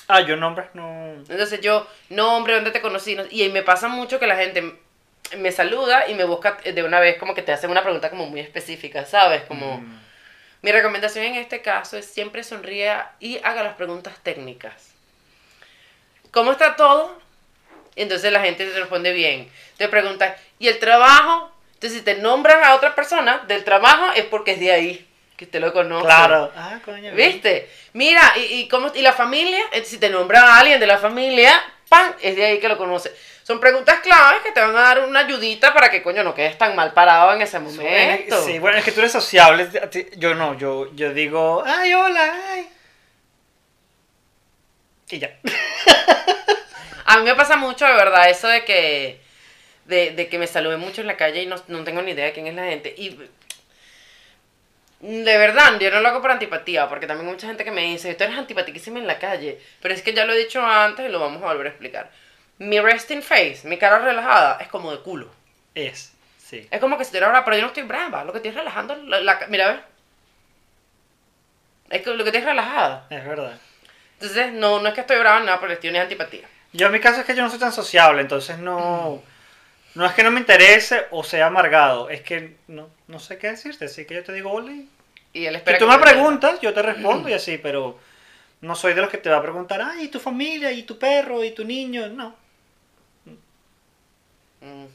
Ah, 0.09 0.21
yo 0.21 0.37
nombres 0.37 0.67
no. 0.75 1.15
Entonces 1.29 1.61
yo, 1.61 1.87
nombre, 2.11 2.55
¿dónde 2.55 2.71
te 2.71 2.81
conocí? 2.83 3.15
No- 3.15 3.25
Y 3.31 3.49
me 3.51 3.63
pasa 3.63 3.89
mucho 3.89 4.19
que 4.19 4.27
la 4.27 4.37
gente 4.37 4.75
me 5.39 5.53
saluda 5.53 6.09
y 6.09 6.15
me 6.15 6.25
busca 6.25 6.59
de 6.65 6.83
una 6.83 7.01
vez 7.01 7.19
como 7.19 7.35
que 7.35 7.43
te 7.43 7.53
hacen 7.53 7.71
una 7.71 7.83
pregunta 7.83 8.11
como 8.11 8.27
muy 8.27 8.41
específica, 8.41 9.05
¿sabes? 9.05 9.43
Como... 9.43 9.79
Mm. 9.79 10.05
Mi 10.65 10.73
recomendación 10.73 11.27
en 11.27 11.35
este 11.35 11.61
caso 11.61 11.99
es 11.99 12.07
siempre 12.07 12.43
sonríe 12.43 12.91
y 13.21 13.39
haga 13.45 13.63
las 13.63 13.75
preguntas 13.75 14.15
técnicas. 14.23 14.95
¿Cómo 16.31 16.53
está 16.53 16.75
todo? 16.75 17.21
Entonces 17.97 18.33
la 18.33 18.41
gente 18.41 18.65
te 18.65 18.81
responde 18.81 19.13
bien. 19.13 19.51
Te 19.77 19.89
pregunta, 19.89 20.35
¿y 20.59 20.69
el 20.69 20.79
trabajo? 20.79 21.53
Entonces 21.75 21.99
si 21.99 22.03
te 22.03 22.15
nombran 22.15 22.65
a 22.65 22.77
otra 22.77 22.95
persona 22.95 23.45
del 23.47 23.63
trabajo 23.63 24.13
es 24.17 24.25
porque 24.25 24.53
es 24.53 24.61
de 24.61 24.73
ahí, 24.73 25.09
que 25.37 25.45
te 25.45 25.61
lo 25.61 25.71
conoce. 25.75 26.07
Claro. 26.07 26.51
Ah, 26.57 26.79
coño. 26.83 27.13
¿Viste? 27.13 27.69
Mira, 27.93 28.23
¿y, 28.37 28.61
y 28.61 28.69
cómo, 28.69 28.91
¿y 28.95 29.03
la 29.03 29.13
familia? 29.13 29.61
Entonces, 29.65 29.89
si 29.89 29.99
te 29.99 30.09
nombran 30.09 30.45
a 30.45 30.61
alguien 30.61 30.81
de 30.81 30.87
la 30.87 30.97
familia, 30.97 31.63
¡pam! 31.91 32.15
Es 32.23 32.37
de 32.37 32.47
ahí 32.47 32.59
que 32.59 32.69
lo 32.69 32.79
conoce. 32.79 33.15
Son 33.45 33.61
preguntas 33.61 34.01
claves 34.01 34.41
que 34.43 34.53
te 34.53 34.61
van 34.61 34.75
a 34.75 34.81
dar 34.81 35.01
una 35.01 35.21
ayudita 35.21 35.75
para 35.75 35.91
que, 35.91 36.03
coño, 36.03 36.25
no 36.25 36.35
quedes 36.35 36.57
tan 36.57 36.75
mal 36.75 36.95
parado 36.95 37.35
en 37.35 37.43
ese 37.43 37.59
momento. 37.59 38.43
Sí, 38.43 38.59
bueno, 38.59 38.79
es 38.79 38.85
que 38.85 38.91
tú 38.91 39.01
eres 39.01 39.13
sociable. 39.13 39.69
Yo 40.17 40.35
no, 40.35 40.57
yo, 40.57 40.91
yo 40.95 41.13
digo, 41.13 41.63
ay, 41.67 41.93
hola, 41.93 42.35
ay. 42.49 42.71
Y 45.11 45.19
ya. 45.19 45.37
A 47.05 47.19
mí 47.19 47.25
me 47.25 47.35
pasa 47.35 47.57
mucho, 47.57 47.85
de 47.85 47.93
verdad, 47.93 48.31
eso 48.31 48.49
de 48.49 48.65
que, 48.65 49.21
de, 49.85 50.13
de 50.13 50.29
que 50.31 50.39
me 50.39 50.47
saluden 50.47 50.81
mucho 50.81 51.03
en 51.03 51.07
la 51.07 51.19
calle 51.19 51.43
y 51.43 51.47
no, 51.47 51.57
no 51.69 51.85
tengo 51.85 52.01
ni 52.01 52.13
idea 52.13 52.25
de 52.25 52.33
quién 52.33 52.47
es 52.47 52.55
la 52.55 52.65
gente. 52.65 52.95
Y 52.97 53.19
de 55.01 55.37
verdad, 55.37 55.79
yo 55.79 55.91
no 55.91 56.01
lo 56.01 56.09
hago 56.09 56.23
por 56.23 56.31
antipatía, 56.31 56.89
porque 56.89 57.07
también 57.07 57.29
hay 57.29 57.35
mucha 57.35 57.47
gente 57.47 57.63
que 57.63 57.71
me 57.71 57.83
dice, 57.83 58.15
tú 58.15 58.25
eres 58.25 58.39
antipatiquísima 58.39 58.99
en 58.99 59.07
la 59.07 59.19
calle. 59.19 59.61
Pero 59.83 59.93
es 59.93 60.01
que 60.01 60.15
ya 60.15 60.25
lo 60.25 60.33
he 60.33 60.39
dicho 60.39 60.65
antes 60.65 61.07
y 61.07 61.13
lo 61.13 61.21
vamos 61.21 61.43
a 61.43 61.47
volver 61.49 61.67
a 61.67 61.71
explicar. 61.71 62.11
Mi 62.59 62.81
resting 62.81 63.23
face, 63.23 63.61
mi 63.65 63.79
cara 63.79 63.99
relajada, 63.99 64.59
es 64.61 64.69
como 64.69 64.93
de 64.93 65.01
culo. 65.01 65.29
Es, 65.75 66.13
sí. 66.39 66.67
Es 66.71 66.81
como 66.81 66.97
que 66.97 67.05
si 67.05 67.09
estuviera 67.09 67.29
brava, 67.29 67.45
pero 67.45 67.57
yo 67.57 67.63
no 67.63 67.69
estoy 67.69 67.83
brava. 67.83 68.25
Lo 68.25 68.33
que 68.33 68.39
estoy 68.39 68.53
relajando, 68.53 68.95
la, 68.97 69.21
la 69.21 69.41
mira, 69.49 69.65
a 69.67 69.73
ver. 69.73 69.83
Es 71.91 72.03
que 72.03 72.11
lo 72.11 72.25
que 72.25 72.31
estoy 72.31 72.41
es 72.41 72.47
relajada. 72.47 73.07
Es 73.11 73.25
verdad. 73.25 73.59
Entonces, 74.15 74.53
no, 74.53 74.81
no 74.81 74.89
es 74.89 74.95
que 74.95 75.01
estoy 75.01 75.19
brava, 75.19 75.41
nada 75.41 75.61
el 75.65 75.73
estilo, 75.73 75.93
ni 75.93 75.99
antipatía. 75.99 76.49
Yo 76.73 76.87
en 76.87 76.93
mi 76.93 77.01
caso 77.01 77.21
es 77.21 77.27
que 77.27 77.35
yo 77.35 77.43
no 77.43 77.51
soy 77.51 77.59
tan 77.59 77.73
sociable, 77.73 78.23
entonces 78.23 78.59
no... 78.59 79.23
No 79.95 80.05
es 80.05 80.13
que 80.13 80.25
no 80.25 80.33
me 80.33 80.41
interese 80.41 81.07
o 81.13 81.23
sea 81.23 81.47
amargado, 81.47 82.11
es 82.11 82.21
que 82.23 82.57
no, 82.67 82.91
no 83.07 83.21
sé 83.21 83.39
qué 83.39 83.51
decirte, 83.51 83.85
así 83.85 84.05
que 84.05 84.15
yo 84.15 84.25
te 84.25 84.33
digo 84.33 84.51
hola 84.51 84.73
y... 84.73 84.89
Él 85.35 85.53
Si 85.53 85.57
espera 85.57 85.79
tú 85.79 85.87
que 85.87 85.93
me 85.93 85.99
te 85.99 86.03
preguntas, 86.03 86.61
yo 86.61 86.75
te 86.75 86.83
respondo 86.83 87.29
y 87.29 87.33
así, 87.35 87.59
pero 87.59 87.99
no 88.61 88.75
soy 88.75 88.95
de 88.95 89.03
los 89.03 89.11
que 89.11 89.19
te 89.19 89.31
va 89.31 89.37
a 89.37 89.43
preguntar, 89.43 89.81
ay, 89.83 90.05
¿y 90.07 90.09
tu 90.09 90.19
familia? 90.19 90.73
¿Y 90.73 90.83
tu 90.83 90.99
perro? 90.99 91.45
¿Y 91.45 91.53
tu 91.53 91.65
niño? 91.65 92.09
No. 92.09 92.35
Mm. 94.65 94.87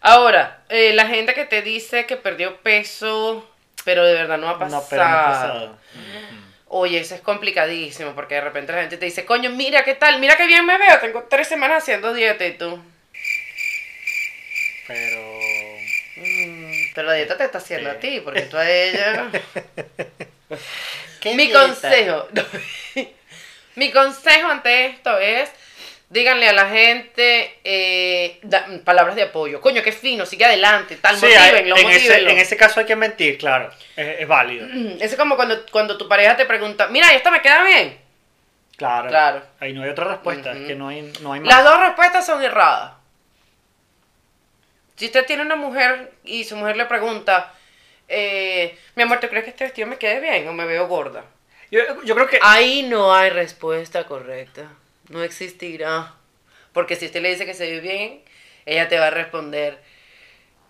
Ahora, 0.00 0.62
eh, 0.68 0.92
la 0.94 1.06
gente 1.06 1.32
que 1.34 1.44
te 1.44 1.62
dice 1.62 2.06
que 2.06 2.16
perdió 2.16 2.56
peso, 2.62 3.48
pero 3.84 4.04
de 4.04 4.14
verdad 4.14 4.38
no 4.38 4.48
ha 4.48 4.58
pasado. 4.58 4.82
No, 4.82 4.88
pero 4.88 5.04
no 5.04 5.10
ha 5.10 5.24
pasado. 5.24 5.78
Oye, 6.74 6.98
eso 7.00 7.14
es 7.14 7.20
complicadísimo, 7.20 8.14
porque 8.14 8.36
de 8.36 8.40
repente 8.40 8.72
la 8.72 8.80
gente 8.80 8.96
te 8.96 9.04
dice, 9.04 9.24
coño, 9.26 9.50
mira 9.50 9.84
qué 9.84 9.94
tal, 9.94 10.18
mira 10.18 10.36
qué 10.36 10.46
bien 10.46 10.64
me 10.66 10.78
veo, 10.78 10.98
tengo 11.00 11.24
tres 11.28 11.46
semanas 11.46 11.82
haciendo 11.82 12.12
dieta 12.14 12.46
y 12.46 12.56
tú. 12.56 12.82
Pero... 14.86 15.20
"Mm, 16.16 16.72
pero 16.94 17.08
la 17.08 17.14
dieta 17.14 17.36
te 17.36 17.44
está 17.44 17.58
haciendo 17.58 17.90
a 17.90 17.94
ti, 18.00 18.20
porque 18.24 18.42
tú 18.42 18.56
a 18.56 18.68
ella... 18.68 19.30
¿Qué 21.20 21.34
Mi 21.36 21.44
dieta? 21.44 21.60
consejo, 21.66 22.28
mi 23.76 23.92
consejo 23.92 24.48
ante 24.48 24.86
esto 24.86 25.18
es, 25.18 25.50
díganle 26.12 26.46
a 26.48 26.52
la 26.52 26.68
gente 26.68 27.58
eh, 27.64 28.38
da- 28.42 28.66
palabras 28.84 29.16
de 29.16 29.22
apoyo. 29.22 29.60
Coño, 29.60 29.82
qué 29.82 29.92
fino, 29.92 30.26
sigue 30.26 30.44
adelante, 30.44 30.96
tal, 30.96 31.16
Sí, 31.16 31.26
motívenlo, 31.26 31.76
en, 31.76 31.88
ese, 31.90 32.18
en 32.30 32.38
ese 32.38 32.56
caso 32.56 32.80
hay 32.80 32.86
que 32.86 32.96
mentir, 32.96 33.38
claro. 33.38 33.70
Es, 33.96 34.20
es 34.20 34.28
válido. 34.28 34.66
Eso 34.96 35.04
es 35.04 35.16
como 35.16 35.36
cuando, 35.36 35.64
cuando 35.72 35.96
tu 35.96 36.06
pareja 36.08 36.36
te 36.36 36.44
pregunta, 36.44 36.86
mira, 36.88 37.12
¿y 37.12 37.16
esto 37.16 37.30
me 37.30 37.40
queda 37.40 37.64
bien? 37.64 37.98
Claro. 38.76 39.08
Claro. 39.08 39.42
Ahí 39.60 39.72
no 39.72 39.82
hay 39.82 39.90
otra 39.90 40.04
respuesta, 40.04 40.52
es 40.52 40.66
que 40.66 40.74
no 40.74 40.88
hay, 40.88 41.12
no 41.20 41.32
hay 41.32 41.40
más. 41.40 41.48
Las 41.48 41.64
dos 41.64 41.80
respuestas 41.80 42.26
son 42.26 42.42
erradas. 42.42 42.92
Si 44.96 45.06
usted 45.06 45.24
tiene 45.26 45.42
una 45.42 45.56
mujer 45.56 46.12
y 46.24 46.44
su 46.44 46.56
mujer 46.56 46.76
le 46.76 46.84
pregunta, 46.86 47.54
eh, 48.08 48.76
mi 48.94 49.02
amor, 49.02 49.18
¿tú 49.20 49.28
crees 49.28 49.44
que 49.44 49.50
este 49.50 49.64
vestido 49.64 49.88
me 49.88 49.96
quede 49.96 50.20
bien 50.20 50.46
o 50.48 50.52
me 50.52 50.64
veo 50.66 50.86
gorda? 50.86 51.24
Yo, 51.70 51.80
yo 52.04 52.14
creo 52.14 52.26
que... 52.26 52.38
Ahí 52.42 52.82
no 52.82 53.14
hay 53.14 53.30
respuesta 53.30 54.04
correcta. 54.04 54.64
No 55.08 55.22
existirá. 55.22 56.14
Porque 56.72 56.96
si 56.96 57.06
usted 57.06 57.22
le 57.22 57.30
dice 57.30 57.46
que 57.46 57.54
se 57.54 57.70
ve 57.70 57.80
bien, 57.80 58.22
ella 58.66 58.88
te 58.88 58.98
va 58.98 59.08
a 59.08 59.10
responder, 59.10 59.78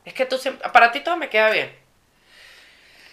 es 0.05 0.15
que 0.15 0.27
tú 0.27 0.39
siempre, 0.39 0.69
para 0.71 0.93
ti 0.93 1.01
todo 1.01 1.17
me 1.17 1.31
queda 1.31 1.51
bien. 1.51 1.73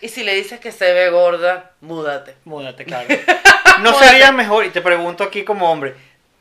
Y 0.02 0.10
si 0.10 0.24
le 0.24 0.34
dices 0.34 0.60
que 0.60 0.72
se 0.72 0.94
ve 0.94 1.10
gorda, 1.10 1.74
múdate. 1.82 2.36
Múdate, 2.46 2.86
claro. 2.86 3.08
No 3.82 3.94
sería 3.94 4.32
mejor, 4.34 4.66
y 4.66 4.72
te 4.72 4.82
pregunto 4.82 5.24
aquí 5.24 5.44
como 5.46 5.72
hombre, 5.72 5.96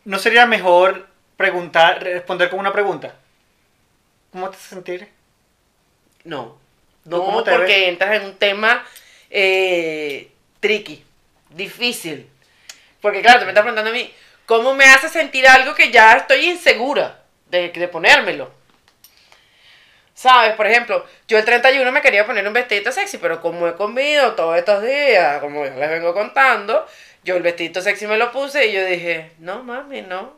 ¿no 0.05 0.19
sería 0.19 0.45
mejor 0.47 1.07
preguntar, 1.37 2.03
responder 2.03 2.51
con 2.51 2.59
una 2.59 2.73
pregunta? 2.73 3.15
¿Cómo 4.33 4.51
te 4.51 4.57
sentir? 4.59 5.09
No. 6.25 6.59
¿Tú 7.09 7.17
No, 7.17 7.25
cómo 7.25 7.43
te 7.43 7.51
porque 7.51 7.73
ves? 7.77 7.89
entras 7.89 8.17
en 8.17 8.25
un 8.27 8.37
tema 8.37 8.85
eh, 9.31 10.31
tricky, 10.61 11.05
difícil. 11.51 12.29
Porque 13.01 13.23
claro, 13.23 13.41
te 13.41 13.45
me 13.47 13.51
estás 13.53 13.63
preguntando 13.63 13.91
a 13.91 13.95
mí, 13.95 14.13
¿cómo 14.49 14.75
me 14.75 14.87
hace 14.87 15.11
sentir 15.11 15.47
algo 15.47 15.75
que 15.75 15.93
ya 15.93 16.15
estoy 16.15 16.47
insegura 16.47 17.21
de, 17.51 17.69
ponérmelo? 17.93 18.51
¿Sabes? 20.15 20.55
Por 20.55 20.67
ejemplo, 20.67 21.07
yo 21.29 21.39
el 21.39 21.45
31 21.45 21.93
me 21.93 22.01
quería 22.01 22.27
poner 22.27 22.49
un 22.49 22.55
vestidito 22.55 22.91
sexy, 22.91 23.19
pero 23.19 23.41
como 23.41 23.69
he 23.69 23.75
comido 23.75 24.35
todos 24.35 24.57
estos 24.57 24.83
días, 24.83 25.39
como 25.41 25.65
ya 25.65 25.77
les 25.77 25.91
vengo 25.91 26.15
contando, 26.15 26.85
yo 27.23 27.37
el 27.37 27.43
vestidito 27.43 27.83
sexy 27.83 28.07
me 28.07 28.17
lo 28.17 28.33
puse 28.33 28.67
y 28.67 28.73
yo 28.73 28.85
dije, 28.85 29.33
no 29.39 29.63
mami, 29.63 30.01
no. 30.01 30.35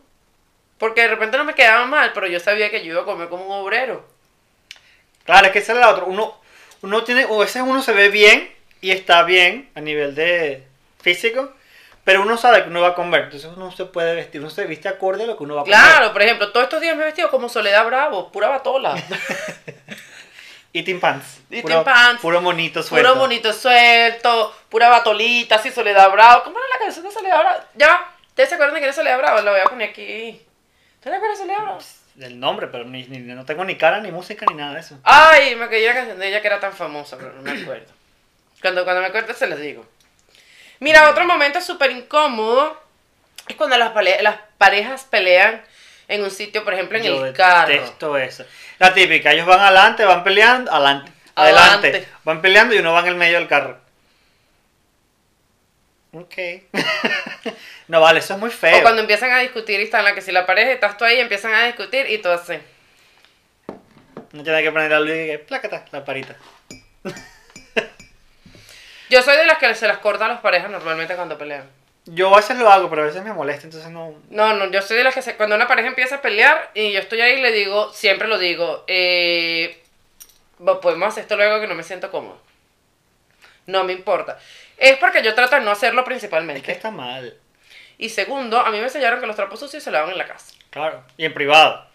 Porque 0.76 1.02
de 1.02 1.08
repente 1.08 1.38
no 1.38 1.44
me 1.44 1.54
quedaba 1.54 1.86
mal, 1.86 2.10
pero 2.12 2.26
yo 2.26 2.40
sabía 2.40 2.70
que 2.70 2.84
yo 2.84 2.92
iba 2.92 3.02
a 3.02 3.06
comer 3.06 3.28
como 3.28 3.46
un 3.46 3.52
obrero. 3.52 4.04
Claro, 5.24 5.46
es 5.46 5.52
que 5.52 5.60
esa 5.60 5.72
es 5.72 5.78
la 5.78 5.88
otra. 5.88 6.04
Uno, 6.04 6.36
uno 6.82 7.04
tiene, 7.04 7.26
o 7.26 7.36
a 7.36 7.44
veces 7.44 7.62
uno 7.64 7.80
se 7.80 7.92
ve 7.92 8.08
bien 8.08 8.52
y 8.80 8.90
está 8.90 9.22
bien 9.22 9.70
a 9.76 9.80
nivel 9.80 10.14
de 10.14 10.64
físico, 11.00 11.54
pero 12.04 12.22
uno 12.22 12.36
sabe 12.36 12.62
que 12.64 12.68
uno 12.70 12.80
va 12.80 12.88
a 12.88 12.94
comer, 12.94 13.24
entonces 13.24 13.50
uno 13.54 13.70
se 13.72 13.84
puede 13.84 14.14
vestir, 14.14 14.40
uno 14.40 14.50
se 14.50 14.64
viste 14.66 14.88
acorde 14.88 15.24
a 15.24 15.26
lo 15.26 15.36
que 15.36 15.42
uno 15.44 15.54
va 15.56 15.60
a 15.62 15.64
comer. 15.64 15.78
Claro, 15.78 16.12
por 16.12 16.22
ejemplo, 16.22 16.50
todos 16.52 16.64
estos 16.64 16.80
días 16.80 16.96
me 16.96 17.02
he 17.02 17.06
vestido 17.06 17.30
como 17.30 17.48
Soledad 17.48 17.84
Bravo, 17.86 18.30
pura 18.32 18.48
batola. 18.48 18.94
Eating 20.72 21.00
pants. 21.00 21.40
Eating 21.50 21.62
puro, 21.62 21.84
pants. 21.84 22.22
Puro 22.22 22.40
monito 22.40 22.82
suelto. 22.82 23.08
Puro 23.08 23.20
bonito 23.20 23.52
suelto, 23.52 24.54
pura 24.68 24.88
batolita, 24.88 25.56
así 25.56 25.70
Soledad 25.70 26.10
Bravo. 26.12 26.44
¿Cómo 26.44 26.58
era 26.58 26.68
la 26.68 26.78
canción 26.78 27.04
de 27.04 27.10
Soledad 27.10 27.40
Bravo? 27.40 27.64
Ya, 27.74 28.06
¿ustedes 28.28 28.48
se 28.48 28.54
acuerdan 28.54 28.74
de 28.74 28.80
quién 28.80 28.90
es 28.90 28.96
Soledad 28.96 29.18
Bravo? 29.18 29.40
La 29.40 29.50
voy 29.50 29.60
a 29.60 29.64
poner 29.64 29.90
aquí. 29.90 30.40
¿Tú 31.02 31.10
te 31.10 31.14
acuerdas 31.16 31.38
de 31.38 31.44
Soledad 31.44 31.62
Bravo? 31.62 31.78
El 32.20 32.38
nombre, 32.38 32.66
pero 32.68 32.84
ni, 32.84 33.02
ni- 33.04 33.18
no 33.18 33.44
tengo 33.44 33.64
ni 33.64 33.76
cara, 33.76 34.00
ni 34.00 34.12
música, 34.12 34.46
ni 34.48 34.54
nada 34.54 34.74
de 34.74 34.80
eso. 34.80 34.98
Ay, 35.02 35.56
me 35.56 35.68
cayó 35.68 35.88
la 35.88 35.94
canción 35.94 36.18
de 36.18 36.28
ella 36.28 36.40
que 36.40 36.46
era 36.46 36.60
tan 36.60 36.72
famosa, 36.72 37.16
pero 37.16 37.32
no 37.32 37.42
me 37.42 37.62
acuerdo. 37.62 37.92
Cuando, 38.60 38.84
cuando 38.84 39.00
me 39.00 39.08
acuerdo 39.08 39.32
se 39.34 39.46
les 39.48 39.58
digo. 39.60 39.84
Mira, 40.80 41.08
otro 41.10 41.24
momento 41.24 41.60
súper 41.60 41.90
incómodo 41.92 42.78
es 43.48 43.54
cuando 43.56 43.76
las, 43.78 43.90
pale- 43.92 44.22
las 44.22 44.36
parejas 44.58 45.04
pelean 45.04 45.62
en 46.08 46.22
un 46.24 46.30
sitio, 46.30 46.64
por 46.64 46.74
ejemplo, 46.74 46.98
en 46.98 47.04
Yo 47.04 47.24
el 47.26 47.32
carro. 47.32 47.68
detesto 47.68 48.16
eso. 48.18 48.44
La 48.78 48.92
típica, 48.92 49.30
ellos 49.32 49.46
van 49.46 49.60
adelante, 49.60 50.04
van 50.04 50.24
peleando, 50.24 50.72
adelante, 50.72 51.12
adelante, 51.36 51.88
Adelante. 51.88 52.08
van 52.24 52.40
peleando 52.42 52.74
y 52.74 52.78
uno 52.78 52.92
va 52.92 53.00
en 53.00 53.06
el 53.06 53.14
medio 53.14 53.38
del 53.38 53.46
carro. 53.48 53.78
Ok. 56.12 56.34
no 57.88 58.00
vale, 58.00 58.18
eso 58.18 58.34
es 58.34 58.40
muy 58.40 58.50
feo. 58.50 58.78
O 58.78 58.82
cuando 58.82 59.02
empiezan 59.02 59.30
a 59.30 59.38
discutir 59.38 59.78
y 59.80 59.84
están 59.84 60.02
la 60.04 60.14
que 60.14 60.22
si 60.22 60.32
la 60.32 60.46
pareja 60.46 60.72
estás 60.72 60.96
tú 60.96 61.04
ahí, 61.04 61.20
empiezan 61.20 61.54
a 61.54 61.66
discutir 61.66 62.10
y 62.10 62.18
todo 62.18 62.32
así. 62.32 62.54
No 64.32 64.42
tiene 64.42 64.62
que 64.62 64.72
poner 64.72 64.90
la 64.90 65.00
luz 65.00 65.10
y 65.10 65.26
que 65.26 65.38
plácata, 65.46 65.84
la 65.92 66.04
parita. 66.04 66.34
Yo 69.10 69.22
soy 69.22 69.36
de 69.36 69.44
las 69.46 69.58
que 69.58 69.74
se 69.74 69.86
las 69.88 69.98
corta 69.98 70.24
a 70.24 70.28
las 70.28 70.40
parejas 70.40 70.70
normalmente 70.70 71.14
cuando 71.16 71.36
pelean. 71.36 71.64
Yo 72.06 72.32
a 72.32 72.36
veces 72.38 72.56
lo 72.56 72.70
hago, 72.70 72.88
pero 72.88 73.02
a 73.02 73.06
veces 73.06 73.22
me 73.22 73.32
molesta, 73.32 73.64
entonces 73.66 73.90
no. 73.90 74.14
No, 74.30 74.54
no, 74.54 74.70
yo 74.70 74.80
soy 74.82 74.96
de 74.96 75.04
las 75.04 75.14
que 75.14 75.20
se, 75.22 75.36
cuando 75.36 75.54
una 75.56 75.68
pareja 75.68 75.88
empieza 75.88 76.16
a 76.16 76.22
pelear 76.22 76.70
y 76.74 76.92
yo 76.92 77.00
estoy 77.00 77.20
ahí 77.20 77.40
le 77.42 77.52
digo, 77.52 77.92
siempre 77.92 78.26
lo 78.26 78.38
digo, 78.38 78.84
eh, 78.86 79.82
"Bo- 80.58 80.80
podemos 80.80 81.08
hacer 81.08 81.22
esto 81.24 81.36
luego 81.36 81.60
que 81.60 81.66
no 81.66 81.74
me 81.74 81.82
siento 81.82 82.10
cómodo. 82.10 82.40
No 83.66 83.84
me 83.84 83.92
importa. 83.92 84.38
Es 84.78 84.96
porque 84.98 85.22
yo 85.22 85.34
trato 85.34 85.56
de 85.56 85.62
no 85.62 85.70
hacerlo 85.70 86.00
Es 86.00 86.04
que 86.04 86.10
principalmente. 86.10 86.72
está 86.72 86.90
mal. 86.90 87.36
Y 87.98 88.08
segundo, 88.08 88.58
a 88.60 88.70
mí 88.70 88.78
me 88.78 88.84
enseñaron 88.84 89.20
que 89.20 89.26
los 89.26 89.36
trapos 89.36 89.60
sucios 89.60 89.82
se 89.82 89.90
lavan 89.90 90.10
en 90.10 90.18
la 90.18 90.26
casa. 90.26 90.54
Claro. 90.70 91.02
Y 91.18 91.26
en 91.26 91.34
privado. 91.34 91.86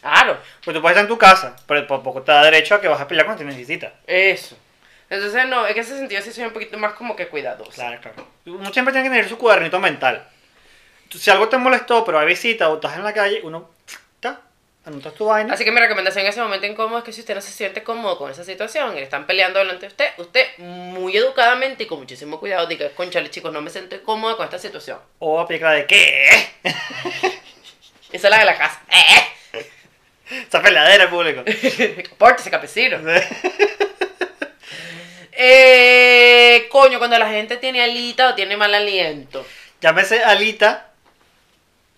Claro, 0.00 0.36
Pues 0.62 0.74
tú 0.74 0.82
puedes 0.82 0.94
estar 0.94 1.04
en 1.04 1.08
tu 1.08 1.16
casa, 1.16 1.56
pero 1.66 1.86
por 1.86 2.02
poco 2.02 2.20
te 2.22 2.30
da 2.32 2.44
derecho 2.44 2.74
a 2.74 2.80
que 2.80 2.88
vas 2.88 3.00
a 3.00 3.08
pelear 3.08 3.24
cuando 3.26 3.42
te 3.42 3.48
necesitas. 3.50 3.92
eso. 4.06 4.58
Entonces, 5.10 5.46
no, 5.46 5.66
en 5.66 5.78
ese 5.78 5.96
sentido 5.96 6.22
sí 6.22 6.32
soy 6.32 6.44
un 6.44 6.52
poquito 6.52 6.78
más 6.78 6.94
como 6.94 7.14
que 7.14 7.28
cuidadosa. 7.28 7.72
Claro, 7.72 8.00
claro. 8.00 8.26
Uno 8.46 8.72
siempre 8.72 8.92
tiene 8.92 9.08
que 9.08 9.14
tener 9.14 9.28
su 9.28 9.38
cuadernito 9.38 9.78
mental. 9.78 10.26
Si 11.10 11.30
algo 11.30 11.48
te 11.48 11.56
molestó, 11.56 12.04
pero 12.04 12.18
hay 12.18 12.26
visita 12.26 12.68
o 12.68 12.76
estás 12.76 12.96
en 12.96 13.04
la 13.04 13.12
calle, 13.12 13.40
uno 13.44 13.70
ta, 14.18 14.40
anotas 14.84 15.14
tu 15.14 15.26
vaina. 15.26 15.54
Así 15.54 15.64
que 15.64 15.70
mi 15.70 15.78
recomendación 15.78 16.24
en 16.24 16.30
ese 16.30 16.42
momento 16.42 16.66
incómodo 16.66 16.98
es 16.98 17.04
que 17.04 17.12
si 17.12 17.20
usted 17.20 17.34
no 17.34 17.40
se 17.40 17.52
siente 17.52 17.84
cómodo 17.84 18.18
con 18.18 18.30
esa 18.30 18.42
situación 18.42 18.98
y 18.98 19.00
están 19.00 19.26
peleando 19.26 19.60
delante 19.60 19.82
de 19.82 19.88
usted, 19.88 20.08
usted 20.16 20.46
muy 20.58 21.16
educadamente 21.16 21.84
y 21.84 21.86
con 21.86 22.00
muchísimo 22.00 22.40
cuidado 22.40 22.66
diga, 22.66 22.88
conchale 22.90 23.30
chicos, 23.30 23.52
no 23.52 23.60
me 23.60 23.70
siento 23.70 24.02
cómodo 24.02 24.36
con 24.36 24.44
esta 24.44 24.58
situación. 24.58 24.98
O 25.20 25.38
aplica 25.38 25.70
de 25.70 25.86
¿qué? 25.86 26.28
Esa 28.10 28.28
es 28.28 28.30
la 28.30 28.38
de 28.38 28.44
la 28.44 28.58
casa. 28.58 28.80
Esa 30.48 30.62
peleadera 30.62 31.08
público. 31.10 31.44
Pórtese, 32.18 32.50
campesino. 32.50 32.98
Eh, 35.36 36.66
coño, 36.70 36.98
cuando 36.98 37.18
la 37.18 37.28
gente 37.28 37.56
tiene 37.56 37.82
alita 37.82 38.30
o 38.30 38.34
tiene 38.34 38.56
mal 38.56 38.74
aliento. 38.74 39.44
Llámese 39.80 40.22
Alita. 40.22 40.90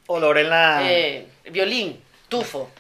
Olor 0.07 0.39
en 0.39 0.51
la. 0.51 0.81
Eh, 0.83 1.27
violín, 1.51 2.01
tufo. 2.29 2.71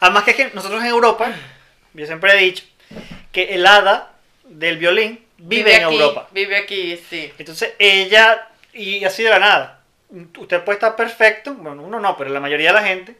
Además 0.00 0.24
que 0.24 0.30
es 0.32 0.36
que 0.36 0.50
nosotros 0.52 0.80
en 0.80 0.88
Europa, 0.88 1.32
yo 1.94 2.06
siempre 2.06 2.32
he 2.32 2.42
dicho 2.42 2.64
que 3.30 3.54
el 3.54 3.66
hada 3.66 4.12
del 4.44 4.78
violín 4.78 5.24
vive, 5.38 5.76
en 5.76 5.84
aquí, 5.84 5.94
Europa. 5.94 6.28
Vive 6.32 6.56
aquí, 6.56 6.98
sí. 7.08 7.32
Entonces 7.38 7.74
ella, 7.78 8.48
y 8.72 9.04
así 9.04 9.22
de 9.22 9.30
la 9.30 9.38
nada, 9.38 9.80
usted 10.38 10.62
puede 10.64 10.76
estar 10.76 10.96
perfecto, 10.96 11.54
bueno, 11.54 11.82
uno 11.82 12.00
no, 12.00 12.16
pero 12.16 12.30
la 12.30 12.40
mayoría 12.40 12.68
de 12.72 12.80
la 12.80 12.86
gente, 12.86 13.16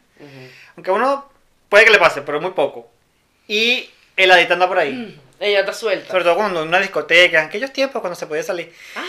aunque 0.75 0.91
uno 0.91 1.29
puede 1.69 1.85
que 1.85 1.91
le 1.91 1.99
pase, 1.99 2.21
pero 2.21 2.41
muy 2.41 2.51
poco. 2.51 2.89
Y 3.47 3.89
el 4.17 4.31
adicto 4.31 4.53
anda 4.53 4.67
por 4.67 4.79
ahí. 4.79 5.19
Ella 5.45 5.59
está 5.59 5.73
suelta. 5.73 6.09
Sobre 6.11 6.23
todo 6.23 6.35
cuando 6.35 6.61
en 6.61 6.69
una 6.69 6.79
discoteca, 6.79 7.39
en 7.41 7.47
aquellos 7.47 7.73
tiempos 7.73 7.99
cuando 8.01 8.15
se 8.15 8.27
podía 8.27 8.43
salir. 8.43 8.73
Ah, 8.95 9.03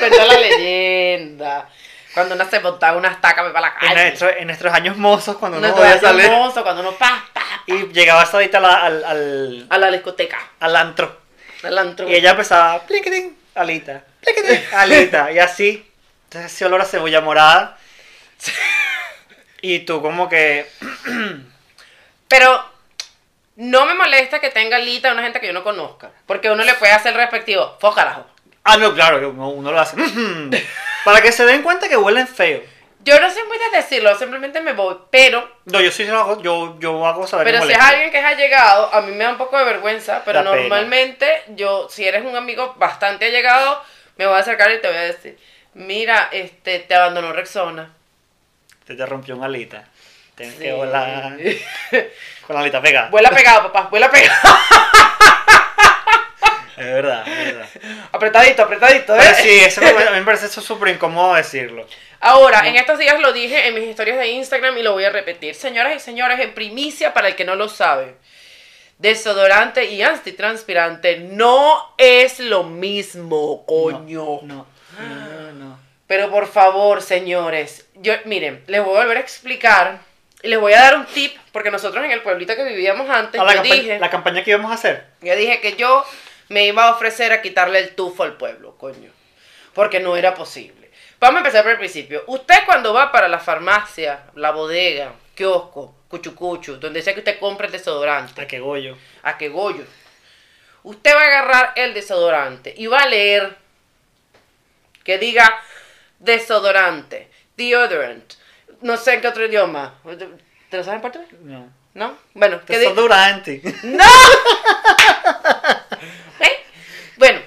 la 0.00 0.38
leyenda. 0.40 1.68
Cuando 2.14 2.36
uno 2.36 2.48
se 2.48 2.60
montaba 2.60 2.96
una 2.96 3.08
estaca 3.08 3.42
para 3.52 3.60
la 3.60 3.74
En, 3.80 3.88
calle. 3.88 4.02
nuestro- 4.08 4.30
en 4.30 4.46
nuestros 4.46 4.72
años 4.72 4.96
mozos, 4.96 5.36
cuando 5.36 5.58
uno 5.58 5.74
podía 5.74 6.00
salir. 6.00 6.26
famoso, 6.26 6.62
cuando 6.62 6.80
uno 6.82 6.92
pa, 6.92 7.24
pa, 7.32 7.42
Y 7.66 7.88
llegaba 7.92 8.22
al, 8.22 8.54
al, 8.62 9.04
al, 9.04 9.66
a 9.68 9.78
la 9.78 9.90
discoteca. 9.90 10.38
al 10.60 10.76
antro. 10.76 11.20
Al 11.64 11.76
antro. 11.76 12.08
Y 12.08 12.14
ella 12.14 12.30
empezaba, 12.30 12.80
pliquitín, 12.86 13.36
alita, 13.54 14.04
pliquitín, 14.20 14.60
alita. 14.74 15.32
Y 15.32 15.38
así, 15.38 15.90
entonces 16.24 16.52
ese 16.52 16.64
olor 16.66 16.80
a 16.80 16.84
cebolla 16.86 17.20
morada. 17.20 17.76
Y 19.60 19.80
tú 19.80 20.02
como 20.02 20.28
que, 20.28 20.66
Pero 22.28 22.64
no 23.56 23.86
me 23.86 23.94
molesta 23.94 24.40
que 24.40 24.50
tenga 24.50 24.78
lita 24.78 25.12
una 25.12 25.22
gente 25.22 25.40
que 25.40 25.46
yo 25.48 25.52
no 25.52 25.62
conozca. 25.64 26.10
Porque 26.26 26.50
uno 26.50 26.64
le 26.64 26.74
puede 26.74 26.92
hacer 26.92 27.12
el 27.12 27.18
respectivo. 27.18 27.76
Fo 27.80 27.92
carajo. 27.94 28.26
ah, 28.64 28.76
no, 28.76 28.94
claro, 28.94 29.20
que 29.20 29.26
uno, 29.26 29.48
uno 29.50 29.70
lo 29.72 29.80
hace. 29.80 29.96
Para 31.04 31.20
que 31.20 31.32
se 31.32 31.44
den 31.44 31.62
cuenta 31.62 31.88
que 31.88 31.96
huelen 31.96 32.26
feo. 32.26 32.62
Yo 33.00 33.20
no 33.20 33.30
soy 33.30 33.42
muy 33.46 33.58
de 33.58 33.76
decirlo, 33.76 34.16
simplemente 34.18 34.62
me 34.62 34.72
voy. 34.72 34.96
Pero, 35.10 35.58
No, 35.66 35.78
yo 35.80 35.90
sí 35.92 36.04
lo 36.04 36.18
hago, 36.18 36.40
yo, 36.42 36.78
yo 36.80 37.06
hago 37.06 37.26
saber 37.26 37.44
pero 37.46 37.62
si 37.66 37.72
es 37.72 37.78
alguien 37.78 38.10
que 38.10 38.18
es 38.18 38.24
allegado, 38.24 38.92
a 38.94 39.02
mí 39.02 39.12
me 39.12 39.24
da 39.24 39.30
un 39.32 39.36
poco 39.36 39.58
de 39.58 39.64
vergüenza. 39.64 40.22
Pero 40.24 40.38
pena. 40.40 40.50
normalmente, 40.54 41.42
yo, 41.48 41.86
si 41.90 42.06
eres 42.08 42.24
un 42.24 42.34
amigo 42.34 42.74
bastante 42.78 43.26
allegado, 43.26 43.82
me 44.16 44.26
voy 44.26 44.36
a 44.36 44.38
acercar 44.38 44.72
y 44.72 44.80
te 44.80 44.88
voy 44.88 44.96
a 44.96 45.02
decir: 45.02 45.38
Mira, 45.74 46.30
este, 46.32 46.78
te 46.78 46.94
abandonó 46.94 47.34
Rexona. 47.34 47.92
Te, 48.86 48.94
te 48.94 49.04
rompió 49.04 49.36
una 49.36 49.46
alita. 49.46 49.84
Tienes 50.34 50.56
Sí. 50.56 50.62
que 50.62 50.72
volar 50.72 51.36
con 52.46 52.54
la 52.54 52.60
alita 52.60 52.80
pegada. 52.80 53.08
Vuela 53.10 53.30
pegado, 53.30 53.64
papá, 53.64 53.88
vuela 53.90 54.10
pegado. 54.10 54.38
Es 56.76 56.86
verdad, 56.86 57.24
es 57.28 57.54
verdad. 57.54 57.68
apretadito, 58.10 58.62
apretadito, 58.62 59.14
Pero 59.16 59.30
¿eh? 59.30 59.34
sí, 59.40 59.60
eso 59.60 59.80
me, 59.80 59.88
a 59.90 60.10
mí 60.10 60.18
me 60.18 60.24
parece 60.24 60.46
eso 60.46 60.60
súper 60.60 60.88
incómodo 60.88 61.34
decirlo. 61.34 61.86
Ahora, 62.20 62.66
en 62.66 62.74
estos 62.74 62.98
días 62.98 63.20
lo 63.20 63.32
dije 63.32 63.68
en 63.68 63.74
mis 63.74 63.84
historias 63.84 64.18
de 64.18 64.28
Instagram 64.28 64.76
y 64.78 64.82
lo 64.82 64.92
voy 64.92 65.04
a 65.04 65.10
repetir. 65.10 65.54
Señoras 65.54 65.94
y 65.94 66.00
señores, 66.00 66.40
en 66.40 66.52
primicia 66.52 67.14
para 67.14 67.28
el 67.28 67.36
que 67.36 67.44
no 67.44 67.54
lo 67.54 67.68
sabe, 67.68 68.16
desodorante 68.98 69.84
y 69.84 70.02
antitranspirante 70.02 71.18
no 71.18 71.94
es 71.96 72.40
lo 72.40 72.64
mismo, 72.64 73.64
coño. 73.66 74.40
No, 74.42 74.66
no, 74.98 75.52
no. 75.52 75.78
Pero 76.06 76.30
por 76.30 76.48
favor, 76.48 77.02
señores, 77.02 77.86
yo 77.94 78.14
miren, 78.24 78.64
les 78.66 78.84
voy 78.84 78.96
a 78.96 79.00
volver 79.00 79.18
a 79.18 79.20
explicar 79.20 80.00
les 80.48 80.58
voy 80.60 80.72
a 80.72 80.80
dar 80.80 80.96
un 80.96 81.06
tip 81.06 81.36
porque 81.52 81.70
nosotros 81.70 82.04
en 82.04 82.10
el 82.10 82.22
pueblito 82.22 82.54
que 82.56 82.64
vivíamos 82.64 83.08
antes, 83.10 83.40
Ah, 83.40 83.44
la, 83.44 83.54
yo 83.56 83.62
dije, 83.62 83.98
la 83.98 84.10
campaña 84.10 84.42
que 84.44 84.50
íbamos 84.50 84.70
a 84.70 84.74
hacer. 84.74 85.04
yo 85.20 85.34
dije 85.36 85.60
que 85.60 85.76
yo 85.76 86.04
me 86.48 86.66
iba 86.66 86.84
a 86.84 86.90
ofrecer 86.92 87.32
a 87.32 87.40
quitarle 87.42 87.78
el 87.78 87.94
tufo 87.94 88.22
al 88.22 88.36
pueblo, 88.36 88.76
coño. 88.76 89.10
Porque 89.72 90.00
no 90.00 90.16
era 90.16 90.34
posible. 90.34 90.90
Vamos 91.18 91.36
a 91.36 91.40
empezar 91.40 91.62
por 91.62 91.72
el 91.72 91.78
principio. 91.78 92.22
Usted 92.26 92.56
cuando 92.66 92.92
va 92.92 93.10
para 93.10 93.28
la 93.28 93.38
farmacia, 93.38 94.24
la 94.34 94.50
bodega, 94.50 95.12
kiosco, 95.34 95.96
cuchucuchu, 96.08 96.76
donde 96.76 97.02
sea 97.02 97.14
que 97.14 97.20
usted 97.20 97.38
compre 97.38 97.66
el 97.66 97.72
desodorante, 97.72 98.40
A 98.42 98.46
que 98.46 98.58
Goyo. 98.60 98.96
a 99.22 99.38
que 99.38 99.48
Goyo, 99.48 99.84
usted 100.82 101.14
va 101.16 101.20
a 101.22 101.24
agarrar 101.24 101.72
el 101.76 101.94
desodorante 101.94 102.74
y 102.76 102.86
va 102.86 102.98
a 102.98 103.06
leer 103.08 103.56
que 105.02 105.18
diga 105.18 105.60
desodorante, 106.18 107.30
deodorant, 107.56 108.34
no 108.80 108.96
sé 108.96 109.14
en 109.14 109.20
qué 109.20 109.28
otro 109.28 109.44
idioma. 109.44 109.94
¿Te 110.70 110.76
lo 110.76 110.84
saben 110.84 110.98
en 110.98 111.02
portugués? 111.02 111.28
No. 111.40 111.68
¿No? 111.94 112.16
Bueno, 112.34 112.60
que 112.64 112.78
diga... 112.78 112.90
Desodorante. 112.90 113.62
¡No! 113.84 114.04
¿Eh? 116.40 116.64
Bueno, 117.16 117.40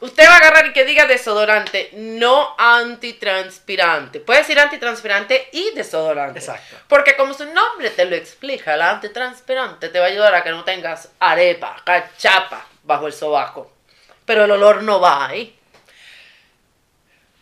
usted 0.00 0.24
va 0.24 0.34
a 0.34 0.36
agarrar 0.36 0.66
y 0.66 0.72
que 0.72 0.84
diga 0.84 1.06
desodorante, 1.06 1.90
no 1.94 2.54
antitranspirante. 2.56 4.20
Puede 4.20 4.40
decir 4.40 4.60
antitranspirante 4.60 5.48
y 5.52 5.72
desodorante. 5.74 6.38
Exacto. 6.38 6.76
Porque 6.86 7.16
como 7.16 7.34
su 7.34 7.44
nombre 7.46 7.90
te 7.90 8.04
lo 8.04 8.14
explica, 8.14 8.74
el 8.74 8.82
antitranspirante 8.82 9.88
te 9.88 9.98
va 9.98 10.06
a 10.06 10.08
ayudar 10.08 10.34
a 10.34 10.44
que 10.44 10.50
no 10.50 10.62
tengas 10.62 11.08
arepa, 11.18 11.82
cachapa 11.84 12.66
bajo 12.84 13.08
el 13.08 13.12
sobaco. 13.12 13.72
Pero 14.24 14.44
el 14.44 14.50
olor 14.52 14.84
no 14.84 15.00
va 15.00 15.26
ahí. 15.26 15.58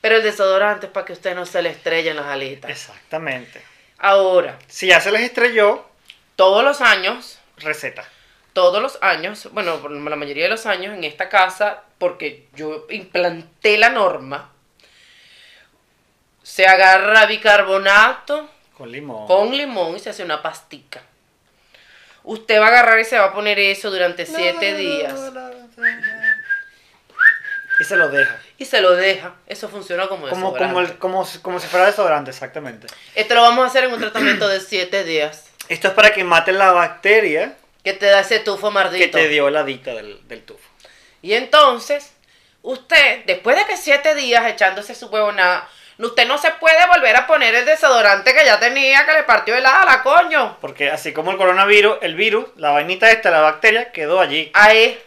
Pero 0.01 0.17
el 0.17 0.23
desodorante 0.23 0.87
es 0.87 0.93
para 0.93 1.05
que 1.07 1.13
usted 1.13 1.35
no 1.35 1.45
se 1.47 1.61
le 1.63 1.71
estrellen 1.71 2.17
las 2.17 2.27
alitas. 2.27 2.71
Exactamente. 2.71 3.63
Ahora, 3.99 4.59
Si 4.67 4.87
ya 4.87 5.01
se 5.01 5.11
les 5.13 5.21
estrelló, 5.23 5.85
todos 6.37 6.65
los 6.65 6.81
años 6.81 7.39
receta. 7.59 8.09
todos 8.55 8.81
los 8.83 8.99
años, 9.03 9.49
bueno, 9.53 9.79
por 9.81 9.91
la 9.93 10.17
mayoría 10.17 10.45
de 10.45 10.51
los 10.51 10.65
años 10.67 10.95
en 10.95 11.05
esta 11.05 11.29
casa, 11.29 11.83
porque 11.99 12.47
yo 12.55 12.87
implanté 12.91 13.77
la 13.79 13.91
norma, 13.91 14.51
se 16.43 16.67
agarra 16.67 17.27
bicarbonato 17.27 18.49
Con 18.77 18.91
limón. 18.91 19.27
con 19.27 19.57
limón 19.57 19.97
y 19.97 20.01
se 20.01 20.11
hace 20.11 20.25
una 20.25 20.43
pastica. 20.43 21.03
Usted 22.25 22.61
va 22.61 22.67
a 22.67 22.69
agarrar 22.69 22.99
y 23.01 23.05
se 23.05 23.19
va 23.19 23.27
a 23.27 23.33
poner 23.35 23.59
eso 23.59 23.91
durante 23.91 24.27
siete 24.27 24.75
días 24.75 25.15
Y 27.81 27.85
se 27.85 27.97
lo 27.97 28.09
deja. 28.11 28.39
y 28.59 28.65
se 28.67 28.81
lo 28.81 28.95
deja. 28.95 29.35
Eso 29.47 29.69
funciona 29.69 30.07
como 30.07 30.29
Como, 30.29 30.53
desodorante. 30.53 30.75
como, 30.75 30.81
el- 30.87 30.99
como, 30.99 31.25
si- 31.25 31.39
como 31.39 31.59
si 31.61 31.67
fuera 31.67 31.87
desodorante, 31.87 32.31
exactamente. 32.31 32.87
Esto 33.15 33.35
lo 33.35 33.43
vamos 33.43 33.65
a 33.65 33.69
hacer 33.69 33.85
en 33.85 33.93
un 33.93 34.01
tratamiento 34.01 34.47
de 34.49 34.61
siete 34.61 35.03
días. 35.05 35.47
Esto 35.69 35.89
es 35.89 35.95
para 35.95 36.13
que 36.13 36.23
mate 36.25 36.53
la 36.53 36.73
bacteria 36.73 37.55
Que 37.83 37.93
te 37.95 38.07
da 38.07 38.21
ese 38.21 38.39
tufo 38.41 38.69
que 38.69 38.75
mardito. 38.75 39.17
te 39.19 39.29
dio 39.29 39.49
la 39.51 39.61
adicta 39.61 39.95
del, 39.95 40.21
del 40.29 40.43
tufo. 40.45 40.69
Y 41.23 41.33
entonces, 41.35 42.13
usted, 42.63 43.25
después 43.25 43.57
de 43.57 43.65
que 43.65 43.77
siete 43.77 44.15
días 44.15 44.45
echándose 44.47 44.95
su 44.95 45.07
huevonada, 45.07 45.67
usted 45.99 46.27
no 46.27 46.37
se 46.39 46.51
puede 46.53 46.87
volver 46.87 47.15
a 47.17 47.27
poner 47.27 47.55
el 47.55 47.65
desodorante 47.65 48.35
que 48.35 48.45
ya 48.45 48.59
tenía, 48.61 49.07
que 49.07 49.13
le 49.13 49.23
partió 49.23 49.55
el 49.55 49.65
ala, 49.65 50.03
coño. 50.03 50.59
Porque 50.61 50.91
así 50.91 51.13
como 51.13 51.31
el 51.31 51.37
coronavirus, 51.39 51.99
el 52.03 52.15
virus, 52.15 52.47
la 52.57 52.71
vainita 52.73 53.11
esta, 53.11 53.31
la 53.31 53.41
bacteria, 53.41 53.93
quedó 53.93 54.21
allí. 54.21 54.51
Ahí, 54.55 54.99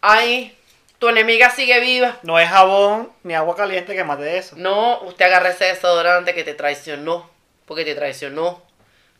ahí, 0.00 0.56
tu 1.02 1.08
enemiga 1.08 1.50
sigue 1.50 1.80
viva. 1.80 2.20
No 2.22 2.38
es 2.38 2.48
jabón 2.48 3.12
ni 3.24 3.34
agua 3.34 3.56
caliente 3.56 3.92
que 3.92 4.04
mate 4.04 4.38
eso. 4.38 4.54
No, 4.56 5.00
usted 5.00 5.24
agarra 5.24 5.48
ese 5.48 5.64
desodorante 5.64 6.32
que 6.32 6.44
te 6.44 6.54
traicionó, 6.54 7.28
porque 7.66 7.84
te 7.84 7.96
traicionó. 7.96 8.62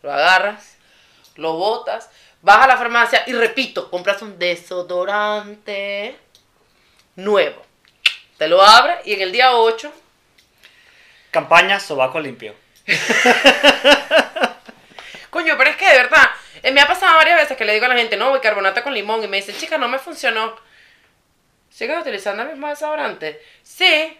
Lo 0.00 0.12
agarras, 0.12 0.76
lo 1.34 1.54
botas, 1.54 2.08
vas 2.40 2.58
a 2.58 2.68
la 2.68 2.76
farmacia 2.76 3.24
y 3.26 3.32
repito, 3.32 3.90
compras 3.90 4.22
un 4.22 4.38
desodorante 4.38 6.16
nuevo. 7.16 7.60
Te 8.38 8.46
lo 8.46 8.62
abres 8.62 8.98
y 9.04 9.14
en 9.14 9.22
el 9.22 9.32
día 9.32 9.56
8 9.56 9.92
Campaña 11.32 11.80
sobaco 11.80 12.20
limpio. 12.20 12.54
Coño, 15.30 15.58
pero 15.58 15.70
es 15.70 15.76
que 15.76 15.90
de 15.90 15.96
verdad, 15.96 16.30
eh, 16.62 16.70
me 16.70 16.80
ha 16.80 16.86
pasado 16.86 17.16
varias 17.16 17.40
veces 17.40 17.56
que 17.56 17.64
le 17.64 17.74
digo 17.74 17.86
a 17.86 17.88
la 17.88 17.96
gente, 17.96 18.16
no, 18.16 18.32
bicarbonato 18.32 18.84
con 18.84 18.94
limón, 18.94 19.24
y 19.24 19.26
me 19.26 19.38
dicen, 19.38 19.56
chica, 19.56 19.78
no 19.78 19.88
me 19.88 19.98
funcionó. 19.98 20.54
¿Sigues 21.72 21.98
utilizando 22.00 22.42
el 22.42 22.48
mismo 22.50 22.68
desodorante? 22.68 23.40
Sí. 23.62 24.16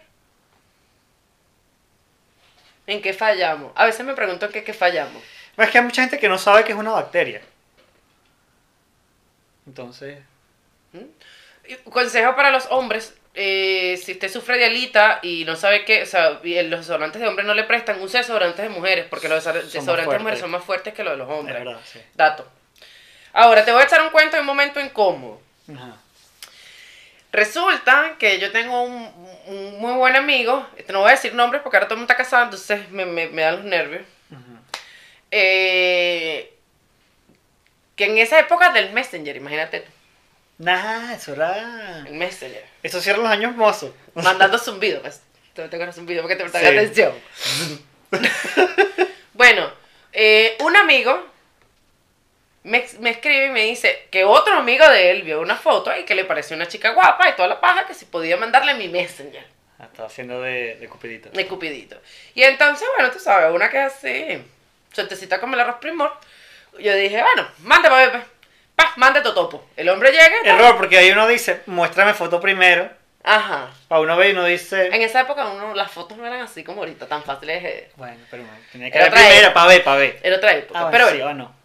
¿En 2.87 3.01
qué 3.01 3.13
fallamos? 3.13 3.71
A 3.75 3.85
veces 3.85 4.05
me 4.05 4.13
pregunto 4.13 4.47
en 4.47 4.51
qué, 4.51 4.63
qué 4.63 4.73
fallamos. 4.73 5.21
Pero 5.55 5.65
es 5.67 5.71
que 5.71 5.77
hay 5.77 5.83
mucha 5.83 6.01
gente 6.01 6.19
que 6.19 6.27
no 6.27 6.37
sabe 6.37 6.63
que 6.63 6.71
es 6.71 6.77
una 6.77 6.91
bacteria. 6.91 7.41
Entonces, 9.67 10.19
Y 11.65 11.75
Consejo 11.89 12.35
para 12.35 12.51
los 12.51 12.65
hombres, 12.71 13.15
eh, 13.33 13.97
si 14.03 14.13
usted 14.13 14.29
sufre 14.29 14.57
de 14.57 14.65
alita 14.65 15.19
y 15.21 15.45
no 15.45 15.55
sabe 15.55 15.85
qué, 15.85 16.03
o 16.03 16.05
sea, 16.05 16.31
los 16.31 16.41
desodorantes 16.43 17.21
de 17.21 17.27
hombres 17.27 17.47
no 17.47 17.53
le 17.53 17.63
prestan, 17.63 18.01
use 18.01 18.17
desodorantes 18.17 18.61
de 18.63 18.69
mujeres, 18.69 19.05
porque 19.09 19.29
los 19.29 19.43
desodorantes 19.43 20.11
de 20.11 20.19
mujeres 20.19 20.39
son 20.39 20.51
más 20.51 20.63
fuertes 20.63 20.93
que 20.93 21.03
los 21.03 21.13
de 21.13 21.17
los 21.17 21.29
es 21.29 21.33
hombres. 21.33 21.63
verdad, 21.63 21.79
sí. 21.85 22.01
Dato. 22.15 22.45
Ahora, 23.31 23.63
te 23.63 23.71
voy 23.71 23.81
a 23.81 23.85
echar 23.85 24.01
un 24.01 24.09
cuento 24.09 24.35
en 24.35 24.41
un 24.41 24.47
momento 24.47 24.79
incómodo. 24.81 25.39
Ajá. 25.73 25.97
Resulta 27.33 28.15
que 28.19 28.37
yo 28.39 28.51
tengo 28.51 28.83
un, 28.83 29.11
un 29.47 29.79
muy 29.79 29.93
buen 29.95 30.15
amigo, 30.15 30.65
este, 30.77 30.93
no 30.93 30.99
voy 30.99 31.09
a 31.09 31.15
decir 31.15 31.33
nombres 31.33 31.61
porque 31.63 31.77
ahora 31.77 31.87
todo 31.87 31.95
el 31.95 32.01
mundo 32.01 32.13
está 32.13 32.23
casado, 32.23 32.43
entonces 32.45 32.89
me, 32.91 33.05
me, 33.05 33.27
me 33.27 33.41
dan 33.41 33.55
los 33.55 33.65
nervios. 33.65 34.03
Eh, 35.31 36.53
que 37.95 38.05
en 38.05 38.17
esa 38.19 38.37
época 38.39 38.71
del 38.71 38.93
Messenger, 38.93 39.35
imagínate 39.35 39.83
Nah, 40.59 41.13
eso 41.13 41.33
era. 41.33 42.03
el 42.07 42.13
Messenger, 42.13 42.63
Eso 42.83 43.01
cierra 43.01 43.17
los 43.19 43.27
años 43.31 43.55
mozos. 43.55 43.91
mandando 44.13 44.59
zumbido, 44.59 45.01
pues, 45.01 45.21
te 45.55 45.67
tengo 45.69 45.91
zumbido 45.91 46.21
porque 46.21 46.35
te 46.35 46.43
prestan 46.43 46.61
Sí. 46.61 46.67
atención. 46.77 47.13
bueno, 49.33 49.71
eh, 50.11 50.55
un 50.59 50.75
amigo 50.75 51.32
me, 52.63 52.85
me 52.99 53.09
escribe 53.11 53.47
y 53.47 53.49
me 53.49 53.61
dice 53.63 54.07
que 54.09 54.23
otro 54.25 54.53
amigo 54.55 54.87
de 54.89 55.11
él 55.11 55.23
vio 55.23 55.41
una 55.41 55.55
foto 55.55 55.95
y 55.97 56.03
que 56.05 56.15
le 56.15 56.25
pareció 56.25 56.55
una 56.55 56.67
chica 56.67 56.91
guapa 56.91 57.29
y 57.29 57.33
toda 57.35 57.47
la 57.47 57.59
paja 57.61 57.85
que 57.85 57.93
si 57.93 58.05
podía 58.05 58.37
mandarle 58.37 58.73
mi 58.75 58.87
Messenger. 58.87 59.45
Ah, 59.79 59.85
Estaba 59.85 60.07
haciendo 60.07 60.41
de, 60.41 60.75
de 60.75 60.87
cupidito. 60.87 61.29
de 61.29 61.47
Cupidito. 61.47 61.97
Y 62.35 62.43
entonces, 62.43 62.87
bueno, 62.95 63.11
tú 63.11 63.19
sabes, 63.19 63.51
una 63.53 63.69
que 63.69 63.79
así, 63.79 64.41
suertecita 64.93 65.39
como 65.39 65.55
el 65.55 65.61
arroz 65.61 65.77
primor. 65.81 66.13
Yo 66.79 66.95
dije, 66.95 67.21
bueno, 67.21 67.47
pa' 67.67 68.11
Pepe. 68.11 68.23
Pa, 68.75 68.93
mande 68.95 69.21
totopo. 69.21 69.67
El 69.75 69.89
hombre 69.89 70.11
llega. 70.11 70.31
y. 70.43 70.47
Error, 70.49 70.77
porque 70.77 70.97
ahí 70.97 71.11
uno 71.11 71.27
dice, 71.27 71.61
muéstrame 71.67 72.13
foto 72.13 72.39
primero. 72.41 72.89
Ajá. 73.23 73.69
Para 73.87 74.01
uno 74.01 74.17
ve 74.17 74.29
y 74.29 74.31
uno 74.31 74.45
dice, 74.45 74.87
En 74.87 75.01
esa 75.01 75.21
época 75.21 75.45
uno, 75.45 75.73
las 75.75 75.91
fotos 75.91 76.17
no 76.17 76.25
eran 76.25 76.41
así 76.41 76.63
como 76.63 76.81
ahorita, 76.81 77.07
tan 77.07 77.23
fáciles. 77.23 77.85
bueno, 77.95 78.17
pero 78.31 78.43
no, 78.43 78.49
tenía 78.71 78.89
que 78.91 78.97
Era 78.97 79.09
ver 79.09 79.35
época. 79.43 79.53
para 79.53 79.67
ver, 79.67 79.83
para 79.83 79.97
ver. 79.97 80.19
Era 80.23 80.35
otra 80.37 80.53
época. 80.55 80.79
Ah, 80.79 80.83
bueno, 80.89 80.97
pero 80.97 81.09
sí, 81.09 81.21
bueno. 81.21 81.43
o 81.43 81.47
no. 81.47 81.62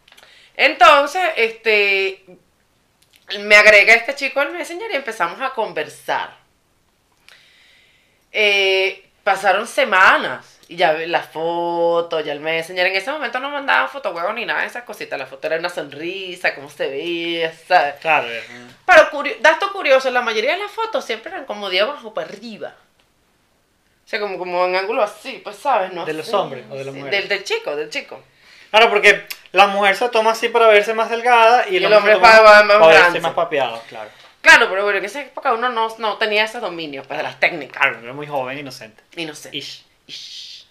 Entonces, 0.61 1.23
este, 1.37 2.25
me 3.39 3.55
agrega 3.55 3.95
este 3.95 4.17
chico 4.17 4.41
al 4.41 4.51
Messenger 4.53 4.91
y 4.91 4.97
empezamos 4.97 5.41
a 5.41 5.51
conversar. 5.51 6.37
Eh, 8.33 9.09
pasaron 9.23 9.69
semanas 9.69 10.59
y 10.69 10.75
ya 10.75 10.93
vi 10.95 11.07
las 11.07 11.29
fotos, 11.29 12.25
ya 12.25 12.33
el 12.33 12.41
Messenger. 12.41 12.87
En 12.89 12.97
ese 12.97 13.13
momento 13.13 13.39
no 13.39 13.51
mandaban 13.51 13.89
fotohuevos 13.89 14.35
ni 14.35 14.45
nada 14.47 14.63
de 14.63 14.67
esas 14.67 14.83
cositas. 14.83 15.17
La 15.17 15.27
foto 15.27 15.47
era 15.47 15.59
una 15.59 15.69
sonrisa, 15.69 16.57
cómo 16.57 16.69
se 16.69 16.89
veía, 16.89 17.53
¿sabes? 17.69 17.95
Claro, 18.01 18.29
eh, 18.29 18.43
Pero, 18.85 19.11
curio- 19.13 19.37
dato 19.41 19.73
curioso, 19.73 20.11
la 20.11 20.23
mayoría 20.23 20.55
de 20.55 20.59
las 20.59 20.73
fotos 20.73 21.05
siempre 21.05 21.31
eran 21.31 21.45
como 21.45 21.71
de 21.71 21.81
abajo 21.83 22.13
para 22.13 22.27
arriba. 22.29 22.75
O 24.05 24.09
sea, 24.11 24.19
como, 24.19 24.39
como 24.39 24.65
en 24.67 24.75
ángulo 24.75 25.05
así, 25.05 25.41
pues, 25.45 25.55
¿sabes? 25.57 25.93
No 25.93 26.05
¿De 26.05 26.15
los 26.15 26.35
hombres 26.35 26.65
o 26.69 26.75
de 26.75 26.85
las 26.85 26.95
mujeres? 26.95 27.21
Del, 27.21 27.29
del 27.29 27.45
chico, 27.45 27.77
del 27.77 27.91
chico. 27.91 28.21
Claro, 28.71 28.91
porque 28.91 29.27
la 29.53 29.67
mujer 29.67 29.97
se 29.97 30.09
toma 30.09 30.33
así 30.33 30.49
para 30.49 30.67
verse 30.69 30.95
más 30.95 31.11
delgada 31.11 31.67
y 31.69 31.77
el, 31.77 31.83
Y 31.83 31.87
el 31.87 31.93
hombre, 31.93 32.15
hombre 32.15 32.31
se 32.31 32.37
toma 32.37 32.45
para- 32.45 32.67
para- 32.69 32.81
para 32.81 33.03
verse 33.03 33.21
más 33.21 33.33
papeado, 33.33 33.83
claro. 33.89 34.11
Claro, 34.41 34.69
pero 34.71 34.85
bueno, 34.85 34.99
en 34.99 35.05
esa 35.05 35.21
época 35.21 35.53
uno 35.53 35.69
no, 35.69 35.95
no 35.99 36.17
tenía 36.17 36.45
ese 36.45 36.61
dominio, 36.61 37.03
pues, 37.03 37.17
de 37.19 37.23
las 37.25 37.41
técnicas. 37.41 37.81
Claro, 37.83 37.99
era 38.03 38.13
muy 38.13 38.27
joven, 38.27 38.57
inocente. 38.59 39.03
Inocente. 39.17 39.57
Ish. 39.57 39.85
Ish. 40.07 40.67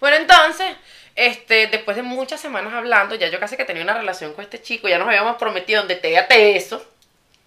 Bueno, 0.00 0.16
entonces, 0.16 0.66
este, 1.14 1.68
después 1.68 1.96
de 1.96 2.02
muchas 2.02 2.40
semanas 2.40 2.72
hablando, 2.74 3.14
ya 3.14 3.28
yo 3.28 3.38
casi 3.38 3.56
que 3.56 3.64
tenía 3.64 3.82
una 3.84 3.94
relación 3.94 4.32
con 4.34 4.42
este 4.44 4.60
chico, 4.60 4.88
ya 4.88 4.98
nos 4.98 5.06
habíamos 5.06 5.36
prometido 5.36 5.80
donde 5.82 5.96
te 5.96 6.20
te 6.22 6.56
eso. 6.56 6.84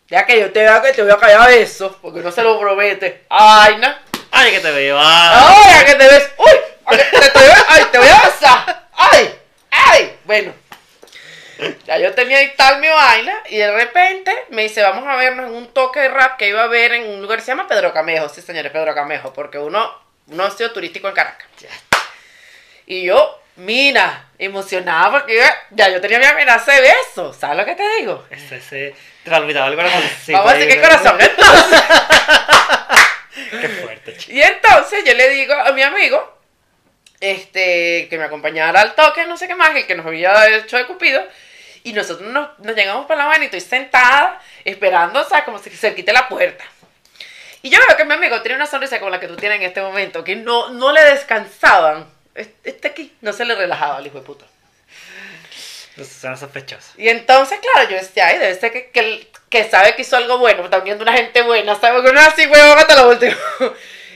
Ya 0.07 0.25
que 0.25 0.39
yo 0.39 0.51
te 0.51 0.59
vea 0.61 0.81
que 0.81 0.93
te 0.93 1.01
voy 1.01 1.11
a 1.11 1.17
callar 1.17 1.51
eso, 1.51 1.97
porque 2.01 2.21
no 2.21 2.31
se 2.31 2.43
lo 2.43 2.59
promete. 2.59 3.25
Ay, 3.29 3.75
no. 3.77 3.87
Ay, 4.31 4.51
que 4.51 4.59
te 4.59 4.71
veo. 4.71 4.97
ah. 4.99 5.55
Ay, 5.65 5.81
a 5.81 5.85
que 5.85 5.95
te 5.95 6.07
ves. 6.07 6.29
Uy, 6.37 6.97
te, 6.97 6.97
te 7.29 7.39
ay, 7.69 7.83
te 7.91 7.97
voy 7.97 8.07
a 8.07 8.21
besar. 8.29 8.87
Ay, 8.93 9.35
ay. 9.71 10.15
Bueno. 10.25 10.53
Ya 11.85 11.97
yo 11.97 12.13
tenía 12.13 12.39
tal 12.55 12.79
mi 12.79 12.87
vaina 12.87 13.41
y 13.49 13.57
de 13.57 13.71
repente 13.71 14.33
me 14.49 14.63
dice, 14.63 14.81
vamos 14.81 15.07
a 15.07 15.15
vernos 15.15 15.47
en 15.47 15.55
un 15.55 15.73
toque 15.73 15.99
de 16.01 16.09
rap 16.09 16.37
que 16.37 16.49
iba 16.49 16.63
a 16.63 16.67
ver 16.67 16.93
en 16.93 17.09
un 17.09 17.21
lugar 17.21 17.39
que 17.39 17.45
se 17.45 17.51
llama 17.51 17.67
Pedro 17.67 17.93
Camejo. 17.93 18.29
Sí, 18.29 18.41
señores, 18.41 18.71
Pedro 18.71 18.93
Camejo, 18.93 19.33
porque 19.33 19.57
uno, 19.57 19.91
ha 20.39 20.51
sido 20.51 20.71
turístico 20.71 21.07
en 21.07 21.13
Caracas. 21.13 21.47
Y 22.87 23.03
yo, 23.03 23.41
mira, 23.55 24.29
emocionada 24.37 25.11
porque 25.11 25.37
ya, 25.37 25.55
ya 25.71 25.89
yo 25.89 26.01
tenía 26.01 26.19
mi 26.19 26.25
amenaza 26.25 26.73
de 26.73 26.81
beso. 26.81 27.33
¿Sabes 27.33 27.57
lo 27.57 27.65
que 27.65 27.75
te 27.75 27.87
digo? 27.97 28.25
Ese, 28.29 28.57
ese, 28.57 28.95
te 29.23 29.29
lo 29.29 29.37
olvidaba 29.37 29.67
el 29.67 29.75
corazón. 29.75 30.03
Vamos 30.29 30.51
a 30.51 30.55
decir 30.55 30.73
que 30.73 30.81
corazón. 30.81 31.17
Entonces, 31.19 31.81
Qué 33.61 33.69
fuerte, 33.69 34.17
chico. 34.17 34.33
y 34.33 34.41
entonces 34.41 35.03
yo 35.05 35.13
le 35.13 35.29
digo 35.29 35.53
a 35.53 35.71
mi 35.71 35.81
amigo, 35.81 36.34
este, 37.19 38.07
que 38.09 38.17
me 38.17 38.25
acompañara 38.25 38.81
al 38.81 38.95
toque, 38.95 39.25
no 39.25 39.37
sé 39.37 39.47
qué 39.47 39.55
más, 39.55 39.75
el 39.75 39.87
que 39.87 39.95
nos 39.95 40.05
había 40.05 40.47
hecho 40.57 40.77
de 40.77 40.85
Cupido. 40.85 41.23
Y 41.83 41.93
nosotros 41.93 42.29
nos, 42.31 42.57
nos 42.59 42.75
llegamos 42.75 43.05
para 43.05 43.23
la 43.23 43.27
vaina 43.27 43.43
y 43.43 43.45
estoy 43.45 43.61
sentada 43.61 44.41
esperando, 44.63 45.21
o 45.21 45.23
sea, 45.23 45.45
como 45.45 45.59
si 45.59 45.69
se 45.69 45.93
quite 45.93 46.11
la 46.13 46.27
puerta. 46.27 46.63
Y 47.61 47.69
yo 47.69 47.79
veo 47.87 47.97
que 47.97 48.05
mi 48.05 48.13
amigo 48.13 48.41
tiene 48.41 48.55
una 48.55 48.65
sonrisa 48.65 48.99
como 48.99 49.11
la 49.11 49.19
que 49.19 49.27
tú 49.27 49.35
tienes 49.35 49.59
en 49.59 49.65
este 49.65 49.81
momento, 49.81 50.23
que 50.23 50.35
no, 50.35 50.69
no 50.69 50.91
le 50.91 51.01
descansaban. 51.03 52.07
Este 52.33 52.87
aquí 52.87 53.15
no 53.21 53.33
se 53.33 53.45
le 53.45 53.55
relajaba 53.55 53.97
al 53.97 54.07
hijo 54.07 54.19
de 54.19 54.25
puta. 54.25 54.45
Eso 55.97 56.19
suena 56.19 56.35
sospechoso. 56.35 56.91
Y 56.97 57.07
entonces, 57.07 57.59
claro, 57.59 57.89
yo 57.89 57.95
decía, 57.95 58.27
ay, 58.27 58.37
debe 58.37 58.53
ser 58.55 58.71
que, 58.71 58.89
que, 58.91 59.27
que 59.49 59.63
sabe 59.69 59.95
que 59.95 60.01
hizo 60.01 60.17
algo 60.17 60.37
bueno, 60.39 60.65
está 60.65 60.79
viendo 60.79 61.03
una 61.03 61.13
gente 61.13 61.41
buena, 61.43 61.75
sabe 61.75 62.03
que 62.03 62.09
es 62.09 62.27
así, 62.27 62.45
huevón, 62.45 62.77
hasta 62.77 63.01
lo 63.01 63.09
último. 63.09 63.35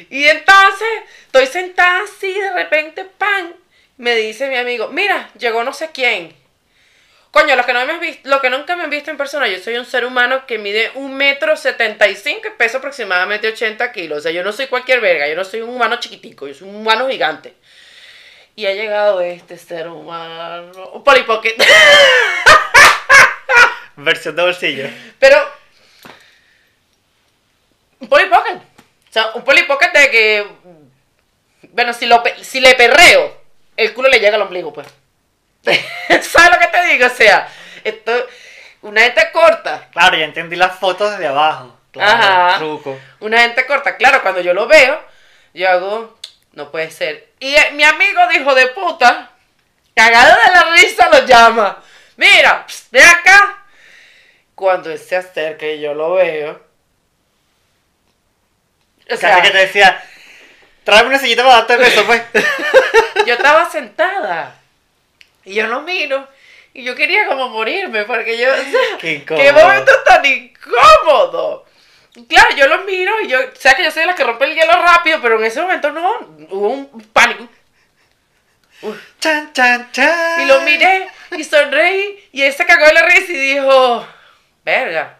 Y 0.10 0.26
entonces, 0.26 0.88
estoy 1.30 1.45
sentada 1.45 2.01
así, 2.01 2.34
de 2.34 2.51
repente, 2.53 3.05
pan, 3.05 3.53
me 3.97 4.15
dice 4.15 4.49
mi 4.49 4.55
amigo, 4.55 4.88
mira, 4.88 5.30
llegó 5.38 5.63
no 5.63 5.73
sé 5.73 5.91
quién. 5.93 6.36
Coño, 7.30 7.55
los 7.55 7.67
que, 7.67 7.73
no 7.73 7.86
me 7.86 7.93
han 7.93 7.99
visto, 7.99 8.27
los 8.27 8.41
que 8.41 8.49
nunca 8.49 8.75
me 8.75 8.84
han 8.84 8.89
visto 8.89 9.11
en 9.11 9.17
persona, 9.17 9.47
yo 9.47 9.59
soy 9.59 9.77
un 9.77 9.86
ser 9.86 10.05
humano 10.05 10.47
que 10.47 10.57
mide 10.57 10.91
un 10.95 11.15
metro 11.15 11.55
setenta 11.55 12.07
y 12.07 12.15
cinco 12.15 12.47
y 12.47 12.57
peso 12.57 12.80
aproximadamente 12.80 13.47
80 13.47 13.91
kilos. 13.91 14.17
O 14.17 14.21
sea, 14.21 14.32
yo 14.32 14.43
no 14.43 14.51
soy 14.51 14.65
cualquier 14.65 15.01
verga, 15.01 15.27
yo 15.27 15.36
no 15.36 15.45
soy 15.45 15.61
un 15.61 15.69
humano 15.69 15.99
chiquitico, 15.99 16.47
yo 16.47 16.55
soy 16.55 16.67
un 16.67 16.77
humano 16.77 17.07
gigante. 17.07 17.53
Y 18.55 18.65
ha 18.65 18.73
llegado 18.73 19.21
este 19.21 19.55
ser 19.59 19.88
humano, 19.88 20.71
un 20.93 21.03
polipocket. 21.03 21.55
Versión 23.97 24.36
de 24.36 24.41
bolsillo. 24.41 24.89
Pero. 25.19 25.38
Un 27.99 28.09
polipocket. 28.09 28.55
O 28.55 29.11
sea, 29.11 29.32
un 29.36 29.43
polipocket 29.43 29.93
de 29.93 30.09
que. 30.09 30.47
Bueno, 31.70 31.93
si, 31.93 32.05
lo, 32.05 32.24
si 32.41 32.59
le 32.59 32.76
perreo, 32.76 33.38
el 33.78 33.93
culo 33.93 34.09
le 34.09 34.20
llega 34.20 34.36
al 34.36 34.41
ombligo, 34.41 34.74
pues. 34.74 34.88
¿Sabes 35.63 36.51
lo 36.51 36.59
que 36.59 36.67
te 36.67 36.84
digo? 36.88 37.05
O 37.05 37.09
sea, 37.09 37.47
esto. 37.84 38.11
Una 38.82 39.01
gente 39.01 39.30
corta. 39.32 39.89
Claro, 39.91 40.17
ya 40.17 40.26
entendí 40.26 40.55
las 40.55 40.80
fotos 40.80 41.11
desde 41.11 41.28
abajo. 41.28 41.76
Claro, 41.91 42.11
Ajá. 42.11 42.57
Truco. 42.59 42.97
Una 43.20 43.41
gente 43.41 43.65
corta. 43.65 43.97
Claro, 43.97 44.22
cuando 44.22 44.41
yo 44.41 44.53
lo 44.53 44.67
veo, 44.67 45.01
yo 45.53 45.70
hago. 45.70 46.17
No 46.53 46.72
puede 46.72 46.89
ser. 46.91 47.30
Y 47.39 47.55
eh, 47.55 47.72
mi 47.74 47.84
amigo 47.84 48.26
de 48.28 48.36
hijo 48.36 48.55
de 48.55 48.67
puta, 48.67 49.32
cagado 49.95 50.36
de 50.45 50.53
la 50.53 50.76
risa, 50.76 51.09
lo 51.11 51.26
llama. 51.26 51.84
Mira, 52.17 52.65
pst, 52.67 52.91
ven 52.91 53.07
acá. 53.07 53.65
Cuando 54.55 54.91
él 54.91 54.99
se 54.99 55.15
acerca 55.15 55.65
y 55.65 55.80
yo 55.80 55.93
lo 55.93 56.13
veo. 56.13 56.61
O 59.11 59.15
sea, 59.15 59.30
Casi 59.30 59.41
que 59.43 59.51
te 59.51 59.57
decía, 59.57 60.03
tráeme 60.90 61.10
una 61.10 61.20
sillita 61.20 61.44
para 61.44 61.56
darte 61.58 61.74
el 61.74 61.80
beso, 61.80 62.06
pues. 62.06 62.24
yo 63.26 63.34
estaba 63.34 63.70
sentada. 63.70 64.56
Y 65.46 65.54
yo 65.54 65.68
lo 65.68 65.82
miro. 65.82 66.28
Y 66.74 66.84
yo 66.84 66.96
quería 66.96 67.28
como 67.28 67.50
morirme, 67.50 68.06
porque 68.06 68.38
yo. 68.38 68.52
o 68.52 68.56
sea, 68.56 68.98
Qué 69.00 69.14
incómodo. 69.14 69.44
¡Qué 69.44 69.54
momento 69.54 69.92
tan 70.06 70.26
incómodo! 70.26 71.66
Claro, 72.28 72.56
yo 72.56 72.68
lo 72.68 72.80
miro 72.84 73.22
y 73.22 73.28
yo. 73.28 73.40
O 73.40 73.56
sea 73.56 73.76
que 73.76 73.84
yo 73.84 73.92
soy 73.92 74.06
la 74.06 74.16
que 74.16 74.24
rompe 74.24 74.46
el 74.46 74.56
hielo 74.56 74.74
rápido, 74.74 75.20
pero 75.22 75.40
en 75.40 75.46
ese 75.46 75.62
momento 75.62 75.92
no. 75.92 76.20
Hubo 76.50 76.70
un 76.70 77.02
pánico. 77.14 77.48
Chan, 79.20 79.54
chan, 79.54 79.92
chan. 79.92 80.42
Y 80.42 80.46
lo 80.46 80.62
miré 80.62 81.08
y 81.38 81.44
sonreí. 81.44 82.30
Y 82.32 82.42
él 82.42 82.54
se 82.54 82.66
cagó 82.66 82.86
de 82.86 82.94
la 82.94 83.04
risa 83.04 83.32
y 83.32 83.54
dijo: 83.54 84.08
Verga. 84.64 85.18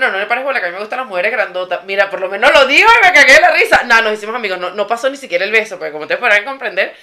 Bueno, 0.00 0.12
no 0.14 0.18
le 0.18 0.26
parece 0.26 0.44
bola 0.46 0.60
que 0.60 0.66
a 0.66 0.68
mí 0.70 0.74
me 0.74 0.80
gustan 0.80 1.00
las 1.00 1.08
mujeres 1.08 1.30
grandotas. 1.30 1.84
Mira, 1.84 2.08
por 2.08 2.20
lo 2.22 2.30
menos 2.30 2.50
lo 2.54 2.66
digo 2.66 2.88
y 3.02 3.06
me 3.06 3.12
cagué 3.12 3.34
de 3.34 3.40
la 3.42 3.50
risa. 3.50 3.82
No, 3.84 4.00
nos 4.00 4.14
hicimos 4.14 4.34
amigos. 4.34 4.58
No, 4.58 4.70
no 4.70 4.86
pasó 4.86 5.10
ni 5.10 5.18
siquiera 5.18 5.44
el 5.44 5.52
beso, 5.52 5.78
porque 5.78 5.92
como 5.92 6.04
ustedes 6.04 6.18
podrán 6.20 6.42
comprender, 6.46 6.94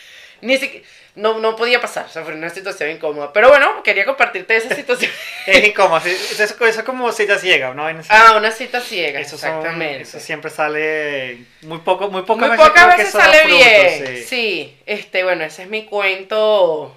ni 0.41 0.57
siquiera. 0.57 0.83
No, 1.13 1.37
no 1.39 1.55
podía 1.55 1.79
pasar. 1.79 2.05
O 2.05 2.09
sea, 2.09 2.23
fue 2.23 2.33
una 2.33 2.49
situación 2.49 2.89
incómoda. 2.89 3.31
Pero 3.33 3.49
bueno, 3.49 3.83
quería 3.83 4.03
compartirte 4.05 4.55
esa 4.55 4.73
situación. 4.73 5.11
Es 5.45 5.63
incómodo. 5.67 5.97
Eso, 6.05 6.09
es- 6.43 6.51
eso 6.59 6.61
es 6.61 6.83
como 6.83 7.11
cita 7.11 7.37
ciega, 7.37 7.73
¿no? 7.75 7.87
Ah, 8.09 8.33
una 8.35 8.49
cita 8.51 8.81
ciega. 8.81 9.19
eso, 9.19 9.37
son- 9.37 9.49
exactamente. 9.49 10.01
eso 10.01 10.19
siempre 10.19 10.49
sale 10.49 11.37
muy 11.61 11.77
poco, 11.79 12.09
muy 12.09 12.23
pocas 12.23 12.47
Muy 12.49 12.57
veces, 12.57 12.67
pocas 12.67 12.97
veces 12.97 13.11
sale 13.11 13.37
frutos, 13.41 13.57
bien. 13.59 14.07
sí. 14.17 14.23
Sí. 14.23 14.77
este, 14.87 15.23
bueno, 15.23 15.43
ese 15.43 15.61
es 15.63 15.69
mi 15.69 15.85
cuento. 15.85 16.95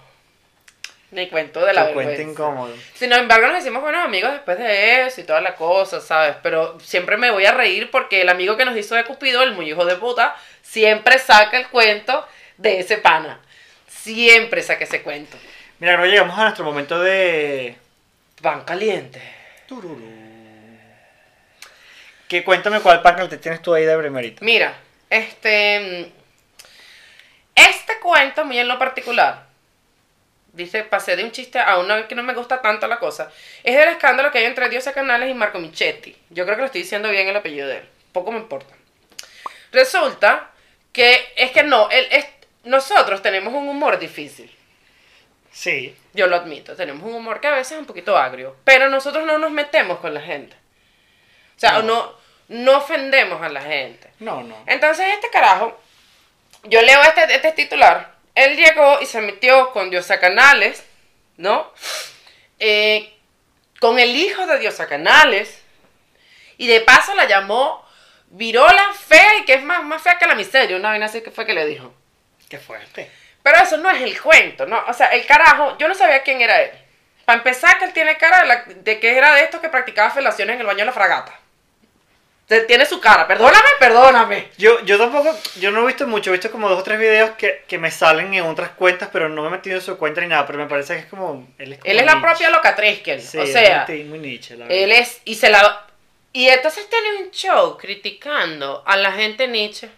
Mi 1.11 1.29
cuento 1.29 1.65
de 1.65 1.73
la 1.73 1.93
cuento 1.93 2.11
vergüenza. 2.11 2.23
incómodo. 2.23 2.75
Sin 2.95 3.13
embargo, 3.13 3.49
nos 3.49 3.59
hicimos 3.61 3.83
buenos 3.83 4.05
amigos 4.05 4.31
después 4.33 4.59
de 4.59 5.07
eso 5.07 5.21
y 5.21 5.25
toda 5.25 5.41
la 5.41 5.57
cosa, 5.57 6.01
¿sabes? 6.01 6.37
Pero 6.43 6.79
siempre 6.81 7.17
me 7.17 7.31
voy 7.31 7.47
a 7.47 7.53
reír 7.53 7.91
porque 7.91 8.23
el 8.23 8.29
amigo 8.29 8.57
que 8.57 8.65
nos 8.65 8.77
hizo 8.77 8.95
de 8.95 9.05
Cupido, 9.05 9.43
el 9.43 9.53
muy 9.53 9.69
hijo 9.69 9.85
de 9.85 9.97
puta, 9.97 10.37
siempre 10.63 11.19
saca 11.19 11.59
el 11.59 11.69
cuento 11.69 12.27
de 12.59 12.81
ese 12.81 12.99
pana. 12.99 13.41
Siempre 13.89 14.63
saca 14.63 14.85
ese 14.85 15.03
cuento. 15.03 15.37
Mira, 15.81 15.95
ahora 15.95 16.07
llegamos 16.07 16.39
a 16.39 16.45
nuestro 16.45 16.65
momento 16.65 17.01
de... 17.01 17.77
Pan 18.41 18.63
caliente. 18.65 19.21
Que 22.27 22.45
cuéntame 22.45 22.81
cuál 22.81 23.03
pan 23.03 23.29
te 23.29 23.37
tienes 23.37 23.61
tú 23.61 23.75
ahí 23.75 23.85
de 23.85 23.99
primerito. 23.99 24.45
Mira, 24.45 24.75
este. 25.09 26.13
Este 27.55 27.99
cuento, 28.01 28.45
muy 28.45 28.59
en 28.59 28.69
lo 28.69 28.79
particular, 28.79 29.50
dice: 30.53 30.85
pasé 30.85 31.17
de 31.17 31.25
un 31.25 31.33
chiste 31.33 31.59
a 31.59 31.79
una 31.79 32.07
que 32.09 32.15
no 32.15 32.23
me 32.23 32.35
gusta 32.35 32.61
tanto 32.63 32.87
la 32.87 32.99
cosa. 32.99 33.31
Es 33.63 33.77
del 33.77 33.89
escándalo 33.89 34.31
que 34.31 34.39
hay 34.39 34.45
entre 34.45 34.69
Diosa 34.69 34.93
Canales 34.93 35.31
y 35.31 35.35
Marco 35.35 35.59
Michetti. 35.59 36.17
Yo 36.31 36.45
creo 36.45 36.57
que 36.57 36.61
lo 36.63 36.67
estoy 36.67 36.83
diciendo 36.83 37.09
bien 37.11 37.29
el 37.29 37.37
apellido 37.37 37.69
de 37.69 37.79
él. 37.79 37.89
Poco 38.13 38.33
me 38.33 38.39
importa. 38.39 38.75
Resulta 39.73 40.51
que 40.93 41.33
es 41.37 41.53
que 41.53 41.63
no, 41.63 41.89
él 41.91 42.07
es, 42.11 42.27
nosotros 42.65 43.23
tenemos 43.23 43.55
un 43.55 43.69
humor 43.69 43.99
difícil. 43.99 44.55
Sí. 45.53 45.97
Yo 46.15 46.27
lo 46.27 46.37
admito, 46.37 46.75
tenemos 46.77 47.03
un 47.05 47.15
humor 47.15 47.41
que 47.41 47.49
a 47.49 47.53
veces 47.53 47.73
es 47.73 47.79
un 47.79 47.87
poquito 47.87 48.17
agrio, 48.17 48.57
pero 48.65 48.89
nosotros 48.89 49.25
no 49.25 49.39
nos 49.39 49.51
metemos 49.51 49.99
con 49.99 50.15
la 50.15 50.21
gente. 50.21 50.57
O 51.57 51.61
sea, 51.61 51.73
No. 51.73 51.83
no, 51.83 52.15
no 52.49 52.79
ofendemos 52.79 53.41
a 53.43 53.49
la 53.49 53.61
gente. 53.63 54.11
No, 54.19 54.43
no. 54.43 54.57
Entonces 54.67 55.07
este 55.13 55.29
carajo, 55.31 55.81
yo 56.65 56.83
leo 56.83 57.01
este, 57.03 57.35
este 57.35 57.53
titular, 57.53 58.15
él 58.45 58.57
llegó 58.57 59.01
y 59.01 59.07
se 59.07 59.21
metió 59.21 59.71
con 59.73 59.91
Diosa 59.91 60.19
Canales, 60.21 60.85
¿no? 61.37 61.73
Eh, 62.59 63.15
con 63.81 63.99
el 63.99 64.15
hijo 64.15 64.47
de 64.47 64.59
Diosa 64.59 64.87
Canales, 64.87 65.63
y 66.59 66.67
de 66.67 66.81
paso 66.83 67.15
la 67.15 67.27
llamó 67.27 67.87
Virola 68.33 68.93
fea 68.93 69.37
y 69.39 69.45
que 69.45 69.55
es 69.55 69.63
más, 69.63 69.83
más 69.83 70.03
fea 70.03 70.19
que 70.19 70.27
la 70.27 70.35
miseria, 70.35 70.77
una 70.77 70.91
vaina 70.91 71.07
así 71.07 71.23
que 71.23 71.31
fue 71.31 71.47
que 71.47 71.55
le 71.55 71.65
dijo. 71.67 71.93
Qué 72.49 72.59
fuerte. 72.59 73.11
Pero 73.43 73.59
eso 73.59 73.79
no 73.79 73.91
es 73.91 74.03
el 74.03 74.21
cuento, 74.21 74.67
¿no? 74.67 74.85
O 74.87 74.93
sea, 74.93 75.07
el 75.09 75.25
carajo, 75.25 75.79
yo 75.79 75.89
no 75.89 75.95
sabía 75.95 76.23
quién 76.23 76.41
era 76.43 76.61
él. 76.61 76.71
Para 77.25 77.39
empezar, 77.39 77.79
que 77.79 77.87
él 77.87 77.93
tiene 77.93 78.17
cara 78.19 78.41
de, 78.43 78.47
la- 78.47 78.65
de 78.67 79.01
que 79.01 79.17
era 79.17 79.35
de 79.35 79.45
estos 79.45 79.61
que 79.61 79.69
practicaba 79.71 80.11
felaciones 80.11 80.55
en 80.55 80.61
el 80.61 80.67
baño 80.67 80.81
de 80.81 80.85
la 80.87 80.93
fragata. 80.93 81.39
Tiene 82.67 82.85
su 82.85 83.01
cara, 83.01 83.29
perdóname, 83.29 83.69
perdóname. 83.79 84.49
Yo, 84.59 84.85
yo 84.85 84.99
tampoco, 84.99 85.39
yo 85.61 85.71
no 85.71 85.85
he 85.85 85.87
visto 85.87 86.07
mucho, 86.09 86.31
he 86.31 86.33
visto 86.33 86.51
como 86.51 86.69
dos 86.69 86.81
o 86.81 86.83
tres 86.83 86.99
videos 86.99 87.31
que, 87.37 87.63
que 87.69 87.79
me 87.79 87.93
salen 87.93 88.35
en 88.35 88.45
otras 88.45 88.71
cuentas, 88.71 89.09
pero 89.13 89.29
no 89.29 89.43
me 89.43 89.49
he 89.49 89.51
metido 89.53 89.77
en 89.77 89.83
su 89.83 89.97
cuenta 89.97 90.21
ni 90.21 90.27
nada, 90.27 90.47
pero 90.47 90.59
me 90.59 90.67
parece 90.67 90.95
que 90.95 91.01
es 91.01 91.07
como... 91.07 91.47
Él 91.59 91.75
es, 91.75 91.79
como 91.79 91.93
Él 91.93 92.01
es 92.01 92.05
la 92.07 92.21
propia 92.21 92.51
locatreskel. 92.51 93.23
Sí, 93.23 93.39
o 93.39 93.43
es 93.43 93.53
sea, 93.53 93.85
muy, 93.89 94.03
muy 94.03 94.19
Nietzsche, 94.19 94.57
la 94.57 94.65
verdad. 94.67 94.83
él 94.83 94.93
es. 94.93 95.21
Y 95.25 95.37
se 95.37 95.49
la. 95.49 95.87
Y 96.33 96.49
entonces 96.49 96.89
tiene 96.91 97.23
un 97.25 97.31
show 97.31 97.79
criticando 97.79 98.83
a 98.85 98.97
la 98.97 99.13
gente 99.13 99.47
Nietzsche. 99.47 99.89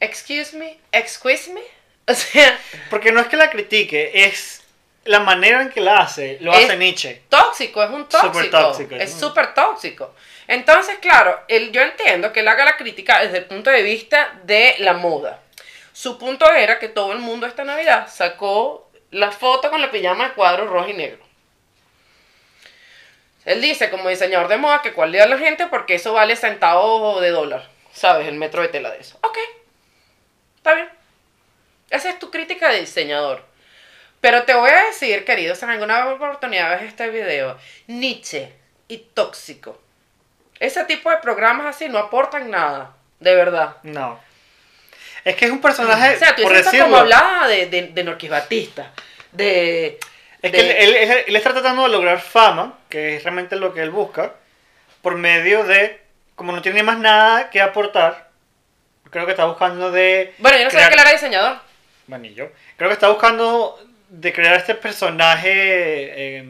Excuse 0.00 0.56
me, 0.56 0.78
excuse 0.92 1.50
me. 1.52 1.60
O 2.06 2.12
sea, 2.14 2.58
Porque 2.90 3.12
no 3.12 3.20
es 3.20 3.28
que 3.28 3.36
la 3.38 3.48
critique, 3.50 4.10
es 4.26 4.62
la 5.04 5.20
manera 5.20 5.60
en 5.62 5.70
que 5.70 5.80
la 5.80 5.98
hace, 5.98 6.38
lo 6.40 6.52
Es- 6.52 6.64
hace 6.64 6.76
Nietzsche. 6.76 7.22
tóxico, 7.28 7.82
es 7.82 7.90
un 7.90 8.08
tóxico. 8.08 8.48
Tóxico, 8.50 8.94
Es 8.96 9.12
súper 9.12 9.52
tóxico. 9.54 10.14
Entonces, 10.48 10.98
claro, 10.98 11.40
él, 11.48 11.72
yo 11.72 11.82
entiendo 11.82 12.32
que 12.32 12.40
él 12.40 12.48
haga 12.48 12.64
la 12.64 12.76
crítica 12.76 13.20
desde 13.22 13.38
el 13.38 13.44
punto 13.46 13.70
de 13.70 13.82
vista 13.82 14.38
de 14.44 14.76
la 14.78 14.94
moda. 14.94 15.40
Su 15.92 16.18
punto 16.18 16.50
era 16.52 16.78
que 16.78 16.88
todo 16.88 17.12
el 17.12 17.18
mundo 17.18 17.46
esta 17.46 17.64
Navidad 17.64 18.08
sacó 18.12 18.90
la 19.10 19.30
foto 19.30 19.70
con 19.70 19.80
la 19.80 19.90
pijama 19.90 20.28
de 20.28 20.34
cuadro 20.34 20.66
rojo 20.66 20.88
y 20.88 20.94
negro. 20.94 21.22
Él 23.44 23.60
dice, 23.60 23.90
como 23.90 24.08
diseñador 24.08 24.48
de 24.48 24.56
moda, 24.56 24.80
que 24.82 24.92
cuál 24.94 25.12
le 25.12 25.18
da 25.18 25.24
a 25.24 25.28
la 25.28 25.38
gente 25.38 25.66
porque 25.66 25.94
eso 25.96 26.14
vale 26.14 26.34
centavos 26.34 27.20
de 27.20 27.30
dólar. 27.30 27.68
¿Sabes? 27.92 28.26
El 28.26 28.34
metro 28.36 28.62
de 28.62 28.68
tela 28.68 28.90
de 28.90 28.98
eso. 29.00 29.18
Ok. 29.22 29.38
Está 30.56 30.74
bien. 30.74 30.88
Esa 31.90 32.08
es 32.10 32.18
tu 32.18 32.30
crítica 32.30 32.70
de 32.70 32.80
diseñador. 32.80 33.44
Pero 34.24 34.44
te 34.44 34.54
voy 34.54 34.70
a 34.70 34.84
decir, 34.86 35.22
queridos, 35.26 35.62
en 35.62 35.68
alguna 35.68 36.08
oportunidad 36.08 36.70
ves 36.70 36.88
este 36.88 37.10
video, 37.10 37.58
Nietzsche 37.88 38.50
y 38.88 38.96
tóxico. 39.12 39.78
Ese 40.58 40.82
tipo 40.86 41.10
de 41.10 41.18
programas 41.18 41.66
así 41.76 41.90
no 41.90 41.98
aportan 41.98 42.50
nada, 42.50 42.94
de 43.20 43.34
verdad. 43.34 43.76
No. 43.82 44.18
Es 45.26 45.36
que 45.36 45.44
es 45.44 45.50
un 45.50 45.60
personaje, 45.60 46.16
O 46.16 46.18
sea, 46.18 46.34
tú 46.34 46.42
por 46.42 46.54
decirlo, 46.54 46.84
como 46.86 46.96
hablaba 46.96 47.48
de, 47.48 47.66
de, 47.66 47.88
de 47.88 48.02
Norquis 48.02 48.30
Batista, 48.30 48.92
de... 49.30 49.98
es 50.40 50.52
de- 50.52 50.58
que 50.58 50.70
él, 50.70 50.70
él- 50.70 51.10
él- 51.10 51.24
él 51.26 51.36
está 51.36 51.52
tratando 51.52 51.82
de 51.82 51.90
lograr 51.90 52.18
fama, 52.18 52.78
que 52.88 53.16
es 53.16 53.24
realmente 53.24 53.56
lo 53.56 53.74
que 53.74 53.82
él 53.82 53.90
busca, 53.90 54.32
por 55.02 55.16
medio 55.16 55.64
de, 55.64 56.00
como 56.34 56.52
no 56.52 56.62
tiene 56.62 56.82
más 56.82 56.98
nada 56.98 57.50
que 57.50 57.60
aportar, 57.60 58.30
creo 59.10 59.26
que 59.26 59.32
está 59.32 59.44
buscando 59.44 59.90
de... 59.90 60.32
Bueno, 60.38 60.56
yo 60.56 60.64
no 60.64 60.70
sabía 60.70 60.88
que 60.88 60.94
él 60.94 61.00
era 61.00 61.12
diseñador. 61.12 61.58
Bueno, 62.06 62.24
y 62.24 62.32
yo. 62.32 62.48
Creo 62.78 62.88
que 62.88 62.94
está 62.94 63.08
buscando 63.10 63.78
de 64.20 64.32
crear 64.32 64.56
este 64.56 64.74
personaje... 64.74 65.50
eh, 65.52 66.44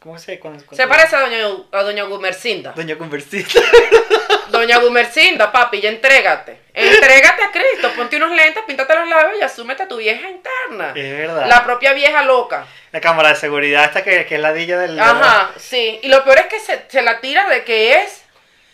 ¿Cómo 0.00 0.16
se 0.18 0.38
cuando- 0.38 0.64
Se 0.74 0.86
parece 0.86 1.16
a 1.16 1.20
Doña, 1.20 1.46
a 1.72 1.82
Doña 1.82 2.04
Gumercinda. 2.04 2.72
Doña 2.72 2.96
Conversista. 2.96 3.60
Doña 4.50 4.78
Gumercinda, 4.78 5.50
papi, 5.52 5.80
ya 5.80 5.88
entrégate. 5.90 6.60
Entrégate 6.72 7.42
a 7.44 7.50
Cristo, 7.50 7.90
ponte 7.96 8.16
unos 8.16 8.30
lentes, 8.30 8.62
píntate 8.66 8.94
los 8.94 9.08
labios 9.08 9.38
y 9.40 9.42
asúmete 9.42 9.82
a 9.82 9.88
tu 9.88 9.96
vieja 9.96 10.28
interna. 10.30 10.92
Es 10.94 11.16
verdad. 11.18 11.46
La 11.48 11.64
propia 11.64 11.92
vieja 11.92 12.22
loca. 12.22 12.64
La 12.92 13.00
cámara 13.00 13.30
de 13.30 13.34
seguridad 13.36 13.84
esta 13.84 14.02
que, 14.04 14.24
que 14.24 14.36
es 14.36 14.40
la 14.40 14.52
dilla 14.52 14.78
del... 14.78 14.98
Ajá, 14.98 15.50
sí. 15.58 15.98
Y 16.02 16.08
lo 16.08 16.22
peor 16.24 16.38
es 16.38 16.46
que 16.46 16.60
se, 16.60 16.84
se 16.88 17.02
la 17.02 17.20
tira 17.20 17.48
de 17.48 17.64
que 17.64 17.96
es 18.02 18.24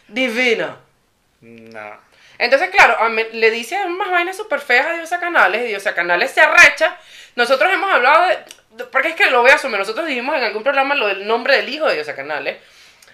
divina. 0.07 0.77
No. 1.41 2.05
Entonces, 2.39 2.69
claro, 2.71 2.99
a 2.99 3.09
me- 3.09 3.31
le 3.33 3.51
dice 3.51 3.77
unas 3.87 4.11
vainas 4.11 4.37
súper 4.37 4.61
feas 4.61 4.87
a 4.87 4.93
Diosa 4.93 5.19
Canales 5.21 5.63
y 5.63 5.69
Diosa 5.69 5.95
Canales 5.95 6.31
se 6.31 6.41
arrecha. 6.43 6.97
Nosotros 7.37 7.73
hemos 7.73 7.93
hablado 7.93 8.29
de... 8.29 8.85
Porque 8.91 9.09
es 9.09 9.15
que 9.15 9.31
lo 9.31 9.43
voy 9.43 9.51
a 9.51 9.55
asumir. 9.55 9.79
Nosotros 9.79 10.07
dijimos 10.07 10.37
en 10.37 10.45
algún 10.45 10.63
programa 10.63 10.95
lo 10.95 11.07
del 11.07 11.27
nombre 11.27 11.57
del 11.57 11.69
hijo 11.69 11.87
de 11.87 11.95
Diosa 11.95 12.17
Canales. 12.17 12.59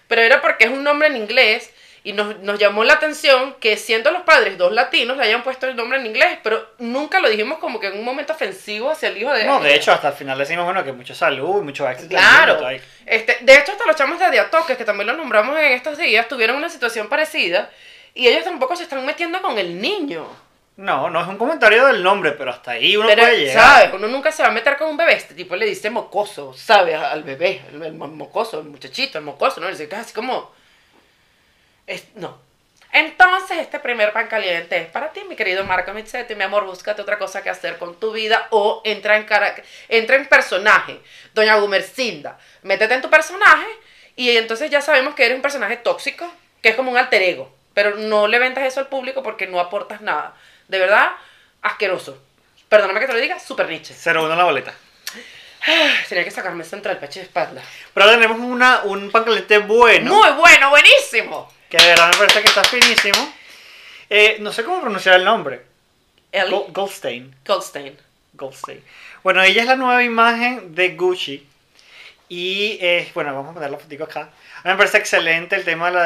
Pero 0.09 0.23
era 0.23 0.41
porque 0.41 0.65
es 0.65 0.71
un 0.71 0.83
nombre 0.83 1.09
en 1.09 1.17
inglés 1.17 1.71
y 2.03 2.15
nos, 2.15 2.39
nos 2.39 2.59
llamó 2.59 2.83
la 2.83 2.95
atención 2.95 3.55
que 3.61 3.77
siendo 3.77 4.11
los 4.11 4.23
padres 4.23 4.57
dos 4.57 4.73
latinos 4.73 5.19
le 5.19 5.25
hayan 5.25 5.43
puesto 5.43 5.67
el 5.67 5.77
nombre 5.77 5.99
en 5.99 6.07
inglés. 6.07 6.39
Pero 6.43 6.75
nunca 6.79 7.21
lo 7.21 7.29
dijimos 7.29 7.59
como 7.59 7.79
que 7.79 7.89
en 7.89 7.99
un 7.99 8.05
momento 8.05 8.33
ofensivo 8.33 8.91
hacia 8.91 9.11
el 9.11 9.19
hijo 9.19 9.33
de 9.33 9.45
No, 9.45 9.61
de 9.61 9.75
hecho, 9.75 9.93
hasta 9.93 10.09
el 10.09 10.15
final 10.15 10.39
decimos, 10.39 10.65
bueno, 10.65 10.83
que 10.83 10.93
mucha 10.93 11.15
salud, 11.15 11.63
mucho 11.63 11.89
éxito. 11.89 12.09
Claro. 12.09 12.55
mundo. 12.55 12.71
Este, 13.05 13.39
de 13.41 13.55
hecho, 13.55 13.73
hasta 13.73 13.87
los 13.87 13.97
chamos 13.97 14.19
de 14.19 14.31
Diatoques, 14.31 14.77
que 14.77 14.85
también 14.85 15.09
los 15.09 15.17
nombramos 15.17 15.59
en 15.59 15.73
estos 15.73 15.99
días, 15.99 16.27
tuvieron 16.27 16.57
una 16.57 16.71
situación 16.71 17.09
parecida 17.09 17.71
y 18.15 18.29
ellos 18.29 18.45
tampoco 18.45 18.77
se 18.77 18.85
están 18.85 19.05
metiendo 19.05 19.41
con 19.43 19.59
el 19.59 19.81
niño. 19.81 20.27
No, 20.81 21.11
no 21.11 21.21
es 21.21 21.29
un 21.29 21.37
comentario 21.37 21.85
del 21.87 22.03
nombre, 22.03 22.33
pero 22.33 22.51
hasta 22.53 22.71
ahí 22.71 22.97
uno 22.97 23.07
Pero, 23.07 23.23
puede 23.23 23.39
llegar. 23.41 23.65
¿sabes? 23.65 23.93
Uno 23.93 24.09
nunca 24.09 24.33
se 24.33 24.43
va 24.43 24.49
a 24.49 24.53
meter 24.53 24.79
con 24.79 24.89
un 24.89 24.97
bebé. 24.97 25.13
Este 25.15 25.35
tipo 25.35 25.55
le 25.55 25.67
dice 25.67 25.91
mocoso, 25.91 26.55
¿sabes? 26.55 26.97
Al 26.97 27.23
bebé, 27.23 27.61
el, 27.71 27.83
el 27.83 27.93
mo- 27.93 28.09
mocoso, 28.09 28.61
el 28.61 28.67
muchachito, 28.67 29.19
el 29.19 29.25
mocoso, 29.25 29.61
¿no? 29.61 29.67
Le 29.71 29.77
dice 29.77 29.95
así 29.95 30.15
como... 30.15 30.51
Es, 31.87 32.07
no. 32.15 32.39
Entonces, 32.93 33.59
este 33.59 33.79
primer 33.79 34.13
pan 34.15 34.27
caliente 34.27 34.79
es 34.79 34.87
para 34.87 35.13
ti, 35.13 35.21
mi 35.29 35.37
querido 35.37 35.65
Marco 35.65 35.93
Mizzetti. 35.93 36.35
Mi 36.35 36.45
amor, 36.45 36.65
búscate 36.65 37.03
otra 37.03 37.19
cosa 37.19 37.43
que 37.43 37.51
hacer 37.51 37.77
con 37.77 38.01
tu 38.01 38.11
vida 38.13 38.49
o 38.51 38.81
entra 38.85 39.19
en, 39.19 39.25
cara, 39.25 39.55
entra 39.89 40.17
en 40.17 40.27
personaje. 40.27 40.99
Doña 41.35 41.57
Gumercinda, 41.57 42.39
métete 42.63 42.95
en 42.95 43.03
tu 43.03 43.11
personaje 43.11 43.69
y 44.17 44.37
entonces 44.37 44.71
ya 44.71 44.81
sabemos 44.81 45.15
que 45.15 45.27
eres 45.27 45.37
un 45.37 45.43
personaje 45.43 45.77
tóxico, 45.77 46.27
que 46.63 46.71
es 46.71 46.75
como 46.75 46.91
un 46.91 46.97
alter 46.97 47.21
ego. 47.23 47.55
Pero 47.75 47.97
no 47.97 48.27
le 48.27 48.39
ventas 48.39 48.65
eso 48.65 48.81
al 48.81 48.89
público 48.89 49.23
porque 49.23 49.47
no 49.47 49.61
aportas 49.61 50.01
nada. 50.01 50.35
De 50.71 50.79
verdad, 50.79 51.13
asqueroso. 51.63 52.17
Perdóname 52.69 53.01
que 53.01 53.07
te 53.07 53.13
lo 53.13 53.19
diga, 53.19 53.39
super 53.41 53.69
Nietzsche. 53.69 53.93
0-1 53.93 54.37
la 54.37 54.45
boleta. 54.45 54.73
Tenía 56.09 56.25
que 56.25 56.31
sacarme 56.31 56.63
eso 56.63 56.77
entre 56.77 56.93
el 56.93 56.99
pecho 56.99 57.19
y 57.19 57.23
espalda. 57.23 57.61
Pero 57.93 58.05
ahora 58.07 58.17
tenemos 58.17 58.39
una, 58.39 58.83
un 58.85 59.11
pan 59.11 59.25
caliente 59.25 59.59
bueno, 59.59 60.15
Muy 60.15 60.31
bueno, 60.31 60.71
buenísimo. 60.71 61.53
que 61.69 61.77
de 61.77 61.87
verdad 61.89 62.11
me 62.13 62.17
parece 62.19 62.41
que 62.41 62.47
está 62.49 62.63
finísimo. 62.65 63.35
Eh, 64.09 64.37
no 64.41 64.53
sé 64.53 64.65
cómo 64.65 64.81
pronunciar 64.81 65.17
el 65.17 65.25
nombre. 65.25 65.63
Goldstein. 66.69 67.35
Goldstein. 67.45 67.99
Goldstein. 68.35 68.83
Bueno, 69.25 69.43
ella 69.43 69.63
es 69.63 69.69
la 69.69 69.77
nueva 69.77 70.03
imagen 70.05 70.75
de 70.75 70.91
Gucci. 70.91 71.47
Y 72.29 72.79
eh, 72.81 73.11
bueno, 73.13 73.35
vamos 73.35 73.51
a 73.51 73.55
poner 73.55 73.71
la 73.71 73.79
fotico 73.79 74.05
acá. 74.05 74.21
A 74.21 74.69
mí 74.69 74.71
me 74.71 74.77
parece 74.77 74.99
excelente 74.99 75.57
el 75.57 75.65
tema 75.65 75.91
de 75.91 75.97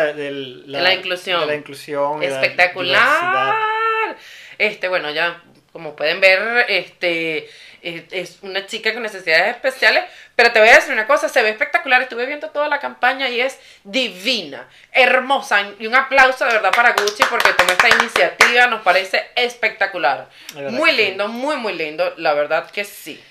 la, 0.67 0.79
De 0.79 0.83
la 0.83 0.95
inclusión. 0.95 1.41
de 1.41 1.47
la 1.47 1.55
inclusión 1.55 2.23
y 2.23 2.27
la. 2.27 2.41
Espectacular. 2.41 3.55
Este, 4.59 4.89
bueno, 4.89 5.11
ya 5.11 5.43
como 5.73 5.97
pueden 5.97 6.21
ver, 6.21 6.67
este 6.69 7.49
es, 7.85 8.39
una 8.43 8.67
chica 8.67 8.93
con 8.93 9.03
necesidades 9.03 9.57
especiales, 9.57 10.05
pero 10.37 10.53
te 10.53 10.61
voy 10.61 10.69
a 10.69 10.77
decir 10.77 10.93
una 10.93 11.07
cosa, 11.07 11.29
se 11.29 11.43
ve 11.43 11.51
espectacular, 11.51 12.01
estuve 12.03 12.27
viendo 12.27 12.51
toda 12.51 12.69
la 12.69 12.79
campaña 12.79 13.29
y 13.29 13.41
es 13.41 13.59
divina, 13.83 14.69
hermosa, 14.93 15.73
y 15.79 15.87
un 15.87 15.95
aplauso 15.95 16.45
de 16.45 16.53
verdad 16.53 16.73
para 16.75 16.93
Gucci 16.93 17.25
porque 17.29 17.53
tomó 17.55 17.73
esta 17.73 17.89
iniciativa, 17.89 18.67
nos 18.69 18.83
parece 18.83 19.27
espectacular. 19.37 20.29
Muy 20.71 20.91
sí. 20.91 20.97
lindo, 20.97 21.29
muy 21.29 21.57
muy 21.57 21.75
lindo, 21.75 22.15
la 22.17 22.35
verdad 22.35 22.71
que 22.71 22.85
sí. 22.85 23.23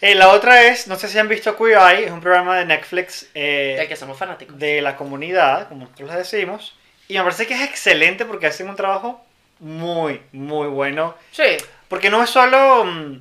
Eh, 0.00 0.14
la 0.14 0.28
otra 0.28 0.62
es, 0.64 0.88
no 0.88 0.96
sé 0.96 1.08
si 1.08 1.18
han 1.18 1.28
visto 1.28 1.56
Queer 1.56 1.78
Eye, 1.78 2.04
es 2.06 2.10
un 2.10 2.20
programa 2.20 2.58
de 2.58 2.66
Netflix 2.66 3.28
eh, 3.34 3.76
Del 3.78 3.88
que 3.88 3.96
somos 3.96 4.18
fanáticos. 4.18 4.58
de 4.58 4.82
la 4.82 4.96
comunidad, 4.96 5.68
como 5.68 5.82
nosotros 5.84 6.14
decimos. 6.14 6.74
Y 7.08 7.18
me 7.18 7.22
parece 7.22 7.46
que 7.46 7.54
es 7.54 7.62
excelente 7.62 8.24
porque 8.24 8.46
hacen 8.46 8.68
un 8.68 8.76
trabajo 8.76 9.25
muy, 9.60 10.20
muy 10.32 10.68
bueno. 10.68 11.14
Sí. 11.32 11.56
Porque 11.88 12.10
no 12.10 12.22
es 12.22 12.30
solo 12.30 12.84
mm, 12.84 13.20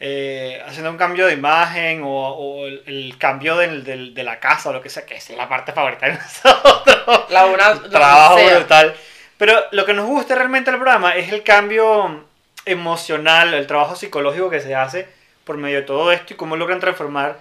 eh, 0.00 0.62
haciendo 0.66 0.90
un 0.90 0.96
cambio 0.96 1.26
de 1.26 1.34
imagen 1.34 2.02
o, 2.02 2.08
o 2.08 2.66
el, 2.66 2.82
el 2.86 3.16
cambio 3.18 3.56
del- 3.56 3.84
del- 3.84 4.14
de 4.14 4.24
la 4.24 4.40
casa 4.40 4.70
o 4.70 4.72
lo 4.72 4.80
que 4.82 4.88
sea, 4.90 5.06
que 5.06 5.16
es 5.16 5.30
la 5.30 5.48
parte 5.48 5.72
favorita 5.72 6.06
de 6.06 6.12
nosotros. 6.18 7.26
La 7.30 7.46
una- 7.46 7.72
Un 7.72 7.90
trabajo 7.90 8.38
sea. 8.38 8.58
brutal. 8.58 8.94
Pero 9.38 9.60
lo 9.72 9.84
que 9.84 9.94
nos 9.94 10.06
gusta 10.06 10.34
realmente 10.34 10.70
del 10.70 10.80
programa 10.80 11.16
es 11.16 11.32
el 11.32 11.42
cambio 11.42 12.24
emocional, 12.64 13.54
el 13.54 13.66
trabajo 13.66 13.96
psicológico 13.96 14.50
que 14.50 14.60
se 14.60 14.74
hace 14.74 15.06
por 15.44 15.56
medio 15.56 15.78
de 15.78 15.82
todo 15.86 16.12
esto 16.12 16.34
y 16.34 16.36
cómo 16.36 16.56
logran 16.56 16.78
transformar 16.80 17.38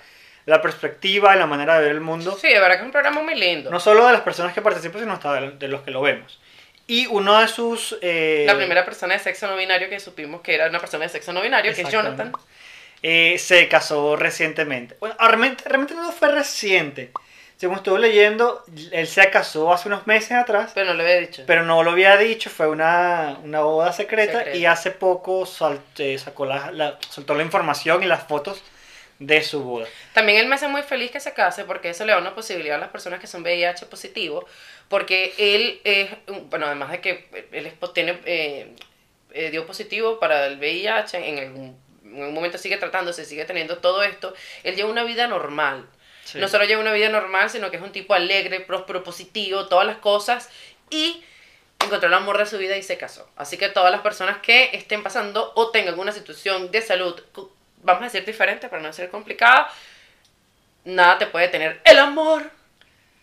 la 0.47 0.61
perspectiva 0.63 1.35
y 1.35 1.39
la 1.39 1.45
manera 1.45 1.75
de 1.75 1.81
ver 1.81 1.91
el 1.91 2.01
mundo 2.01 2.35
Sí, 2.41 2.47
de 2.47 2.55
verdad 2.59 2.75
que 2.75 2.81
es 2.81 2.85
un 2.85 2.91
programa 2.91 3.21
muy 3.21 3.35
lindo. 3.35 3.69
no 3.69 3.79
solo 3.79 4.07
de 4.07 4.13
las 4.13 4.21
personas 4.21 4.53
que 4.53 4.61
participan, 4.63 5.01
sino 5.01 5.13
hasta 5.13 5.39
de 5.39 5.67
los 5.67 5.81
que 5.81 5.91
lo 5.91 6.01
vemos. 6.01 6.39
Y 6.91 7.07
uno 7.07 7.39
de 7.39 7.47
sus... 7.47 7.97
eh, 8.01 8.43
La 8.45 8.55
primera 8.57 8.83
persona 8.83 9.13
de 9.13 9.19
sexo 9.21 9.47
no 9.47 9.55
binario 9.55 9.87
que 9.89 9.99
supimos 9.99 10.41
que 10.41 10.55
era 10.55 10.67
una 10.67 10.79
persona 10.79 11.05
de 11.05 11.09
sexo 11.09 11.31
no 11.31 11.41
binario, 11.41 11.73
que 11.73 11.83
es. 11.83 11.89
Jonathan. 11.89 12.33
eh, 13.01 13.37
se 13.39 13.67
casó 13.69 14.17
recientemente. 14.17 14.97
Bueno, 14.99 15.15
realmente, 15.17 15.63
realmente 15.65 15.93
no 15.95 16.11
fue 16.11 16.29
reciente, 16.31 17.11
según 17.55 17.77
estuve 17.77 17.99
leyendo, 17.99 18.63
él 18.91 19.07
se 19.07 19.29
casó 19.29 19.71
hace 19.71 19.87
unos 19.87 20.05
meses 20.05 20.31
atrás, 20.33 20.71
Pero 20.75 20.87
no 20.87 20.93
lo 20.95 21.03
había 21.03 21.19
dicho. 21.19 21.43
pero 21.47 21.63
no 21.63 21.81
lo 21.83 21.91
había 21.91 22.17
dicho, 22.17 22.49
fue 22.49 22.67
una, 22.67 23.37
una 23.43 23.61
boda 23.61 23.93
secreta, 23.93 24.39
Secreta. 24.39 24.57
y 24.57 24.65
hace 24.65 24.91
poco 24.91 25.45
sal- 25.45 25.79
eh, 25.97 26.17
sacó 26.17 26.45
la, 26.45 26.71
la- 26.71 26.97
soltó 27.09 27.35
la 27.35 27.43
información 27.43 28.03
y 28.03 28.07
las 28.07 28.23
fotos 28.27 28.61
de 29.21 29.43
su 29.43 29.63
boda. 29.63 29.87
También 30.13 30.39
él 30.39 30.47
me 30.47 30.55
hace 30.55 30.67
muy 30.67 30.81
feliz 30.81 31.11
que 31.11 31.19
se 31.19 31.33
case 31.33 31.63
porque 31.63 31.91
eso 31.91 32.03
le 32.05 32.11
da 32.11 32.17
una 32.17 32.33
posibilidad 32.33 32.77
a 32.77 32.79
las 32.79 32.89
personas 32.89 33.19
que 33.19 33.27
son 33.27 33.43
VIH 33.43 33.85
positivo, 33.85 34.47
porque 34.89 35.33
él 35.37 35.79
es, 35.83 36.09
bueno, 36.49 36.65
además 36.65 36.91
de 36.91 37.01
que 37.01 37.47
él 37.51 37.67
es 37.67 37.73
tiene, 37.93 38.19
eh, 38.25 38.73
eh, 39.31 39.51
dio 39.51 39.67
positivo 39.67 40.19
para 40.19 40.47
el 40.47 40.57
VIH, 40.57 41.17
en 41.17 41.37
algún, 41.37 41.79
en 42.03 42.15
algún 42.17 42.33
momento 42.33 42.57
sigue 42.57 42.77
tratándose, 42.77 43.23
sigue 43.25 43.45
teniendo 43.45 43.77
todo 43.77 44.01
esto, 44.01 44.33
él 44.63 44.75
lleva 44.75 44.89
una 44.89 45.03
vida 45.03 45.27
normal. 45.27 45.87
Sí. 46.25 46.39
No 46.39 46.47
solo 46.47 46.65
lleva 46.65 46.81
una 46.81 46.93
vida 46.93 47.09
normal, 47.09 47.51
sino 47.51 47.69
que 47.69 47.77
es 47.77 47.83
un 47.83 47.91
tipo 47.91 48.15
alegre, 48.15 48.59
próspero, 48.61 49.03
positivo, 49.03 49.67
todas 49.67 49.85
las 49.85 49.97
cosas, 49.97 50.49
y 50.89 51.23
encontró 51.79 52.07
el 52.07 52.13
amor 52.15 52.39
de 52.39 52.47
su 52.47 52.57
vida 52.57 52.75
y 52.75 52.81
se 52.81 52.97
casó. 52.97 53.29
Así 53.35 53.57
que 53.57 53.69
todas 53.69 53.91
las 53.91 54.01
personas 54.01 54.39
que 54.39 54.71
estén 54.73 55.03
pasando 55.03 55.51
o 55.55 55.69
tengan 55.69 55.99
una 55.99 56.11
situación 56.11 56.71
de 56.71 56.81
salud, 56.81 57.21
vamos 57.83 58.01
a 58.01 58.05
decir 58.05 58.25
diferente 58.25 58.69
para 58.69 58.81
no 58.81 58.93
ser 58.93 59.09
complicada, 59.09 59.69
nada 60.85 61.17
te 61.17 61.27
puede 61.27 61.47
tener. 61.47 61.81
El 61.83 61.99
amor 61.99 62.49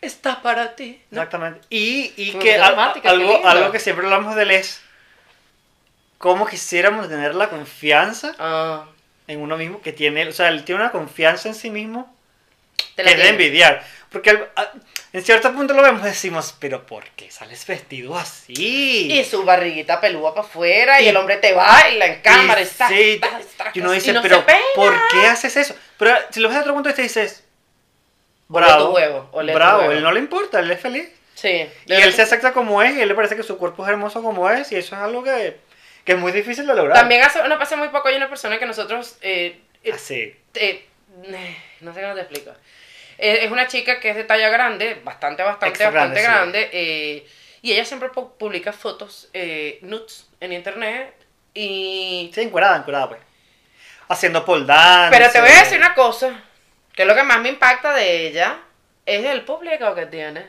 está 0.01 0.43
para 0.43 0.75
ti. 0.77 1.03
¿no? 1.11 1.23
Exactamente. 1.23 1.61
Y, 1.71 2.13
y 2.17 2.33
que 2.39 2.57
algo, 2.57 3.47
algo 3.47 3.73
que 3.73 3.81
siempre 3.81 4.05
hablamos 4.05 4.35
de 4.37 4.43
él 4.43 4.51
es 4.53 4.83
cómo 6.19 6.47
quisiéramos 6.47 7.09
tener 7.09 7.35
la 7.35 7.49
confianza 7.49 8.35
Ah, 8.39 8.87
en 9.27 9.41
uno 9.41 9.57
mismo 9.57 9.81
que 9.81 9.93
tiene, 9.93 10.27
o 10.27 10.33
sea, 10.33 10.49
él 10.49 10.65
tiene 10.65 10.81
una 10.81 10.91
confianza 10.91 11.49
en 11.49 11.55
sí 11.55 11.71
mismo 11.71 12.15
que 12.97 13.03
es 13.03 13.17
de 13.17 13.29
envidiar. 13.29 13.85
Porque 14.11 14.49
en 15.13 15.25
cierto 15.25 15.53
punto 15.55 15.75
lo 15.75 15.83
vemos 15.83 16.03
y 16.03 16.07
decimos, 16.07 16.55
pero 16.61 16.85
¿por 16.87 17.05
qué 17.11 17.31
sales 17.31 17.67
vestido 17.67 18.17
así? 18.17 18.53
Y 19.11 19.25
su 19.25 19.45
barriguita 19.45 20.01
pelúa 20.01 20.35
para 20.35 20.47
afuera 20.47 21.01
y, 21.01 21.05
Y- 21.05 21.09
el 21.09 21.17
hombre 21.17 21.37
te 21.39 21.53
baila 21.53 22.07
en 22.07 22.21
cámara, 22.21 22.61
Y 22.61 22.65
está, 22.65 22.89
sí, 22.89 23.13
está, 23.23 23.39
está, 23.41 23.71
y 23.75 23.81
uno 23.81 23.93
dice, 23.93 24.13
no 24.13 24.23
pero. 24.23 24.45
¿por 24.75 24.95
qué 25.11 25.27
haces 25.27 25.57
eso? 25.57 25.75
Pero 25.99 26.15
si 26.31 26.41
lo 26.41 26.49
ves 26.49 26.57
de 26.57 26.61
otro 26.63 26.75
punto 26.75 26.89
vista 26.89 27.03
dices, 27.03 27.45
bravo, 28.49 28.87
tu 28.89 28.95
huevo, 28.95 29.29
ole 29.33 29.53
tu 29.53 29.59
bravo, 29.59 29.79
huevo. 29.81 29.93
él 29.93 30.03
no 30.03 30.13
le 30.13 30.21
importa, 30.21 30.61
él 30.61 30.71
es 30.71 30.81
feliz. 30.81 31.09
Sí. 31.35 31.69
Y 31.87 31.93
él 31.93 32.03
que 32.03 32.13
se 32.13 32.23
acepta 32.23 32.53
como 32.53 32.83
es 32.83 32.97
y 32.97 33.01
a 33.01 33.03
él 33.03 33.09
le 33.09 33.15
parece 33.15 33.37
que 33.37 33.43
su 33.45 33.59
cuerpo 33.59 33.85
es 33.85 33.91
hermoso 33.91 34.23
como 34.23 34.51
es 34.51 34.73
y 34.73 34.77
eso 34.77 34.97
es 34.97 35.01
algo 35.03 35.23
que, 35.23 35.57
que 36.05 36.13
es 36.13 36.19
muy 36.19 36.33
difícil 36.33 36.67
de 36.67 36.75
lograr. 36.75 36.97
También 36.99 37.23
hace, 37.23 37.47
no 37.49 37.59
pasa 37.59 37.77
muy 37.77 37.89
poco, 37.91 38.09
hay 38.09 38.17
una 38.17 38.29
persona 38.29 38.59
que 38.59 38.67
nosotros, 38.67 39.17
eh, 39.23 39.61
eh, 39.85 39.93
Así. 39.93 40.35
eh, 40.55 40.85
no 41.81 41.95
sé 41.95 42.01
cómo 42.03 42.15
te 42.15 42.21
explico. 42.23 42.51
Eh, 43.19 43.41
es 43.45 43.51
una 43.51 43.67
chica 43.67 43.99
que 44.01 44.11
es 44.11 44.17
de 44.17 44.25
talla 44.25 44.49
grande, 44.49 45.01
bastante, 45.05 45.43
bastante, 45.43 45.69
Extra 45.69 45.91
bastante 45.91 46.23
grande, 46.23 46.61
grande. 46.61 46.71
eh, 46.73 47.27
y 47.63 47.73
ella 47.73 47.85
siempre 47.85 48.11
pu- 48.11 48.31
publica 48.39 48.73
fotos 48.73 49.29
eh, 49.35 49.79
nudes 49.83 50.27
en 50.41 50.53
internet. 50.53 51.13
Y... 51.55 52.31
Sí, 52.33 52.41
encuerada, 52.43 52.77
encuerada, 52.77 53.09
pues. 53.09 53.21
Haciendo 54.09 54.45
pole 54.45 54.65
dance. 54.65 55.17
Pero 55.19 55.31
te 55.33 55.41
voy 55.41 55.51
a 55.51 55.59
decir 55.65 55.79
una 55.79 55.95
cosa, 55.95 56.41
que 56.95 57.05
lo 57.05 57.15
que 57.17 57.25
más 57.25 57.41
me 57.41 57.49
impacta 57.49 57.93
de 57.95 58.29
ella 58.29 58.59
es 59.05 59.25
el 59.25 59.43
público 59.45 59.95
que 59.95 60.07
tiene. 60.07 60.47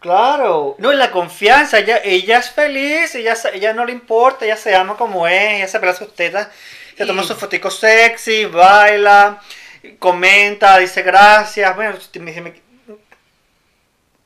Claro. 0.00 0.76
No, 0.78 0.92
y 0.92 0.96
la 0.96 1.10
confianza. 1.10 1.78
Ella, 1.78 2.00
ella 2.04 2.38
es 2.38 2.50
feliz, 2.50 3.14
ella, 3.14 3.34
ella 3.54 3.72
no 3.72 3.84
le 3.84 3.92
importa, 3.92 4.44
ella 4.44 4.56
se 4.56 4.74
ama 4.74 4.96
como 4.96 5.26
es, 5.26 5.54
ella 5.54 5.68
se 5.68 5.80
pela 5.80 5.94
sus 5.94 6.14
tetas, 6.14 6.48
se 6.96 7.04
Y- 7.04 7.06
toma 7.06 7.22
sus 7.22 7.36
foticos 7.38 7.78
sexy, 7.78 8.44
baila, 8.44 9.40
comenta, 9.98 10.78
dice 10.78 11.02
gracias. 11.02 11.74
Bueno, 11.76 11.96
me- 12.20 12.40
me- 12.40 12.66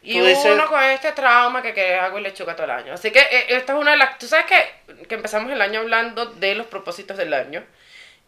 Y 0.03 0.19
dices- 0.19 0.53
uno 0.55 0.67
con 0.67 0.83
este 0.83 1.13
trauma 1.13 1.61
que, 1.61 1.75
que 1.75 1.95
hago 1.95 2.19
y 2.19 2.23
lechuga 2.23 2.55
todo 2.57 2.65
el 2.65 2.71
año. 2.71 2.95
Así 2.95 3.11
que 3.11 3.19
eh, 3.21 3.45
esta 3.51 3.75
es 3.75 3.79
una 3.79 3.91
de 3.93 3.97
las... 3.99 4.19
Tú 4.19 4.27
sabes 4.27 4.47
que, 4.47 5.07
que 5.07 5.15
empezamos 5.15 5.53
el 5.53 5.61
año 5.61 5.81
hablando 5.81 6.25
de 6.27 6.55
los 6.55 6.67
propósitos 6.67 7.19
del 7.19 7.35
año. 7.35 7.63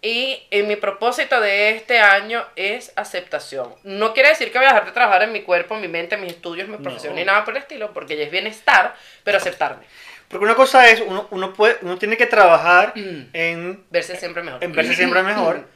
Y 0.03 0.43
eh, 0.51 0.65
mi 0.65 0.77
propósito 0.77 1.41
de 1.41 1.71
este 1.71 2.01
año 2.01 2.45
es 2.57 2.93
aceptación. 2.97 3.75
No 3.85 4.13
quiere 4.13 4.31
decir 4.31 4.51
que 4.53 4.59
voy 4.59 4.67
a 4.67 4.71
dejar 4.71 4.85
de 4.87 4.93
trabajar 4.93 5.23
en 5.23 5.33
mi 5.33 5.43
cuerpo, 5.43 5.77
mi 5.77 5.89
mente, 5.89 6.17
mis 6.19 6.33
estudios, 6.33 6.69
mi 6.69 6.77
profesión 6.77 7.15
No. 7.15 7.21
ni 7.21 7.25
nada 7.25 7.45
por 7.45 7.55
el 7.57 7.63
estilo, 7.63 7.93
porque 7.95 8.17
ya 8.17 8.25
es 8.25 8.31
bienestar, 8.31 8.95
pero 9.25 9.39
aceptarme. 9.39 9.85
Porque 10.29 10.45
una 10.45 10.55
cosa 10.57 10.89
es, 10.89 11.01
uno, 11.01 11.29
uno, 11.31 11.53
puede, 11.55 11.79
uno 11.83 11.97
tiene 11.99 12.17
que 12.17 12.27
trabajar 12.27 12.93
Mm. 12.97 13.29
en, 13.33 13.85
Verse 13.91 14.17
siempre 14.17 14.43
mejor. 14.43 14.63
en 14.65 14.73
verse 14.73 14.95
siempre 14.95 15.23
mejor, 15.23 15.69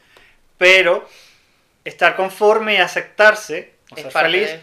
pero 0.57 1.07
estar 1.87 2.15
conforme 2.15 2.75
y 2.75 2.77
aceptarse, 2.77 3.73
o 3.91 3.95
Es 3.95 4.03
ser 4.03 4.11
feliz, 4.11 4.47
de- 4.51 4.59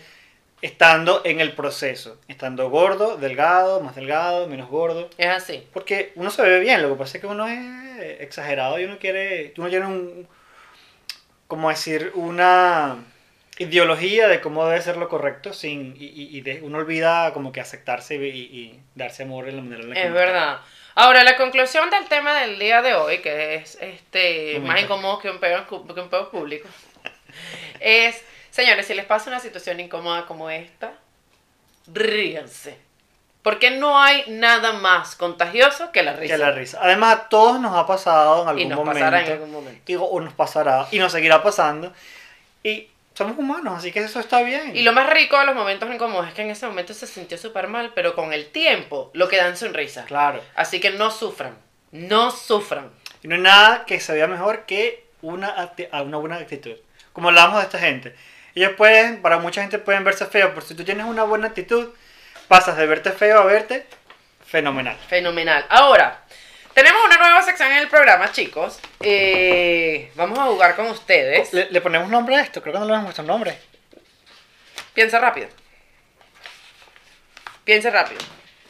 estando 0.63 1.21
en 1.25 1.41
el 1.41 1.53
proceso, 1.53 2.19
estando 2.29 2.71
gordo, 2.71 3.17
delgado, 3.17 3.81
más 3.81 3.95
delgado, 3.97 4.47
menos 4.49 4.69
gordo. 4.71 5.11
Es 5.19 5.29
así. 5.29 5.67
Porque 5.73 6.13
uno 6.15 6.31
se 6.31 6.43
ve 6.43 6.59
bien, 6.61 6.81
lo 6.83 6.89
que 6.91 6.95
pasa 6.97 7.19
es 7.19 7.21
que 7.21 7.27
uno 7.27 7.47
es 7.47 8.21
exagerado 8.21 8.79
y 8.81 8.85
uno 8.85 8.99
quiere, 8.99 9.53
uno 9.59 9.69
tiene 9.69 9.87
un, 9.87 10.29
como 11.49 11.69
decir, 11.69 12.13
una 12.15 12.97
ideología 13.59 14.27
de 14.27 14.41
cómo 14.41 14.67
debe 14.67 14.81
ser 14.83 14.97
lo 14.97 15.09
correcto 15.09 15.53
sin, 15.53 15.95
y, 15.99 16.07
y- 16.07 16.39
y 16.39 16.41
de- 16.41 16.63
uno 16.63 16.79
olvida 16.79 17.33
como 17.35 17.53
que 17.53 17.61
aceptarse 17.61 18.17
y, 18.17 18.21
y 18.29 18.81
darse 18.95 19.23
amor 19.25 19.49
en 19.49 19.57
la 19.57 19.63
manera 19.63 19.83
en 19.83 19.89
la 19.91 19.95
que 19.95 20.01
Es 20.01 20.07
está. 20.09 20.19
verdad. 20.19 20.61
Ahora, 20.97 21.25
la 21.25 21.37
conclusión 21.37 21.91
del 21.91 22.07
tema 22.09 22.35
del 22.41 22.59
día 22.59 22.81
de 22.81 22.95
hoy, 22.95 23.19
que 23.19 23.57
es 23.57 23.77
este 23.81 24.55
Momento. 24.55 24.69
más 24.73 24.83
incómodo 24.83 25.19
que 25.19 25.29
un 25.31 25.39
peo, 25.41 25.59
en 25.59 25.65
cu- 25.65 25.87
que 25.93 26.01
un 26.01 26.09
peo 26.09 26.31
público, 26.31 26.69
es, 27.81 28.23
señores, 28.51 28.87
si 28.87 28.95
les 28.95 29.05
pasa 29.05 29.31
una 29.31 29.41
situación 29.41 29.81
incómoda 29.81 30.27
como 30.27 30.51
esta, 30.51 30.93
ríanse. 31.87 32.79
Porque 33.43 33.71
no 33.71 34.01
hay 34.01 34.25
nada 34.29 34.73
más 34.73 35.17
contagioso 35.17 35.93
que 35.93 36.03
la 36.03 36.15
risa. 36.15 36.35
Que 36.35 36.39
la 36.39 36.51
risa. 36.53 36.79
Además, 36.81 37.15
a 37.15 37.29
todos 37.29 37.61
nos 37.61 37.77
ha 37.77 37.87
pasado 37.87 38.43
en 38.43 38.49
algún 38.49 38.63
Y 38.63 38.67
nos 38.67 38.79
momento. 38.79 39.01
pasará 39.01 39.27
en 39.27 39.33
algún 39.33 39.53
momento. 39.53 39.83
Digo, 39.85 40.07
o 40.07 40.21
nos 40.21 40.33
pasará 40.33 40.89
y 40.91 40.99
nos 40.99 41.13
seguirá 41.13 41.43
pasando. 41.43 41.93
Y 42.63 42.89
somos 43.13 43.37
humanos, 43.37 43.75
así 43.77 43.93
que 43.93 44.01
eso 44.01 44.19
está 44.19 44.41
bien. 44.41 44.75
Y 44.75 44.83
lo 44.83 44.95
más 44.95 45.11
rico 45.11 45.39
de 45.39 45.45
los 45.45 45.55
momentos 45.55 45.93
incómodos 45.93 46.29
es 46.29 46.33
que 46.33 46.41
en 46.41 46.51
ese 46.51 46.67
momento 46.67 46.95
se 46.95 47.07
sintió 47.07 47.37
súper 47.37 47.69
mal, 47.69 47.93
pero 47.95 48.15
con 48.15 48.33
el 48.33 48.47
tiempo 48.47 49.11
lo 49.13 49.29
que 49.29 49.37
dan 49.37 49.59
sonrisa. 49.59 50.07
Claro. 50.07 50.41
Así 50.57 50.81
que 50.81 50.91
no 50.91 51.11
sufran. 51.11 51.55
No 51.93 52.31
sufran. 52.31 52.91
Y 53.23 53.29
no 53.29 53.35
hay 53.35 53.43
nada 53.43 53.85
que 53.85 54.01
se 54.01 54.15
vea 54.15 54.27
mejor 54.27 54.65
que 54.65 55.05
una, 55.21 55.71
una 56.03 56.17
buena 56.17 56.37
actitud. 56.37 56.77
Como 57.15 57.29
hablamos 57.29 57.57
de 57.59 57.63
esta 57.63 57.79
gente. 57.79 58.15
Ellos 58.55 58.73
pueden, 58.77 59.23
para 59.23 59.39
mucha 59.39 59.63
gente 59.63 59.79
pueden 59.79 60.05
verse 60.05 60.27
feos, 60.27 60.51
pero 60.55 60.67
si 60.67 60.75
tú 60.75 60.85
tienes 60.85 61.07
una 61.07 61.23
buena 61.25 61.47
actitud, 61.47 61.89
pasas 62.47 62.77
de 62.77 62.87
verte 62.87 63.11
feo 63.13 63.39
a 63.41 63.45
verte 63.45 63.87
fenomenal. 64.47 64.99
Fenomenal. 65.09 65.65
Ahora, 65.71 66.23
tenemos 66.75 67.03
una 67.07 67.17
nueva 67.17 67.43
sección 67.43 67.73
en 67.73 67.79
el 67.79 67.89
programa, 67.89 68.31
chicos. 68.31 68.79
Eh, 69.01 70.13
vamos 70.15 70.39
a 70.39 70.45
jugar 70.45 70.77
con 70.77 70.89
ustedes. 70.89 71.53
¿Le, 71.53 71.71
le 71.71 71.81
ponemos 71.81 72.09
nombre 72.11 72.37
a 72.37 72.43
esto? 72.43 72.61
Creo 72.61 72.75
que 72.75 72.81
no 72.81 72.85
le 72.85 72.93
hemos 72.93 73.05
puesto 73.07 73.23
nombre. 73.23 73.57
Piensa 74.93 75.19
rápido. 75.19 75.49
Piensa 77.65 77.91
rápido. 77.91 78.21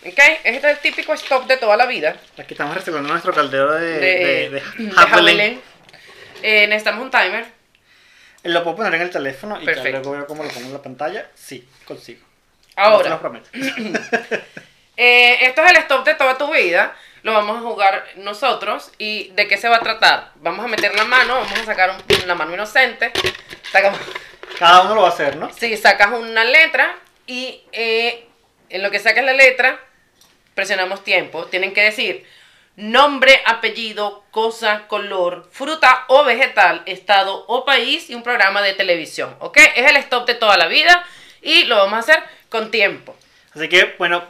¿Ok? 0.07 0.18
Este 0.45 0.57
es 0.57 0.64
el 0.64 0.78
típico 0.78 1.14
stop 1.14 1.47
de 1.47 1.57
toda 1.57 1.76
la 1.76 1.86
vida. 1.86 2.14
Aquí 2.38 2.53
estamos 2.55 2.74
reciclando 2.74 3.09
nuestro 3.09 3.32
caldero 3.32 3.72
de, 3.72 3.99
De, 3.99 4.51
de. 4.51 5.59
Eh, 6.42 6.66
necesitamos 6.66 7.03
un 7.03 7.11
timer. 7.11 7.54
Lo 8.45 8.62
puedo 8.62 8.76
poner 8.76 8.95
en 8.95 9.03
el 9.03 9.11
teléfono 9.11 9.57
y 9.57 9.61
ya 9.61 9.66
Perfecto. 9.66 9.90
luego 9.90 10.11
veo 10.12 10.26
cómo 10.26 10.42
lo 10.45 10.51
pongo 10.51 10.66
en 10.66 10.72
la 10.74 10.82
pantalla. 10.82 11.28
Sí, 11.34 11.66
consigo. 11.86 12.20
No 12.76 12.99
te 12.99 13.09
lo 13.09 13.14
Ahora, 13.16 13.20
prometo. 13.20 13.49
eh, 14.97 15.38
esto 15.47 15.62
es 15.64 15.70
el 15.70 15.76
stop 15.78 16.05
de 16.05 16.14
toda 16.14 16.36
tu 16.38 16.53
vida. 16.53 16.95
Lo 17.22 17.32
vamos 17.32 17.57
a 17.57 17.61
jugar 17.61 18.05
nosotros. 18.16 18.90
¿Y 18.99 19.30
de 19.30 19.49
qué 19.49 19.57
se 19.57 19.68
va 19.68 19.76
a 19.76 19.80
tratar? 19.80 20.32
Vamos 20.36 20.64
a 20.64 20.68
meter 20.68 20.95
la 20.95 21.05
mano, 21.05 21.34
vamos 21.36 21.59
a 21.59 21.64
sacar 21.64 21.90
un- 21.90 22.26
la 22.28 22.34
mano 22.34 22.53
inocente. 22.55 23.12
Sacamos, 23.72 23.99
Cada 24.59 24.82
uno 24.82 24.95
lo 24.95 25.03
va 25.03 25.09
a 25.09 25.12
hacer, 25.12 25.36
¿no? 25.36 25.51
Sí, 25.53 25.76
sacas 25.76 26.12
una 26.12 26.45
letra 26.45 26.97
y 27.26 27.62
eh, 27.72 28.26
en 28.68 28.82
lo 28.82 28.90
que 28.90 28.99
sacas 29.01 29.24
la 29.24 29.32
letra, 29.32 29.80
presionamos 30.55 31.03
tiempo. 31.03 31.47
Tienen 31.47 31.72
que 31.72 31.80
decir 31.82 32.26
nombre, 32.77 33.41
apellido, 33.47 34.25
cosa, 34.31 34.87
color, 34.89 35.49
fruta 35.53 36.05
o 36.09 36.25
vegetal, 36.25 36.83
estado 36.87 37.45
o 37.47 37.64
país 37.64 38.11
y 38.11 38.14
un 38.14 38.22
programa 38.22 38.62
de 38.62 38.72
televisión. 38.75 39.35
¿Ok? 39.41 39.59
Es 39.77 39.91
el 39.91 39.97
stop 39.99 40.27
de 40.27 40.35
toda 40.35 40.57
la 40.57 40.66
vida 40.66 41.05
y 41.43 41.64
lo 41.64 41.77
vamos 41.77 41.95
a 41.95 41.99
hacer 41.99 42.22
con 42.49 42.70
tiempo. 42.70 43.16
Así 43.55 43.68
que, 43.68 43.95
bueno, 43.99 44.25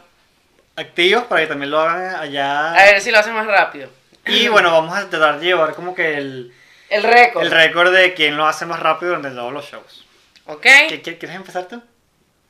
activos 0.77 1.25
para 1.25 1.41
que 1.43 1.47
también 1.47 1.71
lo 1.71 1.81
hagan 1.81 2.17
allá. 2.17 2.73
A 2.73 2.85
ver 2.85 3.01
si 3.01 3.11
lo 3.11 3.19
hacen 3.19 3.33
más 3.35 3.47
rápido. 3.47 3.89
Y 4.27 4.49
bueno, 4.49 4.71
vamos 4.73 4.97
a 4.97 5.09
tratar 5.09 5.39
de 5.41 5.47
llevar 5.47 5.75
como 5.75 5.95
que 5.95 6.17
el, 6.19 6.53
El 6.91 7.03
récord. 7.03 7.45
el 7.45 7.51
récord 7.51 7.93
de 7.95 8.13
quién 8.15 8.37
lo 8.37 8.47
hace 8.47 8.67
más 8.67 8.81
rápido 8.81 9.11
durante 9.17 9.31
todos 9.37 9.53
los 9.53 9.65
shows. 9.71 10.05
¿Ok? 10.47 10.63
¿Qué- 10.89 11.01
qué- 11.03 11.17
¿Quieres 11.19 11.37
empezar 11.37 11.67
tú? 11.67 11.83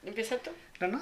Empieza 0.04 0.36
tú. 0.38 0.50
No, 0.80 0.88
no. 0.88 1.00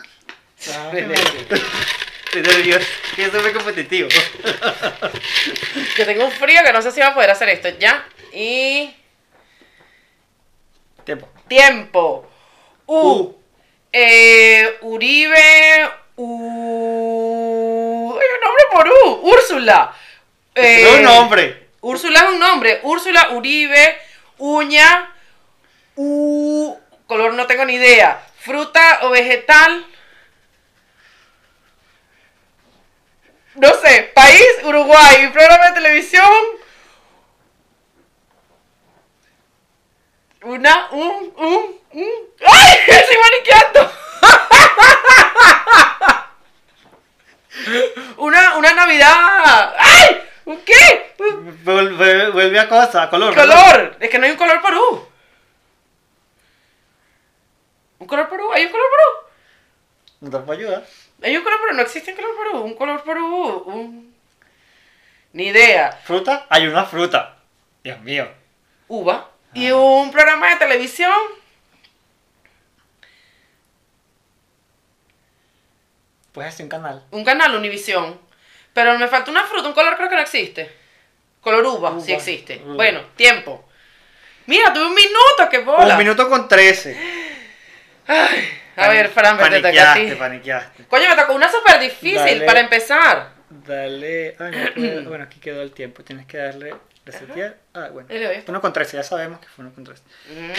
Estoy 2.32 2.42
nervioso. 2.42 2.86
Yo 3.18 3.30
soy 3.30 3.42
muy 3.42 3.52
competitivo. 3.52 4.08
Yo 5.98 6.06
tengo 6.06 6.24
un 6.24 6.32
frío 6.32 6.62
que 6.64 6.72
no 6.72 6.80
sé 6.80 6.90
si 6.90 7.00
va 7.00 7.08
a 7.08 7.14
poder 7.14 7.28
hacer 7.28 7.50
esto. 7.50 7.68
Ya. 7.78 8.06
Y... 8.32 8.90
Tiempo. 11.04 11.28
Tiempo. 11.46 12.26
U. 12.86 12.96
U. 12.96 13.38
Eh, 13.92 14.78
Uribe. 14.80 15.90
U... 16.16 18.18
Hay 18.18 18.26
un 18.34 18.40
nombre 18.40 18.64
por 18.72 18.88
U. 18.88 19.28
Úrsula. 19.30 19.94
Eh, 20.54 20.88
Es 20.88 20.94
un 20.96 21.02
nombre. 21.02 21.68
Úrsula 21.82 22.18
es 22.20 22.28
un 22.30 22.38
nombre. 22.38 22.80
Úrsula, 22.84 23.28
Uribe, 23.32 23.98
uña, 24.38 25.12
u... 25.96 26.74
color 27.06 27.34
no 27.34 27.46
tengo 27.46 27.66
ni 27.66 27.74
idea. 27.74 28.24
Fruta 28.38 29.00
o 29.02 29.10
vegetal. 29.10 29.84
No 33.54 33.68
sé, 33.74 34.10
país, 34.14 34.46
Uruguay, 34.64 35.28
programa 35.32 35.68
de 35.68 35.74
televisión. 35.74 36.30
Una, 40.42 40.88
un, 40.90 41.32
un, 41.36 41.80
un. 41.92 42.10
¡Ay! 42.46 42.78
¡Estoy 42.88 43.16
maniqueando! 43.18 43.92
una, 48.16 48.56
una 48.56 48.72
Navidad. 48.72 49.74
¡Ay! 49.78 50.22
¿Un 50.46 50.60
qué? 50.62 51.14
Vuelve, 51.62 52.30
vuelve 52.30 52.58
a 52.58 52.68
cosa, 52.68 53.02
a 53.02 53.10
color. 53.10 53.34
color. 53.34 53.96
Es 54.00 54.10
que 54.10 54.18
no 54.18 54.24
hay 54.24 54.32
un 54.32 54.38
color 54.38 54.60
por 54.62 54.74
U. 54.74 55.08
¿Un 57.98 58.06
color 58.06 58.28
por 58.28 58.40
U? 58.40 58.52
¿Hay 58.52 58.64
un 58.64 58.72
color 58.72 58.86
por 58.90 59.21
U? 60.22 60.24
No 60.24 60.30
te 60.30 60.38
puedo 60.38 60.58
ayudar. 60.58 60.86
Hay 61.22 61.36
un 61.36 61.42
color 61.44 61.60
por 61.60 61.70
U. 61.70 61.74
No 61.74 61.82
existe 61.82 62.10
un 62.12 62.16
color 62.16 62.36
por 62.36 62.46
U. 62.48 62.64
Un 62.64 62.74
color 62.74 63.02
por 63.04 63.18
U. 63.18 63.62
Un... 63.66 64.14
Ni 65.32 65.46
idea. 65.48 65.92
¿Fruta? 66.04 66.46
Hay 66.48 66.66
una 66.66 66.84
fruta. 66.84 67.36
Dios 67.82 68.00
mío. 68.00 68.28
Uva. 68.88 69.30
Y 69.54 69.70
un 69.70 70.10
programa 70.10 70.48
de 70.50 70.56
televisión. 70.56 71.12
Puedes 76.32 76.54
hacer 76.54 76.64
un 76.64 76.70
canal. 76.70 77.04
Un 77.10 77.24
canal 77.24 77.54
Univisión. 77.54 78.18
Pero 78.72 78.98
me 78.98 79.08
falta 79.08 79.30
una 79.30 79.44
fruta. 79.44 79.68
Un 79.68 79.74
color 79.74 79.96
creo 79.96 80.08
que 80.08 80.14
no 80.16 80.22
existe. 80.22 80.70
Color 81.42 81.66
uva, 81.66 81.90
Uva, 81.90 82.00
sí 82.00 82.12
existe. 82.12 82.62
uva. 82.64 82.74
Bueno, 82.76 83.02
tiempo. 83.16 83.68
Mira, 84.46 84.72
tuve 84.72 84.86
un 84.86 84.94
minuto, 84.94 85.48
qué 85.50 85.58
bola. 85.58 85.94
Un 85.94 85.98
minuto 85.98 86.28
con 86.28 86.48
trece. 86.48 86.96
Ay, 88.06 88.61
a 88.76 88.88
ver, 88.88 89.08
Fran, 89.10 89.36
vete 89.36 89.56
acá 89.56 89.58
a 89.58 89.60
Paniqueaste, 89.62 90.10
ti. 90.10 90.14
paniqueaste. 90.16 90.84
Coño, 90.84 91.08
me 91.10 91.16
tocó 91.16 91.32
una 91.34 91.50
súper 91.50 91.78
difícil 91.80 92.16
Dale. 92.16 92.44
para 92.46 92.60
empezar. 92.60 93.30
Dale. 93.50 94.36
Ay, 94.38 94.50
no 94.52 94.74
puedo. 94.74 95.02
Bueno, 95.08 95.24
aquí 95.24 95.40
quedó 95.40 95.62
el 95.62 95.72
tiempo. 95.72 96.02
Tienes 96.04 96.26
que 96.26 96.38
darle. 96.38 96.74
Resetear. 97.04 97.56
Ah, 97.74 97.88
bueno. 97.92 98.08
Ahí 98.10 98.18
le 98.18 98.26
doy 98.26 98.36
esto. 98.36 98.52
Uno 98.52 98.60
con 98.60 98.72
trece, 98.72 98.96
ya 98.96 99.02
sabemos 99.02 99.40
que 99.40 99.48
fue 99.48 99.64
uno 99.64 99.74
con 99.74 99.82
trece. 99.84 100.02
Ujú. 100.30 100.52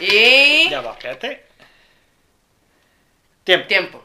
Y... 0.00 0.68
Ya 0.70 0.80
va, 0.80 0.92
espérate. 0.92 1.44
Tiempo. 3.44 3.66
Tiempo. 3.68 4.04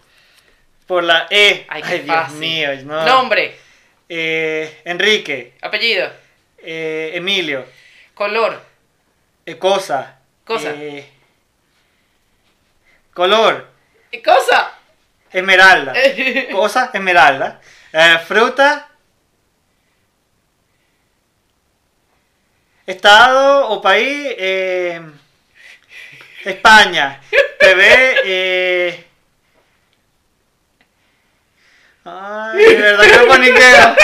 Por 0.85 1.03
la 1.03 1.27
E. 1.29 1.65
Ay, 1.69 1.81
Ay, 1.83 1.83
qué 1.83 1.99
Dios 2.03 2.15
fácil. 2.15 2.37
mío. 2.39 2.69
No. 2.83 3.05
Nombre. 3.05 3.55
Eh, 4.09 4.81
Enrique. 4.85 5.53
Apellido. 5.61 6.11
Eh, 6.59 7.11
Emilio. 7.13 7.65
Color. 8.13 8.61
Eh, 9.45 9.57
cosa. 9.57 10.19
Cosa. 10.43 10.71
Eh, 10.75 11.09
color. 13.17 13.67
¿Qué 14.11 14.21
cosa? 14.21 14.73
Esmeralda. 15.31 15.91
Cosa, 16.51 16.91
esmeralda. 16.93 17.59
Eh, 17.91 18.19
fruta. 18.27 18.87
Estado 22.85 23.69
o 23.69 23.81
país. 23.81 24.35
eh, 24.37 25.01
España. 26.45 27.19
TV. 27.59 28.15
Eh, 28.23 29.07
ay, 32.05 32.65
de 32.65 32.81
verdad 32.81 33.03
que 33.03 33.17
me 33.17 33.25
paniqueo. 33.25 33.95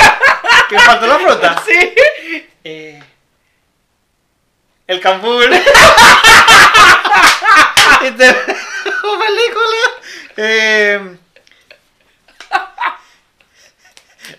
¿Que 0.69 0.79
faltó 0.79 1.05
la 1.05 1.19
fruta? 1.19 1.61
Sí. 1.63 1.95
Eh, 2.63 2.99
el 4.87 4.99
cambur. 4.99 5.47
Te- 9.03 9.03
película. 9.25 9.83
Eh, 10.37 11.17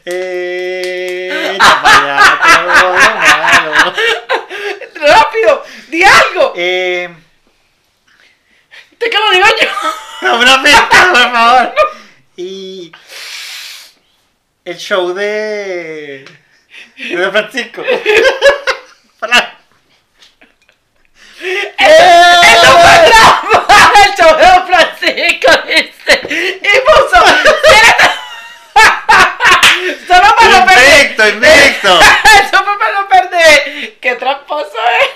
eh, 0.07 1.59
malo. 1.83 2.95
Rápido. 4.95 5.65
Di 5.89 6.03
algo. 6.03 6.53
Eh, 6.57 7.15
Te 8.99 9.11
que 9.11 9.19
lo 9.19 9.31
digo 9.31 9.47
yo. 9.61 9.69
dame 10.23 10.39
una 10.45 10.62
pista, 10.62 11.09
por 11.12 11.33
favor. 11.33 11.75
Y 12.37 12.91
el 14.65 14.77
show 14.79 15.12
de 15.12 16.25
de 16.97 17.31
Francisco. 17.31 17.83
Para. 19.21 19.59
¡Eso 21.79 22.79
fue 22.79 22.97
de 24.27 24.47
Don 24.47 24.66
Francisco, 24.66 25.53
dice. 25.66 26.20
Y 26.62 26.81
puso. 26.81 27.20
Solo 30.09 30.37
para 30.37 30.49
no 30.49 30.66
perder. 30.66 31.01
Invicto, 31.01 31.29
invicto. 31.29 32.01
Fue 32.51 32.79
para 32.79 32.93
no 33.01 33.09
perder. 33.09 33.95
¡Qué 34.01 34.14
tramposo 34.16 34.79
es! 35.01 35.09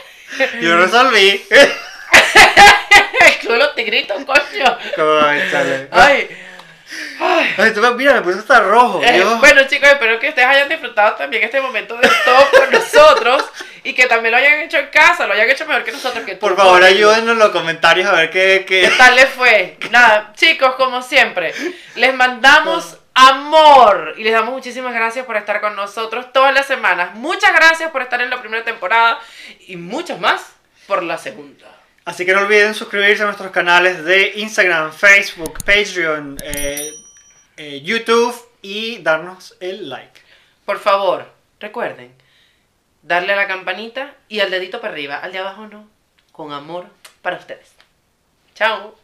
Yo 0.60 0.76
resolví. 0.76 1.44
Los 3.48 3.74
tigritos, 3.74 4.22
coño. 4.24 4.78
Ay. 5.24 5.88
Ay. 5.90 6.47
Ay, 7.20 7.72
tú, 7.74 7.82
mira, 7.96 8.14
me 8.14 8.22
puse 8.22 8.38
hasta 8.38 8.60
rojo. 8.60 9.02
Eh, 9.02 9.22
bueno 9.40 9.62
chicos, 9.68 9.88
espero 9.88 10.18
que 10.18 10.30
ustedes 10.30 10.48
hayan 10.48 10.68
disfrutado 10.68 11.16
también 11.16 11.42
este 11.42 11.60
momento 11.60 11.96
de 11.96 12.06
stop 12.06 12.50
con 12.50 12.70
nosotros 12.72 13.44
y 13.84 13.92
que 13.92 14.06
también 14.06 14.32
lo 14.32 14.38
hayan 14.38 14.60
hecho 14.60 14.78
en 14.78 14.88
casa, 14.88 15.26
lo 15.26 15.34
hayan 15.34 15.50
hecho 15.50 15.66
mejor 15.66 15.84
que 15.84 15.92
nosotros. 15.92 16.24
Que 16.24 16.36
Por 16.36 16.52
tú, 16.52 16.56
favor, 16.56 16.82
ayúdenos 16.82 17.32
en 17.32 17.38
los 17.38 17.50
comentarios 17.50 18.06
a 18.06 18.12
ver 18.12 18.30
qué. 18.30 18.64
¿Qué 18.66 18.82
qué... 18.82 18.90
tal 18.96 19.16
les 19.16 19.28
fue? 19.28 19.76
Nada, 19.90 20.32
chicos, 20.34 20.74
como 20.76 21.02
siempre, 21.02 21.52
les 21.94 22.14
mandamos 22.14 22.98
amor 23.14 24.14
y 24.16 24.22
les 24.22 24.32
damos 24.32 24.54
muchísimas 24.54 24.94
gracias 24.94 25.26
por 25.26 25.36
estar 25.36 25.60
con 25.60 25.76
nosotros 25.76 26.32
todas 26.32 26.54
las 26.54 26.66
semanas. 26.66 27.14
Muchas 27.14 27.52
gracias 27.52 27.90
por 27.90 28.02
estar 28.02 28.20
en 28.20 28.30
la 28.30 28.40
primera 28.40 28.64
temporada 28.64 29.18
y 29.66 29.76
muchas 29.76 30.18
más 30.20 30.52
por 30.86 31.02
la 31.02 31.18
segunda. 31.18 31.77
Así 32.08 32.24
que 32.24 32.32
no 32.32 32.40
olviden 32.40 32.72
suscribirse 32.74 33.22
a 33.22 33.26
nuestros 33.26 33.50
canales 33.50 34.02
de 34.02 34.32
Instagram, 34.36 34.92
Facebook, 34.94 35.58
Patreon, 35.62 36.38
eh, 36.42 36.90
eh, 37.58 37.82
YouTube 37.82 38.34
y 38.62 39.02
darnos 39.02 39.54
el 39.60 39.90
like. 39.90 40.18
Por 40.64 40.78
favor, 40.78 41.30
recuerden 41.60 42.14
darle 43.02 43.34
a 43.34 43.36
la 43.36 43.46
campanita 43.46 44.14
y 44.26 44.40
al 44.40 44.50
dedito 44.50 44.80
para 44.80 44.94
arriba, 44.94 45.18
al 45.18 45.32
de 45.32 45.38
abajo 45.40 45.66
no, 45.66 45.86
con 46.32 46.50
amor 46.54 46.86
para 47.20 47.36
ustedes. 47.36 47.74
Chao. 48.54 48.94